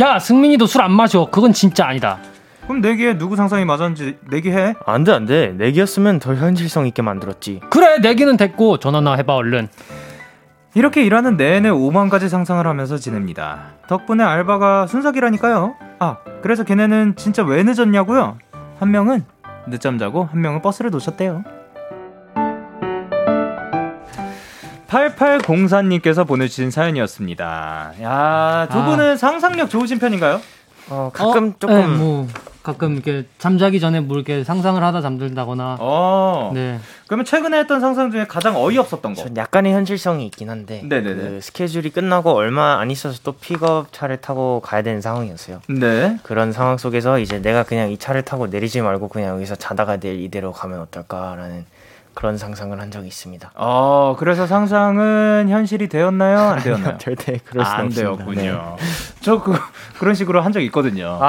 야, 0.00 0.18
승민이도 0.18 0.66
술 0.66 0.82
안 0.82 0.90
마셔. 0.92 1.26
그건 1.30 1.52
진짜 1.52 1.86
아니다. 1.86 2.18
그럼 2.66 2.80
내기에 2.80 3.16
누구 3.16 3.36
상상이 3.36 3.64
맞았는지 3.64 4.18
내기해. 4.28 4.74
안 4.84 5.04
돼, 5.04 5.12
안 5.12 5.24
돼. 5.24 5.52
내기였으면 5.56 6.18
더 6.18 6.34
현실성 6.34 6.86
있게 6.88 7.00
만들었지. 7.00 7.60
그래, 7.70 7.98
내기는 7.98 8.36
됐고 8.36 8.78
전화나 8.78 9.14
해봐 9.14 9.34
얼른. 9.34 9.68
이렇게 10.74 11.04
일하는 11.04 11.36
내내 11.36 11.70
5만 11.70 12.10
가지 12.10 12.28
상상을 12.28 12.66
하면서 12.66 12.98
지냅니다. 12.98 13.74
덕분에 13.88 14.22
알바가 14.22 14.88
순삭이라니까요. 14.88 15.74
아, 16.00 16.18
그래서 16.42 16.64
걔네는 16.64 17.14
진짜 17.16 17.42
왜 17.42 17.62
늦었냐고요? 17.62 18.36
한 18.78 18.90
명은 18.90 19.24
늦잠 19.68 19.96
자고 19.98 20.24
한 20.24 20.40
명은 20.42 20.60
버스를 20.60 20.90
놓쳤대요. 20.90 21.44
8804님께서 24.88 26.26
보내주신 26.26 26.70
사연이었습니다. 26.70 27.92
야, 28.02 28.68
두 28.70 28.78
아. 28.78 28.84
분은 28.84 29.16
상상력 29.16 29.70
좋으신 29.70 29.98
편인가요? 29.98 30.40
어, 30.88 31.10
가끔 31.12 31.48
어, 31.48 31.52
조금 31.58 31.74
네, 31.74 31.86
뭐 31.86 32.28
가끔 32.62 32.94
이렇게 32.94 33.24
잠자기 33.38 33.78
전에 33.78 34.00
뭐 34.00 34.16
이렇게 34.16 34.42
상상을 34.42 34.82
하다 34.82 35.00
잠들다거나. 35.00 35.76
어. 35.78 36.50
네. 36.52 36.80
그러면 37.06 37.24
최근에 37.24 37.60
했던 37.60 37.80
상상 37.80 38.10
중에 38.10 38.26
가장 38.26 38.56
어이없었던 38.56 39.14
거. 39.14 39.22
전 39.22 39.36
약간의 39.36 39.72
현실성이 39.72 40.26
있긴 40.26 40.50
한데 40.50 40.82
네네네. 40.84 41.14
그 41.14 41.40
스케줄이 41.40 41.90
끝나고 41.90 42.32
얼마 42.32 42.80
안 42.80 42.90
있어서 42.90 43.20
또 43.22 43.32
픽업 43.32 43.92
차를 43.92 44.20
타고 44.20 44.60
가야 44.64 44.82
되는 44.82 45.00
상황이었어요. 45.00 45.60
네. 45.68 46.18
그런 46.24 46.52
상황 46.52 46.76
속에서 46.76 47.20
이제 47.20 47.40
내가 47.40 47.62
그냥 47.62 47.90
이 47.92 47.98
차를 47.98 48.22
타고 48.22 48.48
내리지 48.48 48.80
말고 48.80 49.08
그냥 49.08 49.36
여기서 49.36 49.54
자다가 49.54 49.98
내일 49.98 50.20
이대로 50.20 50.52
가면 50.52 50.80
어떨까라는 50.80 51.64
그런 52.16 52.38
상상을 52.38 52.80
한 52.80 52.90
적이 52.90 53.08
있습니다. 53.08 53.50
어, 53.56 54.16
그래서 54.18 54.46
상상은 54.46 55.48
현실이 55.50 55.88
되었나요? 55.90 56.38
안 56.38 56.58
되었나요? 56.60 56.96
절대 56.96 57.38
그럴 57.44 57.62
수안 57.64 57.84
없습니다. 57.86 58.10
네. 58.10 58.16
되었군요. 58.16 58.76
저 59.20 59.42
그, 59.42 59.54
그런 59.98 60.14
식으로 60.14 60.40
한 60.40 60.50
적 60.56 60.60
있거든요. 60.62 61.20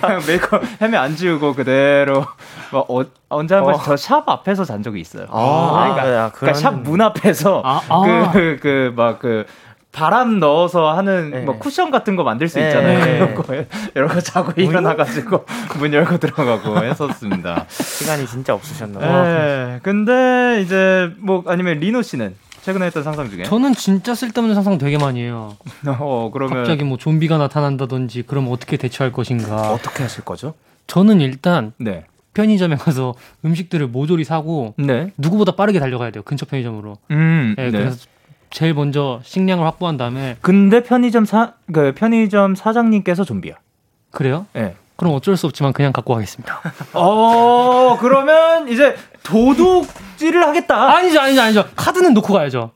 그냥 0.00 0.20
메이크업 0.26 0.62
헤매 0.82 0.98
안 0.98 1.16
지우고 1.16 1.54
그대로 1.54 2.26
뭐 2.70 2.84
어, 2.88 3.04
언제 3.30 3.54
한 3.54 3.64
번씩 3.64 3.84
저샵 3.84 4.28
앞에서 4.28 4.64
잔 4.66 4.82
적이 4.82 5.00
있어요. 5.00 5.26
아, 5.30 5.94
그러니까, 5.94 6.14
야, 6.14 6.30
그러니까 6.34 6.58
샵문 6.60 7.00
앞에서 7.00 7.62
아, 7.64 7.80
아. 7.88 8.30
그그 8.32 8.92
막그 8.94 9.46
바람 9.92 10.38
넣어서 10.38 10.92
하는 10.92 11.30
네. 11.30 11.40
뭐 11.40 11.58
쿠션 11.58 11.90
같은 11.90 12.14
거 12.16 12.22
만들 12.22 12.48
수 12.48 12.58
네. 12.58 12.68
있잖아요. 12.68 13.04
네. 13.04 13.16
이런 13.16 13.34
거 13.34 13.44
이런 13.94 14.08
거 14.08 14.20
자고 14.20 14.52
일어나가지고 14.60 15.44
문 15.78 15.92
열고 15.92 16.18
들어가고 16.18 16.84
했었습니다. 16.84 17.66
시간이 17.68 18.26
진짜 18.26 18.54
없으셨나 18.54 19.00
봐. 19.00 19.22
네, 19.24 19.80
근데 19.82 20.60
이제 20.62 21.10
뭐 21.18 21.42
아니면 21.46 21.80
리노 21.80 22.02
씨는 22.02 22.36
최근에 22.62 22.86
했던 22.86 23.02
상상 23.02 23.30
중에 23.30 23.44
저는 23.44 23.74
진짜 23.74 24.14
쓸데없는 24.14 24.54
상상 24.54 24.78
되게 24.78 24.96
많이 24.96 25.22
해요. 25.22 25.56
어 25.86 26.30
그러면 26.32 26.58
갑자기 26.58 26.84
뭐 26.84 26.96
좀비가 26.96 27.38
나타난다든지 27.38 28.24
그럼 28.26 28.48
어떻게 28.50 28.76
대처할 28.76 29.12
것인가. 29.12 29.72
어떻게 29.72 30.04
하실 30.04 30.24
거죠? 30.24 30.54
저는 30.86 31.20
일단 31.20 31.72
네, 31.78 32.04
편의점에 32.34 32.76
가서 32.76 33.14
음식들을 33.44 33.88
모조리 33.88 34.22
사고 34.22 34.74
네, 34.76 35.10
누구보다 35.16 35.52
빠르게 35.52 35.80
달려가야 35.80 36.10
돼요. 36.12 36.22
근처 36.24 36.46
편의점으로. 36.46 36.96
음, 37.10 37.54
네, 37.56 37.70
네. 37.70 37.78
그래서 37.78 38.06
제일 38.50 38.74
먼저 38.74 39.20
식량을 39.24 39.64
확보한 39.66 39.96
다음에 39.96 40.36
근데 40.40 40.82
편의점 40.82 41.24
사 41.24 41.54
그 41.72 41.92
편의점 41.94 42.54
사장님께서 42.56 43.24
좀비야. 43.24 43.54
그래요? 44.10 44.46
예. 44.56 44.74
그럼 44.96 45.14
어쩔 45.14 45.36
수 45.36 45.46
없지만 45.46 45.72
그냥 45.72 45.92
갖고 45.92 46.14
가겠습니다. 46.14 46.60
어 46.92 47.96
그러면 48.00 48.68
이제 48.68 48.96
도둑질을 49.22 50.46
하겠다. 50.46 50.96
아니죠, 50.96 51.20
아니죠, 51.20 51.40
아니죠. 51.42 51.64
카드는 51.76 52.12
놓고 52.14 52.32
가야죠. 52.34 52.72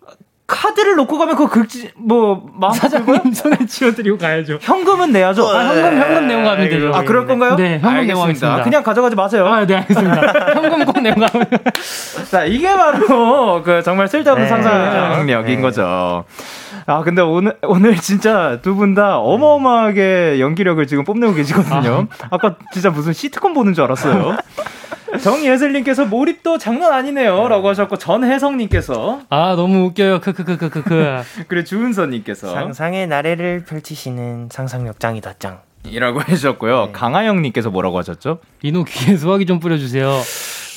카드를 0.47 0.97
놓고 0.97 1.17
가면 1.17 1.37
그 1.37 1.49
극지 1.49 1.91
뭐 1.97 2.47
마음 2.55 2.75
사장님 2.75 3.33
손에 3.33 3.57
쥐어드리고 3.67 4.19
가야죠. 4.19 4.59
현금은 4.61 5.11
내야죠. 5.11 5.49
아, 5.49 5.65
현금, 5.65 5.99
현금 5.99 6.29
내고 6.29 6.43
가면 6.43 6.69
되죠. 6.69 6.93
아 6.95 7.03
그럴 7.03 7.27
건가요? 7.27 7.57
네, 7.57 7.79
현금 7.79 8.07
내고 8.07 8.21
알겠습니다. 8.23 8.25
가겠습니다. 8.25 8.63
그냥 8.63 8.83
가져가지 8.83 9.17
마세요. 9.17 9.47
아, 9.47 9.65
네, 9.67 9.77
알겠습니다. 9.77 10.55
현금 10.55 10.85
꼭 10.85 11.01
내고 11.01 11.21
가면. 11.21 11.47
자, 12.31 12.45
이게 12.45 12.75
바로 12.75 13.63
그 13.63 13.83
정말 13.83 14.07
쓸데없는 14.07 14.45
네. 14.45 14.49
상상력인 14.49 15.57
네. 15.57 15.63
거죠. 15.63 16.25
아, 16.87 17.03
근데 17.03 17.23
오늘, 17.23 17.57
오늘 17.63 17.97
진짜 17.97 18.59
두 18.63 18.75
분 18.75 18.95
다 18.95 19.19
어마어마하게 19.19 20.39
연기력을 20.41 20.85
지금 20.87 21.05
뽐내고 21.05 21.35
계시거든요. 21.35 22.07
아 22.31 22.37
까 22.39 22.57
진짜 22.73 22.91
무슨 22.91 23.13
시트콤 23.13 23.55
보는 23.55 23.73
줄 23.75 23.85
알았어요. 23.85 24.37
정예슬님께서 25.21 26.07
몰입도 26.07 26.59
장난 26.59 26.93
아니네요. 26.93 27.47
라고 27.49 27.69
하셨고, 27.69 27.97
전혜성님께서, 27.99 29.21
아, 29.31 29.55
너무 29.57 29.85
웃겨요. 29.87 30.21
크크크크크크. 30.21 31.23
그리고 31.49 31.65
주은서님께서, 31.65 32.53
상상의 32.53 33.07
나래를 33.07 33.65
펼치시는 33.65 34.49
상상력 34.51 34.99
짱이다 34.99 35.35
짱. 35.39 35.61
이라고 35.87 36.21
해주셨고요. 36.23 36.91
강하영님께서 36.93 37.71
뭐라고 37.71 37.99
하셨죠? 37.99 38.39
리노 38.63 38.85
귀에 38.85 39.17
수화기 39.17 39.47
좀 39.47 39.61
뿌려주세요. 39.61 40.11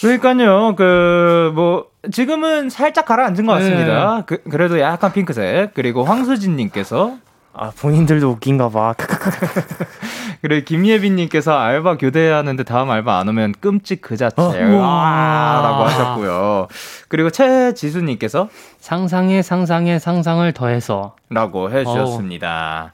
그러니까요, 0.02 0.76
그, 0.76 1.52
뭐, 1.56 1.88
지금은 2.12 2.70
살짝 2.70 3.06
가라앉은 3.06 3.46
것 3.46 3.54
같습니다. 3.54 4.24
그, 4.26 4.42
그래도 4.44 4.80
약간 4.80 5.12
핑크색. 5.12 5.74
그리고 5.74 6.04
황수진님께서, 6.04 7.18
아 7.54 7.72
본인들도 7.72 8.30
웃긴가 8.30 8.70
봐. 8.70 8.94
그리고 10.42 10.64
김예빈님께서 10.64 11.58
알바 11.58 11.98
교대하는데 11.98 12.64
다음 12.64 12.92
알바 12.92 13.18
안 13.18 13.28
오면 13.30 13.56
끔찍 13.60 14.02
그 14.02 14.16
자체. 14.16 14.36
어. 14.38 14.82
아, 14.84 15.62
라고 15.64 15.84
하셨고요. 15.86 16.68
그리고 17.08 17.32
최지수님께서 17.32 18.50
상상에 18.80 19.42
상상에 19.42 19.98
상상을 19.98 20.52
더해서. 20.54 21.16
라고 21.32 21.72
해주셨습니다. 21.72 22.92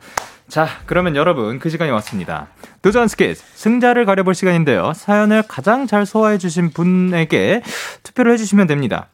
자, 0.53 0.67
그러면 0.85 1.15
여러분 1.15 1.57
그 1.57 1.71
시간이 1.71 1.89
왔습니다. 1.89 2.45
도전 2.83 3.07
스케치 3.07 3.41
승자를 3.55 4.05
가려볼 4.05 4.35
시간인데요. 4.35 4.93
사연을 4.93 5.41
가장 5.47 5.87
잘 5.87 6.05
소화해 6.05 6.37
주신 6.37 6.69
분에게 6.69 7.63
투표를 8.03 8.33
해주시면 8.33 8.67
됩니다. 8.67 9.07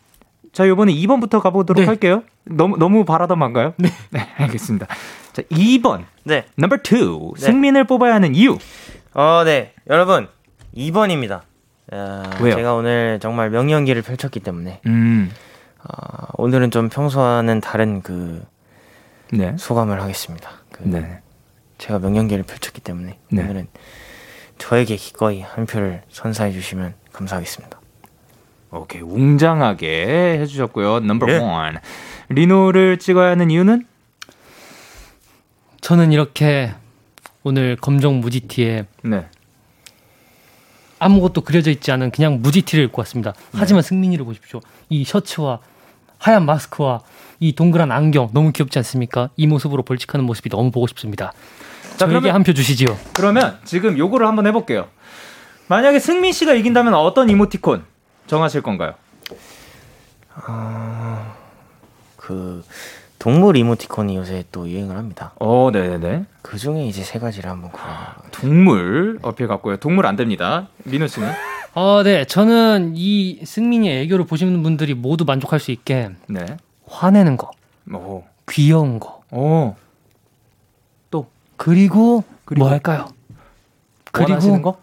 자, 0.52 0.66
이번에 0.66 0.92
2번부터 0.92 1.40
가보도록 1.40 1.80
네. 1.80 1.88
할게요. 1.88 2.24
너무, 2.44 2.76
너무 2.76 3.06
바라던 3.06 3.40
만가요? 3.40 3.74
네. 4.12 4.20
알겠습니다. 4.36 4.88
자, 5.32 5.42
2번. 5.44 6.04
네. 6.26 6.44
넘버 6.56 6.80
2. 6.84 7.36
네. 7.36 7.46
승민을 7.46 7.86
뽑아야 7.86 8.16
하는 8.16 8.36
이유. 8.36 8.58
어, 9.14 9.44
네. 9.46 9.74
여러분, 9.90 10.28
2번입니다. 10.76 11.44
어, 11.94 12.24
왜요? 12.42 12.56
제가 12.56 12.74
오늘 12.74 13.18
정말 13.22 13.50
명연기를 13.50 14.02
펼쳤기 14.02 14.42
때문에 14.42 14.82
음. 14.88 15.32
어, 15.86 16.28
오늘은 16.34 16.70
좀 16.70 16.90
평소와는 16.90 17.62
다른 17.62 18.02
그 18.02 18.44
네. 19.32 19.56
소감을 19.58 20.02
하겠습니다. 20.02 20.50
그 20.74 20.84
네. 20.84 21.22
제가 21.80 21.97
명연기를 21.99 22.43
펼쳤기 22.43 22.82
때문에 22.82 23.17
네. 23.30 23.41
오늘은 23.41 23.67
저에게 24.59 24.97
기꺼이 24.97 25.41
한 25.41 25.65
표를 25.65 26.03
선사해 26.09 26.51
주시면 26.51 26.93
감사하겠습니다. 27.11 27.80
오케이. 28.71 29.01
웅장하게 29.01 30.38
해주셨고요. 30.41 30.99
넘버 30.99 31.27
예. 31.30 31.36
1. 31.38 31.39
리노를 32.30 32.99
찍어야 32.99 33.32
하는 33.32 33.49
이유는? 33.49 33.88
저는 35.82 36.11
이렇게 36.11 36.73
오늘 37.41 37.77
검정 37.77 38.19
무지티에 38.19 38.86
네. 39.03 39.25
아무것도 40.99 41.41
그려져 41.41 41.71
있지 41.71 41.91
않은 41.93 42.11
그냥 42.11 42.41
무지티를 42.41 42.84
입고 42.86 42.99
왔습니다. 43.01 43.34
하지만 43.53 43.82
승민이를 43.82 44.25
보십시오. 44.25 44.59
이 44.89 45.05
셔츠와 45.05 45.59
하얀 46.17 46.45
마스크와 46.45 47.01
이 47.39 47.53
동그란 47.55 47.91
안경 47.91 48.30
너무 48.34 48.51
귀엽지 48.51 48.77
않습니까? 48.80 49.30
이 49.38 49.47
모습으로 49.47 49.84
벌칙하는 49.84 50.25
모습이 50.25 50.49
너무 50.49 50.69
보고 50.69 50.86
싶습니다. 50.88 51.32
자, 52.00 52.06
저에게 52.06 52.20
그러면- 52.22 52.36
한표 52.36 52.54
주시지요. 52.54 52.97
그러면 53.14 53.58
지금 53.66 53.97
요거를 53.97 54.26
한번 54.26 54.47
해볼게요. 54.47 54.88
만약에 55.68 56.00
승민 56.00 56.32
씨가 56.32 56.54
이긴다면 56.54 56.93
어떤 56.93 57.30
이모티콘 57.30 57.84
정하실 58.28 58.62
건가요? 58.62 58.93
그 62.16 62.64
동물 63.20 63.58
이모티콘이 63.58 64.16
요새 64.16 64.45
또 64.52 64.68
유행을 64.70 64.95
합니다. 64.95 65.34
어, 65.39 65.70
네네네. 65.74 66.26
그 66.41 66.58
중에 66.58 66.86
이제 66.86 67.04
세 67.04 67.20
가지를 67.20 67.50
한번 67.50 67.72
골라. 67.72 68.16
동물 68.32 69.20
어필 69.22 69.47
같고요. 69.47 69.76
동물 69.78 70.06
안 70.06 70.16
됩니다. 70.16 70.70
민호 70.86 71.08
씨는? 71.08 71.30
어, 71.76 72.02
네. 72.04 72.24
저는 72.26 72.93
이 72.95 73.41
승민이의 73.43 74.04
애교를 74.04 74.26
보시는 74.26 74.64
분들이 74.64 74.93
모두 74.93 75.26
만족할 75.26 75.60
수 75.60 75.72
있게 75.72 76.12
네. 76.28 76.45
화내는 76.88 77.36
거, 77.38 77.52
오. 77.93 78.24
귀여운 78.50 79.00
거, 79.00 79.22
오. 79.32 79.76
그리고, 81.60 82.24
그리고? 82.45 82.64
뭐 82.64 82.72
할까요? 82.72 83.10
거? 84.62 84.78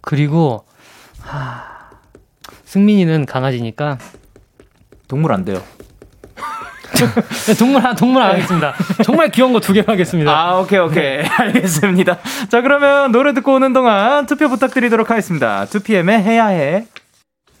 그리고 0.00 0.64
하... 1.20 1.64
승민이는 2.64 3.26
강아지니까 3.26 3.98
동물 5.08 5.32
안 5.32 5.44
돼요. 5.44 5.60
네, 7.46 7.54
동물 7.58 7.82
하- 7.84 7.94
동물 7.96 8.22
하겠습니다. 8.22 8.74
정말 9.04 9.30
귀여운 9.30 9.52
거 9.52 9.58
두 9.60 9.72
개 9.72 9.82
하겠습니다. 9.86 10.30
아, 10.30 10.58
오케이, 10.60 10.78
오케이. 10.78 11.18
알겠습니다. 11.26 12.18
자, 12.48 12.60
그러면 12.62 13.10
노래 13.10 13.34
듣고 13.34 13.54
오는 13.54 13.72
동안 13.72 14.26
투표 14.26 14.48
부탁드리도록 14.48 15.10
하겠습니다. 15.10 15.64
2PM의 15.66 16.20
해야 16.22 16.46
해. 16.46 16.86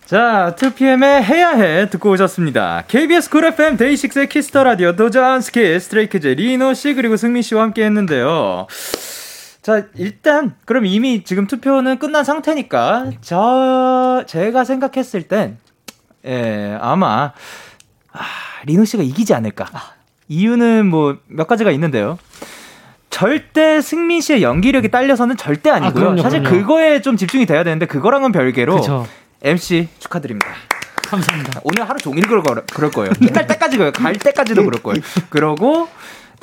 자, 0.08 0.54
2PM의 0.56 1.22
해야 1.22 1.50
해 1.50 1.90
듣고 1.90 2.10
오셨습니다. 2.12 2.84
KBS 2.88 3.28
쿨 3.28 3.44
FM 3.44 3.76
데이식스의 3.76 4.30
키스 4.30 4.51
더 4.51 4.64
라디오 4.64 4.96
도전 4.96 5.42
스키즈 5.42 5.78
스트레이키즈 5.78 6.28
리노 6.28 6.72
씨 6.72 6.94
그리고 6.94 7.18
승민 7.18 7.42
씨와 7.42 7.62
함께 7.64 7.84
했는데요. 7.84 8.66
자, 9.60 9.84
일단 9.96 10.54
그럼 10.64 10.86
이미 10.86 11.24
지금 11.24 11.46
투표는 11.46 11.98
끝난 11.98 12.24
상태니까 12.24 13.10
저 13.20 14.24
제가 14.26 14.64
생각했을 14.64 15.24
땐 15.24 15.58
예, 16.24 16.78
아마 16.80 17.32
아, 18.10 18.22
리노 18.64 18.86
씨가 18.86 19.02
이기지 19.02 19.34
않을까. 19.34 19.66
이유는 20.28 20.86
뭐 20.86 21.18
몇 21.26 21.46
가지가 21.46 21.70
있는데요. 21.72 22.18
절대 23.10 23.82
승민 23.82 24.22
씨의 24.22 24.42
연기력이 24.42 24.90
딸려서는 24.90 25.36
절대 25.36 25.68
아니고요. 25.68 25.92
그럼요, 26.02 26.22
사실 26.22 26.42
그럼요. 26.42 26.60
그거에 26.62 27.02
좀 27.02 27.18
집중이 27.18 27.44
돼야 27.44 27.62
되는데 27.62 27.84
그거랑은 27.84 28.32
별개로 28.32 28.72
그렇죠. 28.72 29.06
MC 29.42 29.88
축하드립니다. 29.98 30.48
감사합니다. 31.08 31.60
오늘 31.64 31.88
하루 31.88 31.98
종일 31.98 32.26
그럴, 32.26 32.42
거, 32.42 32.54
그럴 32.74 32.90
거예요. 32.90 33.12
끝날 33.18 33.46
때까지. 33.46 33.78
갈 33.78 34.12
때까지도 34.14 34.64
그럴 34.64 34.82
거예요. 34.82 35.00
그러고 35.30 35.88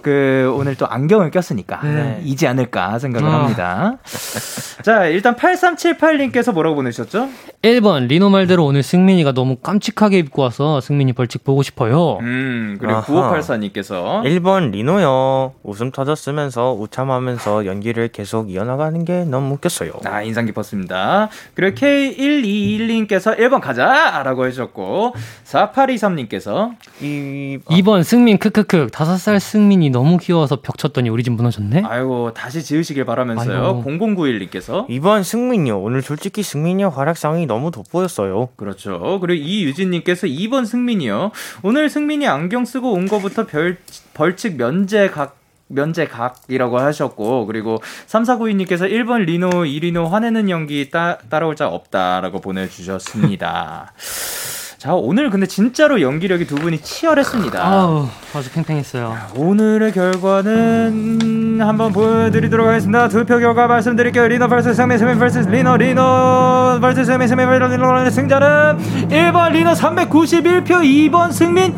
그 0.05 0.53
오늘 0.55 0.75
또 0.75 0.85
안경을 0.85 1.31
꼈으니까 1.31 1.79
네. 1.81 2.21
이지 2.23 2.45
않을까 2.45 2.99
생각을 2.99 3.27
아. 3.27 3.39
합니다. 3.39 3.97
자, 4.83 5.07
일단 5.07 5.35
8378님께서 5.35 6.53
뭐라고 6.53 6.75
보내주셨죠? 6.75 7.27
1번 7.63 8.05
리노 8.05 8.29
말대로 8.29 8.65
오늘 8.65 8.83
승민이가 8.83 9.31
너무 9.31 9.55
깜찍하게 9.55 10.19
입고 10.19 10.43
와서 10.43 10.79
승민이 10.79 11.13
벌칙 11.13 11.43
보고 11.43 11.63
싶어요. 11.63 12.19
음, 12.21 12.77
그리고 12.79 12.97
아하. 12.97 13.03
9584님께서 13.03 14.21
1번 14.21 14.69
리노요. 14.69 15.53
웃음 15.63 15.89
터졌으면서 15.89 16.73
우참하면서 16.73 17.65
연기를 17.65 18.09
계속 18.09 18.51
이어나가는 18.51 19.03
게 19.05 19.25
너무 19.25 19.55
웃겼어요. 19.55 19.91
아, 20.05 20.21
인상 20.21 20.45
깊었습니다. 20.45 21.29
그리고 21.55 21.75
K1221님께서 21.77 23.39
1번 23.39 23.59
가자! 23.59 24.21
라고 24.23 24.45
해주셨고, 24.45 25.15
4823님께서, 25.45 26.75
이 27.01 27.57
2번 27.65 28.03
승민 28.03 28.37
크크크 28.37 28.87
5살 28.87 29.39
승민이 29.39 29.89
너무 29.95 30.17
귀여워서 30.17 30.57
벽 30.57 30.77
쳤더니 30.77 31.07
우리 31.07 31.23
집 31.23 31.31
무너졌네. 31.31 31.83
아이고, 31.85 32.33
다시 32.33 32.61
지으시길 32.61 33.05
바라면서요. 33.05 33.65
아이고. 33.65 33.83
0091님께서, 33.85 34.89
2번 34.89 35.23
승민요. 35.23 35.81
오늘 35.81 36.01
솔직히 36.01 36.43
승민이의 36.43 36.89
활약상이 36.89 37.45
너무 37.45 37.71
돋보였어요. 37.71 38.49
그렇죠. 38.57 39.19
그리고 39.21 39.41
이유진님께서 39.41 40.27
2번 40.27 40.65
승민이요. 40.65 41.31
오늘 41.63 41.89
승민이 41.89 42.27
안경 42.27 42.65
쓰고 42.65 42.91
온 42.91 43.07
거부터 43.07 43.45
별, 43.45 43.77
벌칙 44.13 44.57
면제 44.57 45.09
각, 45.09 45.37
면제 45.69 46.07
각이라고 46.07 46.77
하셨고, 46.77 47.45
그리고 47.45 47.81
3492님께서 48.07 48.91
1번 48.91 49.23
리노, 49.23 49.49
2리노 49.49 50.09
화내는 50.09 50.49
연기 50.49 50.89
따, 50.89 51.19
따라올 51.29 51.55
자 51.55 51.69
없다라고 51.69 52.41
보내주셨습니다. 52.41 53.93
자, 54.85 54.93
오늘 54.93 55.31
근데 55.31 55.47
진짜로 55.47 55.99
연기력이 55.99 56.45
두 56.45 56.53
분이 56.53 56.77
치열했습니다. 56.77 57.59
아우 57.59 58.07
아주 58.35 58.51
팽팽했어요. 58.51 59.17
오늘의 59.35 59.91
결과는 59.93 61.59
한번 61.59 61.91
보여드리도록 61.91 62.67
하겠습니다. 62.67 63.07
투표 63.07 63.39
결과 63.39 63.65
말씀드릴게요. 63.65 64.27
리노 64.27 64.47
vs 64.47 64.75
승민 64.75 64.99
승민 64.99 65.15
vs 65.15 65.49
리노 65.49 65.77
리노 65.77 66.79
vs 66.81 67.03
승민 67.03 67.27
승민 67.27 67.45
vs 67.47 67.73
리노 67.73 68.09
승자는 68.11 69.07
1번 69.09 69.53
리노 69.53 69.71
391표 69.71 70.67
2번 70.67 71.31
승민 71.31 71.73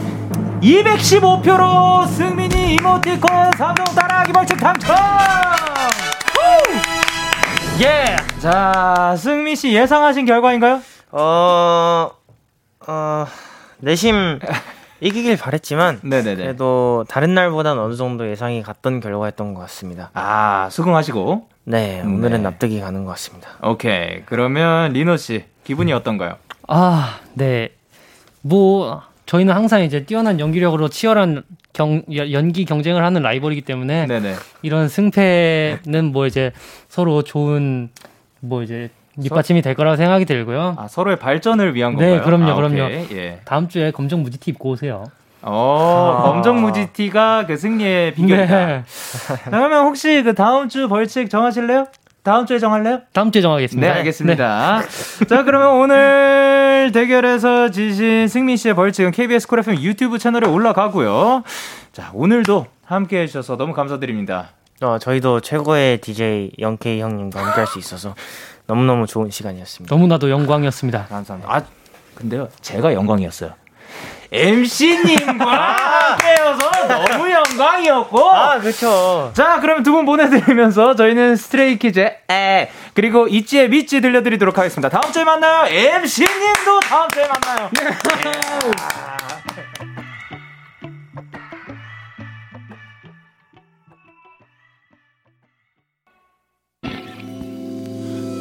215표로 0.61 2.07
승민이 2.09 2.73
이모티콘 2.73 3.51
3종 3.51 3.95
따라하기 3.95 4.33
벌칙 4.33 4.57
당첨! 4.57 4.97
예. 7.79 8.17
자, 8.41 9.15
승민 9.17 9.55
씨 9.55 9.71
예상하신 9.71 10.25
결과인가요? 10.25 10.81
어, 11.11 12.16
어, 12.87 13.25
내심 13.79 14.39
이기길 15.01 15.37
바랬지만 15.37 15.99
네네네. 16.03 16.35
그래도 16.43 17.05
다른 17.07 17.33
날보단 17.35 17.77
어느 17.77 17.95
정도 17.95 18.27
예상이 18.29 18.63
갔던 18.63 18.99
결과였던 18.99 19.53
것 19.53 19.61
같습니다. 19.61 20.09
아, 20.13 20.69
수긍하시고. 20.71 21.47
네, 21.65 22.01
오늘은 22.01 22.37
네. 22.37 22.43
납득이 22.43 22.79
가는 22.79 23.03
것 23.03 23.11
같습니다. 23.11 23.49
오케이. 23.61 24.23
그러면 24.25 24.93
리노 24.93 25.17
씨 25.17 25.43
기분이 25.65 25.91
어떤가요? 25.93 26.37
아, 26.67 27.19
네. 27.33 27.69
뭐 28.41 29.01
저희는 29.25 29.53
항상 29.53 29.83
이제 29.83 30.05
뛰어난 30.05 30.39
연기력으로 30.39 30.87
치열한 30.87 31.43
경, 31.73 32.01
연- 32.15 32.31
연기 32.31 32.63
경쟁을 32.63 33.03
하는 33.03 33.21
라이벌이기 33.21 33.61
때문에 33.61 34.07
네네. 34.07 34.35
이런 34.61 34.87
승패는 34.87 36.05
뭐 36.13 36.25
이제 36.25 36.53
서로 36.87 37.21
좋은 37.23 37.89
뭐 38.39 38.63
이제 38.63 38.89
밑받침이 39.17 39.61
될 39.61 39.73
거라고 39.73 39.95
생각이 39.97 40.25
들고요. 40.25 40.75
아, 40.77 40.87
서로의 40.87 41.17
발전을 41.17 41.75
위한 41.75 41.95
네, 41.95 42.17
건가요? 42.17 42.23
그럼요, 42.23 42.51
아, 42.51 42.55
그럼요. 42.55 42.77
예. 43.11 43.39
다음 43.45 43.67
주에 43.67 43.91
검정 43.91 44.21
무지티 44.23 44.51
입고 44.51 44.69
오세요. 44.71 45.05
어, 45.41 46.17
아. 46.19 46.23
검정 46.31 46.61
무지티가 46.61 47.45
그 47.47 47.57
승리의 47.57 48.13
비결이다. 48.15 48.65
네. 48.65 48.83
자, 49.27 49.49
그러면 49.49 49.85
혹시 49.85 50.21
그 50.23 50.33
다음 50.33 50.69
주 50.69 50.87
벌칙 50.87 51.29
정하실래요? 51.29 51.87
다음 52.23 52.45
주에 52.45 52.59
정할래요? 52.59 52.99
다음 53.13 53.31
주에 53.31 53.39
네, 53.39 53.43
정하겠습니다. 53.43 53.93
알겠습니다. 53.93 54.81
자, 55.29 55.43
그러면 55.43 55.79
오늘 55.79 56.91
대결에서 56.93 57.69
지신 57.71 58.27
승민 58.27 58.57
씨의 58.57 58.75
벌칙은 58.75 59.11
KBS 59.11 59.47
쿨 59.47 59.59
FM 59.59 59.77
유튜브 59.81 60.17
채널에 60.17 60.45
올라가고요. 60.47 61.43
자, 61.93 62.11
오늘도 62.13 62.65
함께 62.83 63.21
해주셔서 63.21 63.55
너무 63.55 63.73
감사드립니다. 63.73 64.49
어, 64.81 64.97
저희도 64.99 65.39
최고의 65.39 65.99
DJ 66.01 66.51
영케이 66.59 66.99
형님과 66.99 67.39
함께 67.39 67.61
할 67.61 67.65
수 67.67 67.79
있어서 67.79 68.13
너무너무 68.67 69.07
좋은 69.07 69.31
시간이었습니다. 69.31 69.93
너무나도 69.95 70.29
영광이었습니다. 70.29 71.05
감사합니다. 71.07 71.53
아, 71.53 71.61
근데요, 72.15 72.49
제가 72.61 72.93
영광이었어요. 72.93 73.51
MC님과 74.29 75.45
함께여서 75.45 76.87
너무 76.87 77.31
영광이었고. 77.31 78.29
아, 78.29 78.59
그쵸. 78.59 79.31
자, 79.33 79.59
그러면 79.61 79.83
두분 79.83 80.05
보내드리면서 80.05 80.95
저희는 80.95 81.37
스트레이키즈의 81.37 82.17
애, 82.29 82.69
그리고 82.93 83.29
있지의 83.29 83.69
믿지 83.69 84.01
들려드리도록 84.01 84.57
하겠습니다. 84.57 84.89
다음 84.89 85.13
주에 85.13 85.23
만나요. 85.23 85.67
MC님도 85.73 86.79
다음 86.81 87.07
주에 87.09 87.25
만나요. 87.25 87.69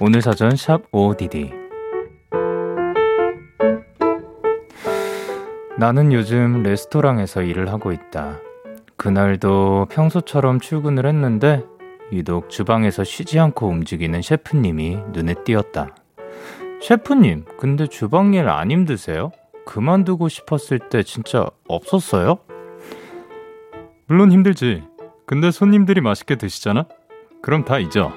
오늘 0.00 0.22
사전 0.22 0.54
샵 0.56 0.82
ODD 0.92 1.52
나는 5.76 6.12
요즘 6.12 6.62
레스토랑에서 6.62 7.42
일을 7.42 7.70
하고 7.72 7.92
있다. 7.92 8.38
그날도 8.96 9.86
평소처럼 9.90 10.58
출근을 10.58 11.06
했는데 11.06 11.64
유독 12.12 12.50
주방에서 12.50 13.04
쉬지 13.04 13.38
않고 13.38 13.68
움직이는 13.68 14.22
셰프님이 14.22 14.98
눈에 15.12 15.34
띄었다. 15.44 15.94
셰프님, 16.80 17.44
근데 17.58 17.86
주방 17.86 18.34
일 18.34 18.48
안 18.48 18.70
힘드세요? 18.72 19.30
그만두고 19.66 20.28
싶었을 20.28 20.78
때 20.78 21.02
진짜 21.04 21.46
없었어요? 21.68 22.38
물론 24.06 24.32
힘들지. 24.32 24.82
근데 25.26 25.50
손님들이 25.50 26.00
맛있게 26.00 26.36
드시잖아? 26.36 26.86
그럼 27.42 27.64
다 27.64 27.78
잊어. 27.78 28.12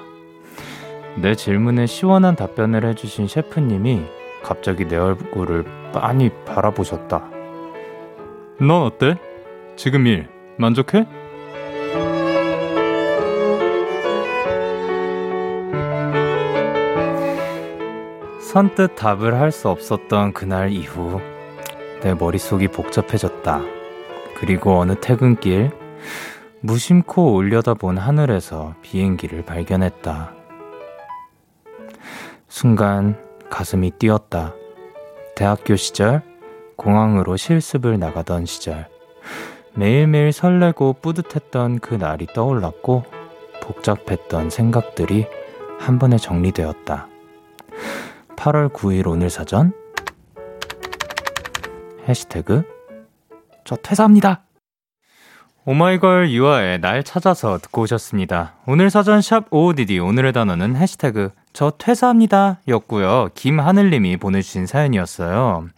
내 1.16 1.34
질문에 1.34 1.86
시원한 1.86 2.36
답변을 2.36 2.84
해주신 2.86 3.28
셰프님이 3.28 4.02
갑자기 4.42 4.86
내 4.86 4.96
얼굴을 4.96 5.64
빤히 5.92 6.30
바라보셨다. 6.46 7.28
넌 8.60 8.70
어때? 8.82 9.16
지금 9.76 10.06
일 10.06 10.28
만족해? 10.56 11.06
선뜻 18.40 18.96
답을 18.96 19.34
할 19.34 19.50
수 19.50 19.68
없었던 19.68 20.32
그날 20.32 20.70
이후 20.72 21.20
내 22.02 22.14
머릿속이 22.14 22.68
복잡해졌다. 22.68 23.62
그리고 24.36 24.78
어느 24.78 24.94
퇴근길 25.00 25.70
무심코 26.60 27.34
올려다본 27.34 27.96
하늘에서 27.98 28.74
비행기를 28.82 29.44
발견했다. 29.44 30.41
순간 32.52 33.16
가슴이 33.48 33.92
뛰었다. 33.92 34.52
대학교 35.34 35.74
시절 35.74 36.20
공항으로 36.76 37.38
실습을 37.38 37.98
나가던 37.98 38.44
시절 38.44 38.88
매일매일 39.72 40.32
설레고 40.32 40.96
뿌듯했던 41.00 41.78
그 41.78 41.94
날이 41.94 42.26
떠올랐고 42.26 43.04
복잡했던 43.62 44.50
생각들이 44.50 45.26
한 45.80 45.98
번에 45.98 46.18
정리되었다. 46.18 47.08
8월 48.36 48.70
9일 48.70 49.06
오늘 49.06 49.30
사전 49.30 49.72
해시태그 52.06 52.64
저 53.64 53.76
퇴사합니다. 53.76 54.42
오마이걸 55.64 56.30
유아의 56.30 56.80
날 56.80 57.02
찾아서 57.02 57.56
듣고 57.56 57.82
오셨습니다. 57.82 58.56
오늘 58.66 58.90
사전 58.90 59.22
샵 59.22 59.46
OODD 59.50 60.00
오늘의 60.00 60.34
단어는 60.34 60.76
해시태그 60.76 61.30
저 61.52 61.70
퇴사합니다 61.70 62.60
였고요. 62.68 63.28
김하늘님이 63.34 64.16
보내주신 64.16 64.66
사연이었어요. 64.66 65.68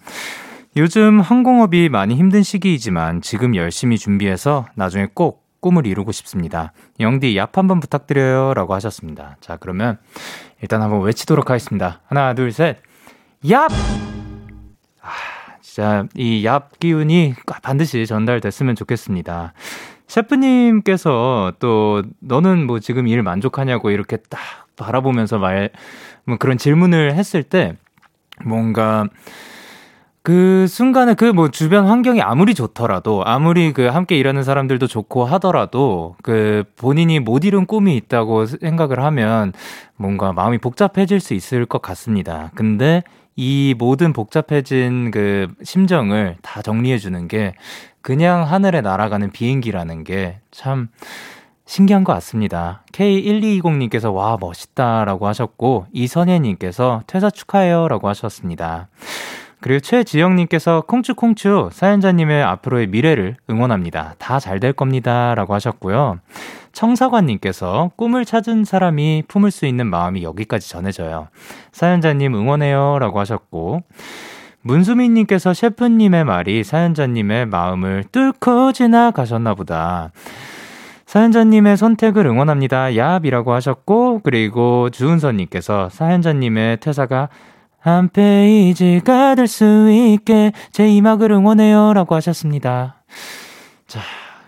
요즘 0.77 1.21
항공업이 1.21 1.89
많이 1.89 2.17
힘든 2.17 2.43
시기이지만 2.43 3.21
지금 3.23 3.55
열심히 3.57 3.97
준비해서 3.99 4.67
나중에 4.75 5.09
꼭 5.15 5.45
꿈을 5.61 5.87
이루고 5.87 6.13
싶습니다. 6.13 6.73
영디 7.01 7.35
얍 7.35 7.55
한번 7.55 7.81
부탁드려요 7.81 8.55
라고 8.55 8.75
하셨습니다. 8.75 9.37
자 9.41 9.57
그러면 9.57 9.99
일단 10.61 10.83
한번 10.83 11.03
외치도록 11.03 11.49
하겠습니다. 11.51 12.01
하나 12.07 12.35
둘 12.35 12.53
셋. 12.53 12.79
얍! 13.45 13.71
아, 15.01 15.11
진짜 15.63 16.07
이 16.15 16.43
얍 16.45 16.79
기운이 16.81 17.35
반드시 17.63 18.07
전달됐으면 18.07 18.75
좋겠습니다. 18.77 19.53
셰프님께서 20.07 21.55
또 21.59 22.03
너는 22.21 22.67
뭐 22.67 22.79
지금 22.81 23.09
일 23.09 23.23
만족하냐고 23.23 23.91
이렇게 23.91 24.17
딱 24.17 24.41
바라보면서 24.77 25.39
말, 25.39 25.71
뭐 26.25 26.37
그런 26.39 26.59
질문을 26.59 27.15
했을 27.15 27.43
때 27.43 27.77
뭔가 28.45 29.07
그 30.23 30.67
순간에 30.69 31.13
그 31.15 31.33
뭐 31.35 31.51
주변 31.51 31.87
환경이 31.87 32.23
아무리 32.23 32.55
좋더라도 32.55 33.23
아무리 33.27 33.73
그 33.75 33.87
함께 33.87 34.17
일하는 34.17 34.43
사람들도 34.43 34.87
좋고 34.87 35.25
하더라도 35.27 36.17
그 36.23 36.65
본인이 36.77 37.21
못 37.21 37.45
이룬 37.45 37.67
꿈이 37.67 37.95
있다고 37.97 38.47
생각을 38.47 39.01
하면 39.05 39.53
뭔가 39.97 40.33
마음이 40.33 40.59
복잡해질 40.59 41.21
수 41.21 41.35
있을 41.35 41.67
것 41.67 41.83
같습니다. 41.83 42.51
근데 42.55 43.03
이 43.37 43.75
모든 43.79 44.13
복잡해진 44.13 45.11
그 45.11 45.49
심정을 45.63 46.37
다 46.43 46.63
정리해 46.63 46.99
주는 46.99 47.27
게 47.29 47.55
그냥 48.03 48.43
하늘에 48.45 48.81
날아가는 48.81 49.31
비행기라는 49.33 50.05
게 50.05 50.41
참 50.51 50.89
신기한 51.67 52.05
것 52.05 52.13
같습니다. 52.15 52.83
K1220님께서 52.93 54.13
와, 54.15 54.37
멋있다라고 54.39 55.27
하셨고, 55.27 55.87
이선혜님께서 55.93 57.03
퇴사 57.07 57.31
축하해요 57.31 57.89
라고 57.89 58.07
하셨습니다. 58.11 58.89
그리고 59.61 59.81
최지영님께서 59.81 60.83
콩추콩추 60.83 61.71
사연자님의 61.73 62.43
앞으로의 62.43 62.89
미래를 62.89 63.37
응원합니다. 63.49 64.15
다 64.19 64.39
잘 64.39 64.61
될 64.61 64.75
겁니다. 64.75 65.35
라고 65.35 65.55
하셨고요. 65.55 66.19
청사관님께서 66.75 67.93
꿈을 67.97 68.25
찾은 68.25 68.65
사람이 68.65 69.25
품을 69.29 69.51
수 69.51 69.65
있는 69.65 69.87
마음이 69.87 70.23
여기까지 70.23 70.69
전해져요. 70.69 71.29
사연자님 71.73 72.35
응원해요. 72.35 72.99
라고 72.99 73.21
하셨고, 73.21 73.83
문수민님께서 74.63 75.55
셰프님의 75.55 76.25
말이 76.25 76.65
사연자님의 76.65 77.47
마음을 77.47 78.05
뚫고 78.13 78.73
지나가셨나 78.73 79.55
보다. 79.55 80.11
사연자님의 81.07 81.77
선택을 81.77 82.27
응원합니다. 82.27 82.87
얍이라고 82.87 83.49
하셨고, 83.49 84.21
그리고 84.25 84.91
주은서님께서 84.91 85.91
사연자님의 85.91 86.81
퇴사가 86.81 87.29
한 87.79 88.09
페이지가 88.09 89.35
될 89.35 89.47
수 89.47 89.91
있게 89.91 90.53
제 90.73 90.89
이막을 90.89 91.31
응원해요. 91.31 91.93
라고 91.93 92.15
하셨습니다. 92.15 93.03
자, 93.87 94.01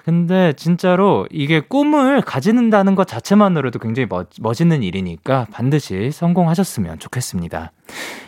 근데 0.06 0.52
진짜로 0.52 1.26
이게 1.32 1.58
꿈을 1.58 2.20
가지는다는 2.20 2.94
것 2.94 3.08
자체만으로도 3.08 3.80
굉장히 3.80 4.06
멋, 4.08 4.28
멋있는 4.40 4.84
일이니까 4.84 5.48
반드시 5.50 6.12
성공하셨으면 6.12 7.00
좋겠습니다. 7.00 7.72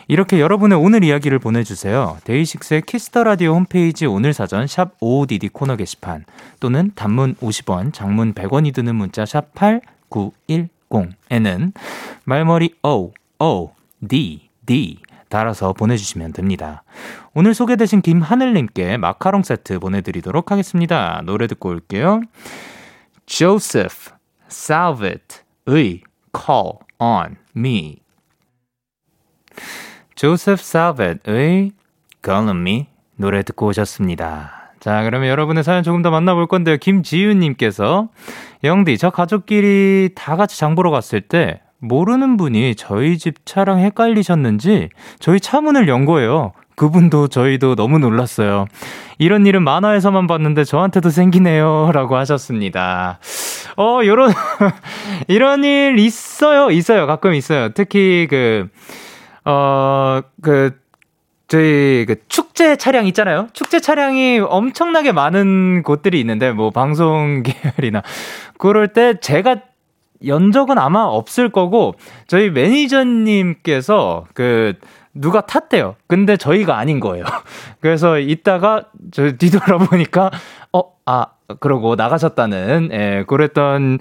이렇게 0.09 0.41
여러분의 0.41 0.77
오늘 0.77 1.05
이야기를 1.05 1.39
보내주세요. 1.39 2.17
데이식스의 2.25 2.81
키스 2.81 3.07
더 3.07 3.23
라디오 3.23 3.53
홈페이지 3.53 4.05
오늘 4.05 4.33
사전 4.33 4.67
샵 4.67 4.99
OODD 4.99 5.53
코너 5.53 5.77
게시판 5.77 6.25
또는 6.59 6.91
단문 6.95 7.35
50원, 7.35 7.93
장문 7.93 8.33
100원이 8.33 8.73
드는 8.73 8.93
문자 8.93 9.25
샵 9.25 9.55
8910에는 9.55 11.71
말머리 12.25 12.75
O, 12.83 13.13
O, 13.39 13.71
D, 14.05 14.49
D 14.65 14.99
달아서 15.29 15.73
보내주시면 15.73 16.33
됩니다. 16.33 16.83
오늘 17.33 17.53
소개되신 17.53 18.01
김하늘님께 18.01 18.97
마카롱 18.97 19.43
세트 19.43 19.79
보내드리도록 19.79 20.51
하겠습니다. 20.51 21.21
노래 21.25 21.47
듣고 21.47 21.69
올게요. 21.69 22.21
Joseph 23.25 24.11
Salvet의 24.49 26.01
Call 26.35 26.73
on 26.97 27.37
Me 27.55 27.97
조셉 30.15 30.59
살벳의 30.59 31.71
Call 32.25 32.47
on 32.47 32.57
Me 32.57 32.87
노래 33.15 33.43
듣고 33.43 33.67
오셨습니다. 33.67 34.73
자, 34.79 35.03
그러면 35.03 35.29
여러분의 35.29 35.63
사연 35.63 35.83
조금 35.83 36.01
더 36.01 36.09
만나볼 36.09 36.47
건데요. 36.47 36.77
김지윤님께서 36.77 38.09
영디, 38.63 38.97
저 38.97 39.09
가족끼리 39.09 40.09
다 40.15 40.35
같이 40.35 40.57
장 40.57 40.75
보러 40.75 40.89
갔을 40.89 41.21
때 41.21 41.61
모르는 41.79 42.37
분이 42.37 42.75
저희 42.75 43.17
집 43.17 43.45
차랑 43.45 43.79
헷갈리셨는지 43.79 44.89
저희 45.19 45.39
차 45.39 45.61
문을 45.61 45.87
연 45.87 46.05
거예요. 46.05 46.53
그분도 46.75 47.27
저희도 47.27 47.75
너무 47.75 47.99
놀랐어요. 47.99 48.65
이런 49.17 49.45
일은 49.45 49.63
만화에서만 49.63 50.27
봤는데 50.27 50.63
저한테도 50.63 51.09
생기네요. 51.09 51.91
라고 51.93 52.15
하셨습니다. 52.15 53.19
어, 53.75 53.99
요런, 54.05 54.31
이런 55.27 55.65
일 55.65 55.99
있어요. 55.99 56.71
있어요. 56.71 57.05
가끔 57.05 57.33
있어요. 57.33 57.69
특히 57.73 58.27
그, 58.29 58.69
어, 59.43 60.21
그, 60.41 60.71
저희 61.49 62.05
그 62.07 62.15
축제 62.29 62.75
차량 62.77 63.07
있잖아요. 63.07 63.47
축제 63.53 63.79
차량이 63.79 64.39
엄청나게 64.39 65.11
많은 65.11 65.81
곳들이 65.83 66.19
있는데 66.19 66.51
뭐 66.51 66.69
방송 66.69 67.41
계열이나 67.75 68.03
그럴 68.59 68.89
때 68.89 69.19
제가 69.19 69.57
연 70.27 70.51
적은 70.51 70.77
아마 70.77 71.03
없을 71.03 71.49
거고 71.49 71.95
저희 72.27 72.49
매니저님께서 72.49 74.25
그 74.33 74.73
누가 75.13 75.41
탔대요. 75.41 75.95
근데 76.07 76.37
저희가 76.37 76.77
아닌 76.77 76.99
거예요. 76.99 77.25
그래서 77.81 78.19
이따가 78.19 78.83
저 79.11 79.31
뒤돌아보니까 79.31 80.31
어, 80.73 80.83
아, 81.05 81.27
그러고 81.59 81.95
나가셨다는 81.95 82.89
예, 82.91 83.23
그랬던 83.27 83.99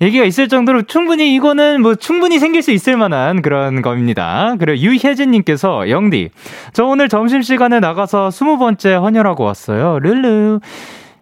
얘기가 0.00 0.24
있을 0.24 0.48
정도로 0.48 0.82
충분히 0.82 1.34
이거는 1.34 1.80
뭐 1.80 1.94
충분히 1.94 2.38
생길 2.38 2.62
수 2.62 2.70
있을 2.70 2.96
만한 2.96 3.40
그런 3.40 3.80
겁니다. 3.80 4.54
그리고 4.58 4.78
유혜진님께서 4.78 5.88
영디, 5.88 6.30
저 6.74 6.84
오늘 6.84 7.08
점심 7.08 7.42
시간에 7.42 7.80
나가서 7.80 8.30
스무 8.30 8.58
번째 8.58 8.94
헌혈하고 8.94 9.42
왔어요. 9.42 9.98
룰루. 10.00 10.60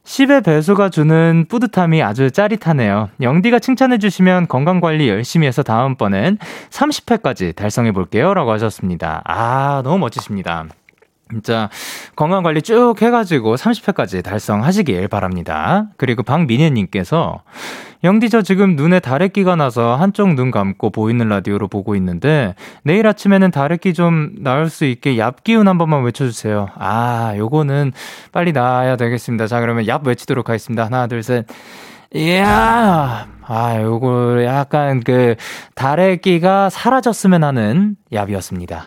10의 0.05 0.45
배수가 0.45 0.91
주는 0.91 1.47
뿌듯함이 1.49 2.03
아주 2.03 2.31
짜릿하네요. 2.31 3.09
영디가 3.21 3.59
칭찬해주시면 3.59 4.49
건강관리 4.49 5.09
열심히 5.09 5.47
해서 5.47 5.63
다음번엔 5.63 6.39
30회까지 6.71 7.57
달성해볼게요. 7.57 8.35
라고 8.35 8.53
하셨습니다. 8.53 9.23
아, 9.25 9.81
너무 9.83 9.99
멋지십니다. 9.99 10.67
진짜 11.31 11.71
건강 12.17 12.43
관리 12.43 12.61
쭉 12.63 12.95
해가지고 13.01 13.57
30회까지 13.57 14.23
달성하시길 14.23 15.09
바랍니다. 15.09 15.87
그리고 15.97 16.23
박민혜님께서 16.23 17.43
영디 18.05 18.29
저 18.29 18.43
지금 18.43 18.77
눈에 18.77 19.01
다래끼가 19.01 19.57
나서 19.57 19.97
한쪽 19.97 20.35
눈 20.35 20.51
감고 20.51 20.91
보이는 20.91 21.27
라디오로 21.27 21.69
보고 21.69 21.97
있는데 21.97 22.55
내일 22.83 23.07
아침에는 23.07 23.51
다래끼 23.51 23.95
좀 23.95 24.33
나을 24.39 24.69
수 24.69 24.85
있게 24.85 25.17
얍 25.17 25.43
기운 25.43 25.67
한 25.69 25.79
번만 25.79 26.05
외쳐주세요. 26.05 26.69
아 26.77 27.33
요거는 27.39 27.93
빨리 28.31 28.53
나아야 28.53 28.97
되겠습니다. 28.97 29.47
자 29.47 29.61
그러면 29.61 29.85
얍 29.87 30.07
외치도록 30.07 30.51
하겠습니다. 30.51 30.85
하나 30.85 31.07
둘 31.07 31.23
셋. 31.23 31.47
이야 32.15 33.27
아 33.41 33.81
요거 33.81 34.45
약간 34.45 35.03
그 35.03 35.37
다래끼가 35.75 36.69
사라졌으면 36.69 37.43
하는 37.43 37.97
얍이었습니다. 38.13 38.83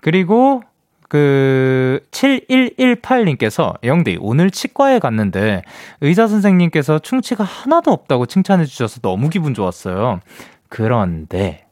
그리고 0.00 0.62
그 1.10 2.00
7118님께서 2.12 3.74
영디 3.82 4.18
오늘 4.20 4.52
치과에 4.52 5.00
갔는데 5.00 5.62
의사 6.00 6.28
선생님께서 6.28 7.00
충치가 7.00 7.42
하나도 7.42 7.90
없다고 7.90 8.26
칭찬해 8.26 8.64
주셔서 8.64 9.00
너무 9.00 9.28
기분 9.28 9.52
좋았어요. 9.52 10.20
그런데 10.68 11.66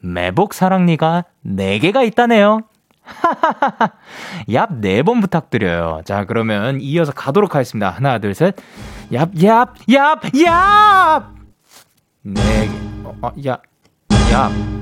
매복 0.00 0.54
사랑니가 0.54 1.24
4개가 1.44 2.06
있다네요. 2.06 2.60
얍 4.48 4.80
4번 4.80 5.20
부탁드려요. 5.20 6.02
자, 6.04 6.24
그러면 6.24 6.80
이어서 6.80 7.10
가도록 7.10 7.56
하겠습니다. 7.56 7.90
하나, 7.90 8.20
둘, 8.20 8.36
셋. 8.36 8.54
얍, 9.10 9.34
얍, 9.34 9.74
얍, 9.88 10.20
얍! 10.20 11.24
네 12.22 12.68
개. 12.68 12.72
어, 13.02 13.16
어, 13.22 13.32
야, 13.44 13.58
얍. 14.08 14.79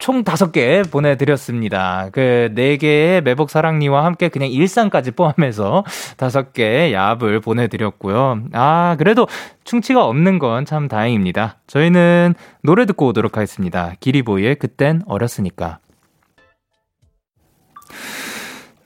총 0.00 0.24
다섯 0.24 0.50
개 0.50 0.82
보내드렸습니다. 0.82 2.08
그 2.10 2.50
네 2.54 2.76
개의 2.78 3.20
매복 3.22 3.50
사랑니와 3.50 4.04
함께 4.04 4.28
그냥 4.28 4.48
일상까지 4.50 5.12
포함해서 5.12 5.84
다섯 6.16 6.52
개의 6.52 6.92
얍을 6.94 7.42
보내드렸고요. 7.42 8.44
아, 8.52 8.96
그래도 8.98 9.28
충치가 9.64 10.04
없는 10.06 10.38
건 10.38 10.64
참 10.64 10.88
다행입니다. 10.88 11.58
저희는 11.66 12.34
노래 12.62 12.86
듣고 12.86 13.06
오도록 13.08 13.36
하겠습니다. 13.36 13.92
기리보이의 14.00 14.56
그땐 14.56 15.02
어렸으니까. 15.06 15.78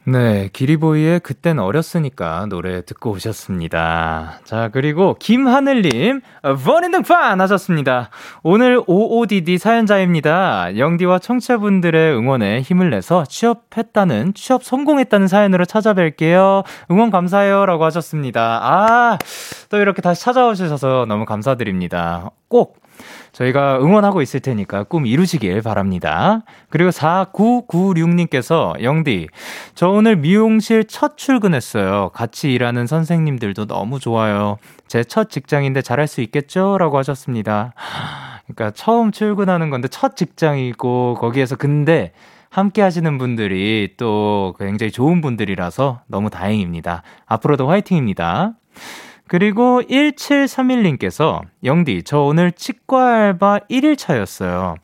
네, 0.07 0.51
기리보이의 0.53 1.21
그땐 1.21 1.59
어렸으니까 1.59 2.45
노래 2.51 2.85
듣고 2.85 3.13
오셨습니다. 3.13 4.41
자, 4.45 4.69
그리고 4.71 5.17
김하늘님, 5.19 6.21
버닝등판 6.63 7.41
하셨습니다. 7.41 8.11
오늘 8.43 8.83
OODD 8.87 9.57
사연자입니다. 9.57 10.77
영디와 10.77 11.21
청취자분들의 11.21 12.15
응원에 12.19 12.61
힘을 12.61 12.91
내서 12.91 13.25
취업했다는, 13.25 14.35
취업 14.35 14.63
성공했다는 14.63 15.27
사연으로 15.27 15.65
찾아뵐게요. 15.65 16.65
응원 16.91 17.11
감사해요. 17.11 17.65
라고 17.65 17.87
하셨습니다. 17.87 18.61
아, 18.63 19.19
또 19.71 19.79
이렇게 19.79 20.03
다시 20.03 20.23
찾아오셔서 20.23 21.07
너무 21.09 21.25
감사드립니다. 21.25 22.31
꼭 22.49 22.84
저희가 23.33 23.79
응원하고 23.81 24.21
있을 24.21 24.41
테니까 24.41 24.85
꿈 24.85 25.07
이루시길 25.07 25.63
바랍니다. 25.63 26.43
그리고 26.69 26.91
4996님께서 26.91 28.81
영디, 28.83 29.29
저 29.75 29.89
오늘 29.89 30.17
미용실 30.17 30.85
첫 30.85 31.17
출근했어요. 31.17 32.11
같이 32.13 32.53
일하는 32.53 32.87
선생님들도 32.87 33.67
너무 33.67 33.99
좋아요. 33.99 34.59
제 34.87 35.03
첫 35.05 35.31
직장인데 35.31 35.83
잘할 35.83 36.07
수 36.09 36.21
있겠죠? 36.23 36.77
라고 36.79 36.99
하셨습니다. 36.99 37.73
그러니까 38.47 38.71
처음 38.73 39.13
출근하는 39.13 39.71
건데 39.71 39.89
첫 39.89 40.17
직장이고 40.17 41.17
거기에서 41.21 41.57
근데 41.57 42.13
함께 42.51 42.83
하시는 42.83 43.19
분들이 43.19 43.95
또 43.97 44.55
굉장히 44.59 44.91
좋은 44.93 45.21
분들이라서 45.21 46.01
너무 46.07 46.31
다행입니다. 46.31 47.03
앞으로도 47.27 47.69
화이팅입니다. 47.69 48.53
그리고 49.27 49.81
1731님께서 49.83 51.41
영디, 51.65 52.03
저 52.05 52.21
오늘 52.21 52.53
치과 52.53 53.15
알바 53.15 53.61
1일차였어요. 53.71 54.77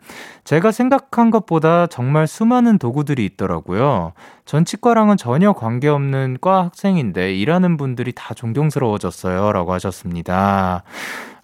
제가 0.45 0.73
생각한 0.73 1.31
것보다 1.31 1.87
정말 1.87 2.27
수많은 2.27 2.79
도구들이 2.79 3.25
있더라고요. 3.27 4.15
전 4.47 4.65
치과랑은 4.65 5.17
전혀 5.17 5.53
관계없는 5.53 6.39
과 6.41 6.65
학생인데 6.65 7.35
일하는 7.35 7.77
분들이 7.77 8.13
다 8.13 8.35
존경스러워졌어요. 8.35 9.53
라고 9.53 9.73
하셨습니다. 9.75 10.83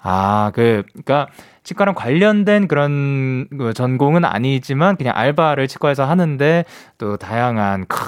아, 0.02 0.50
그, 0.54 0.82
그니까, 0.92 1.28
치과랑 1.64 1.94
관련된 1.94 2.68
그런 2.68 3.48
그 3.50 3.74
전공은 3.74 4.24
아니지만 4.24 4.96
그냥 4.96 5.16
알바를 5.16 5.68
치과에서 5.68 6.04
하는데 6.04 6.64
또 6.96 7.16
다양한, 7.16 7.86
크, 7.86 7.98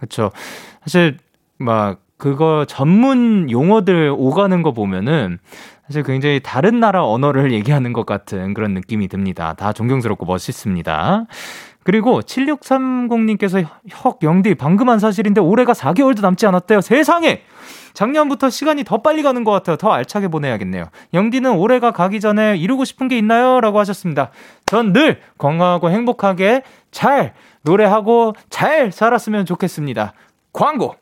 그쵸. 0.00 0.32
사실, 0.82 1.18
막, 1.58 2.01
그거 2.22 2.64
전문 2.68 3.50
용어들 3.50 4.14
오가는 4.16 4.62
거 4.62 4.70
보면은 4.70 5.40
사실 5.88 6.04
굉장히 6.04 6.38
다른 6.38 6.78
나라 6.78 7.04
언어를 7.04 7.50
얘기하는 7.52 7.92
것 7.92 8.06
같은 8.06 8.54
그런 8.54 8.74
느낌이 8.74 9.08
듭니다. 9.08 9.54
다 9.54 9.72
존경스럽고 9.72 10.24
멋있습니다. 10.24 11.26
그리고 11.82 12.20
7630님께서 12.20 13.66
혁 13.88 14.22
영디 14.22 14.54
방금 14.54 14.88
한 14.88 15.00
사실인데 15.00 15.40
올해가 15.40 15.72
4개월도 15.72 16.22
남지 16.22 16.46
않았대요. 16.46 16.80
세상에! 16.80 17.42
작년부터 17.92 18.50
시간이 18.50 18.84
더 18.84 18.98
빨리 19.02 19.24
가는 19.24 19.42
것 19.42 19.50
같아요. 19.50 19.76
더 19.76 19.90
알차게 19.90 20.28
보내야겠네요. 20.28 20.90
영디는 21.12 21.50
올해가 21.56 21.90
가기 21.90 22.20
전에 22.20 22.56
이루고 22.56 22.84
싶은 22.84 23.08
게 23.08 23.18
있나요? 23.18 23.60
라고 23.60 23.80
하셨습니다. 23.80 24.30
전 24.66 24.92
늘 24.92 25.20
건강하고 25.38 25.90
행복하게 25.90 26.62
잘 26.92 27.34
노래하고 27.62 28.34
잘 28.48 28.92
살았으면 28.92 29.44
좋겠습니다. 29.44 30.12
광고! 30.52 31.01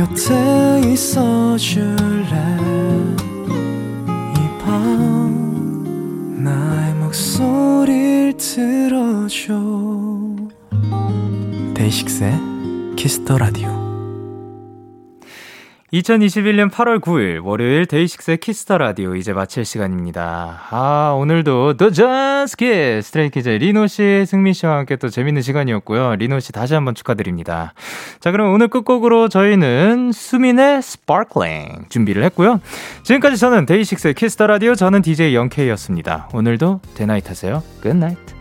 곁에 0.00 0.80
있어 0.92 1.58
줄래? 1.58 2.32
이 4.34 4.58
밤 4.64 6.42
나의 6.42 6.94
목소리를 6.94 8.34
들어줘. 8.38 9.60
데이식스의 11.74 12.32
Kiss 12.96 13.19
the 13.19 13.36
Radio 13.36 13.79
2021년 15.92 16.70
8월 16.70 17.00
9일 17.00 17.44
월요일 17.44 17.84
데이식스의 17.86 18.38
Kiss 18.38 18.61
the 18.61 18.78
Radio 18.78 19.16
이제 19.16 19.32
마칠 19.32 19.64
시간입니다. 19.64 20.62
아, 20.70 21.16
오늘도 21.18 21.76
Just 21.76 22.56
Kiss 22.56 23.08
스트레이키즈의 23.08 23.58
리노 23.58 23.88
씨, 23.88 24.24
승민 24.24 24.52
씨와 24.52 24.78
함께 24.78 24.94
또 24.94 25.08
재밌는 25.08 25.42
시간이었고요. 25.42 26.14
리노 26.14 26.38
씨 26.38 26.52
다시 26.52 26.74
한번 26.74 26.94
축하드립니다. 26.94 27.74
자, 28.20 28.30
그럼 28.30 28.54
오늘 28.54 28.68
끝곡으로 28.68 29.28
저희는 29.28 30.12
수민의 30.12 30.78
Sparkling 30.78 31.88
준비를 31.88 32.22
했고요. 32.24 32.60
지금까지 33.02 33.36
저는 33.36 33.66
데이식스의 33.66 34.14
Kiss 34.14 34.32
the 34.32 34.46
Radio 34.46 34.76
저는 34.76 35.02
DJ 35.02 35.34
영케이였습니다. 35.34 36.28
오늘도 36.32 36.80
대나잇 36.94 37.28
하세요. 37.28 37.64
Good 37.82 38.05
night. 38.05 38.39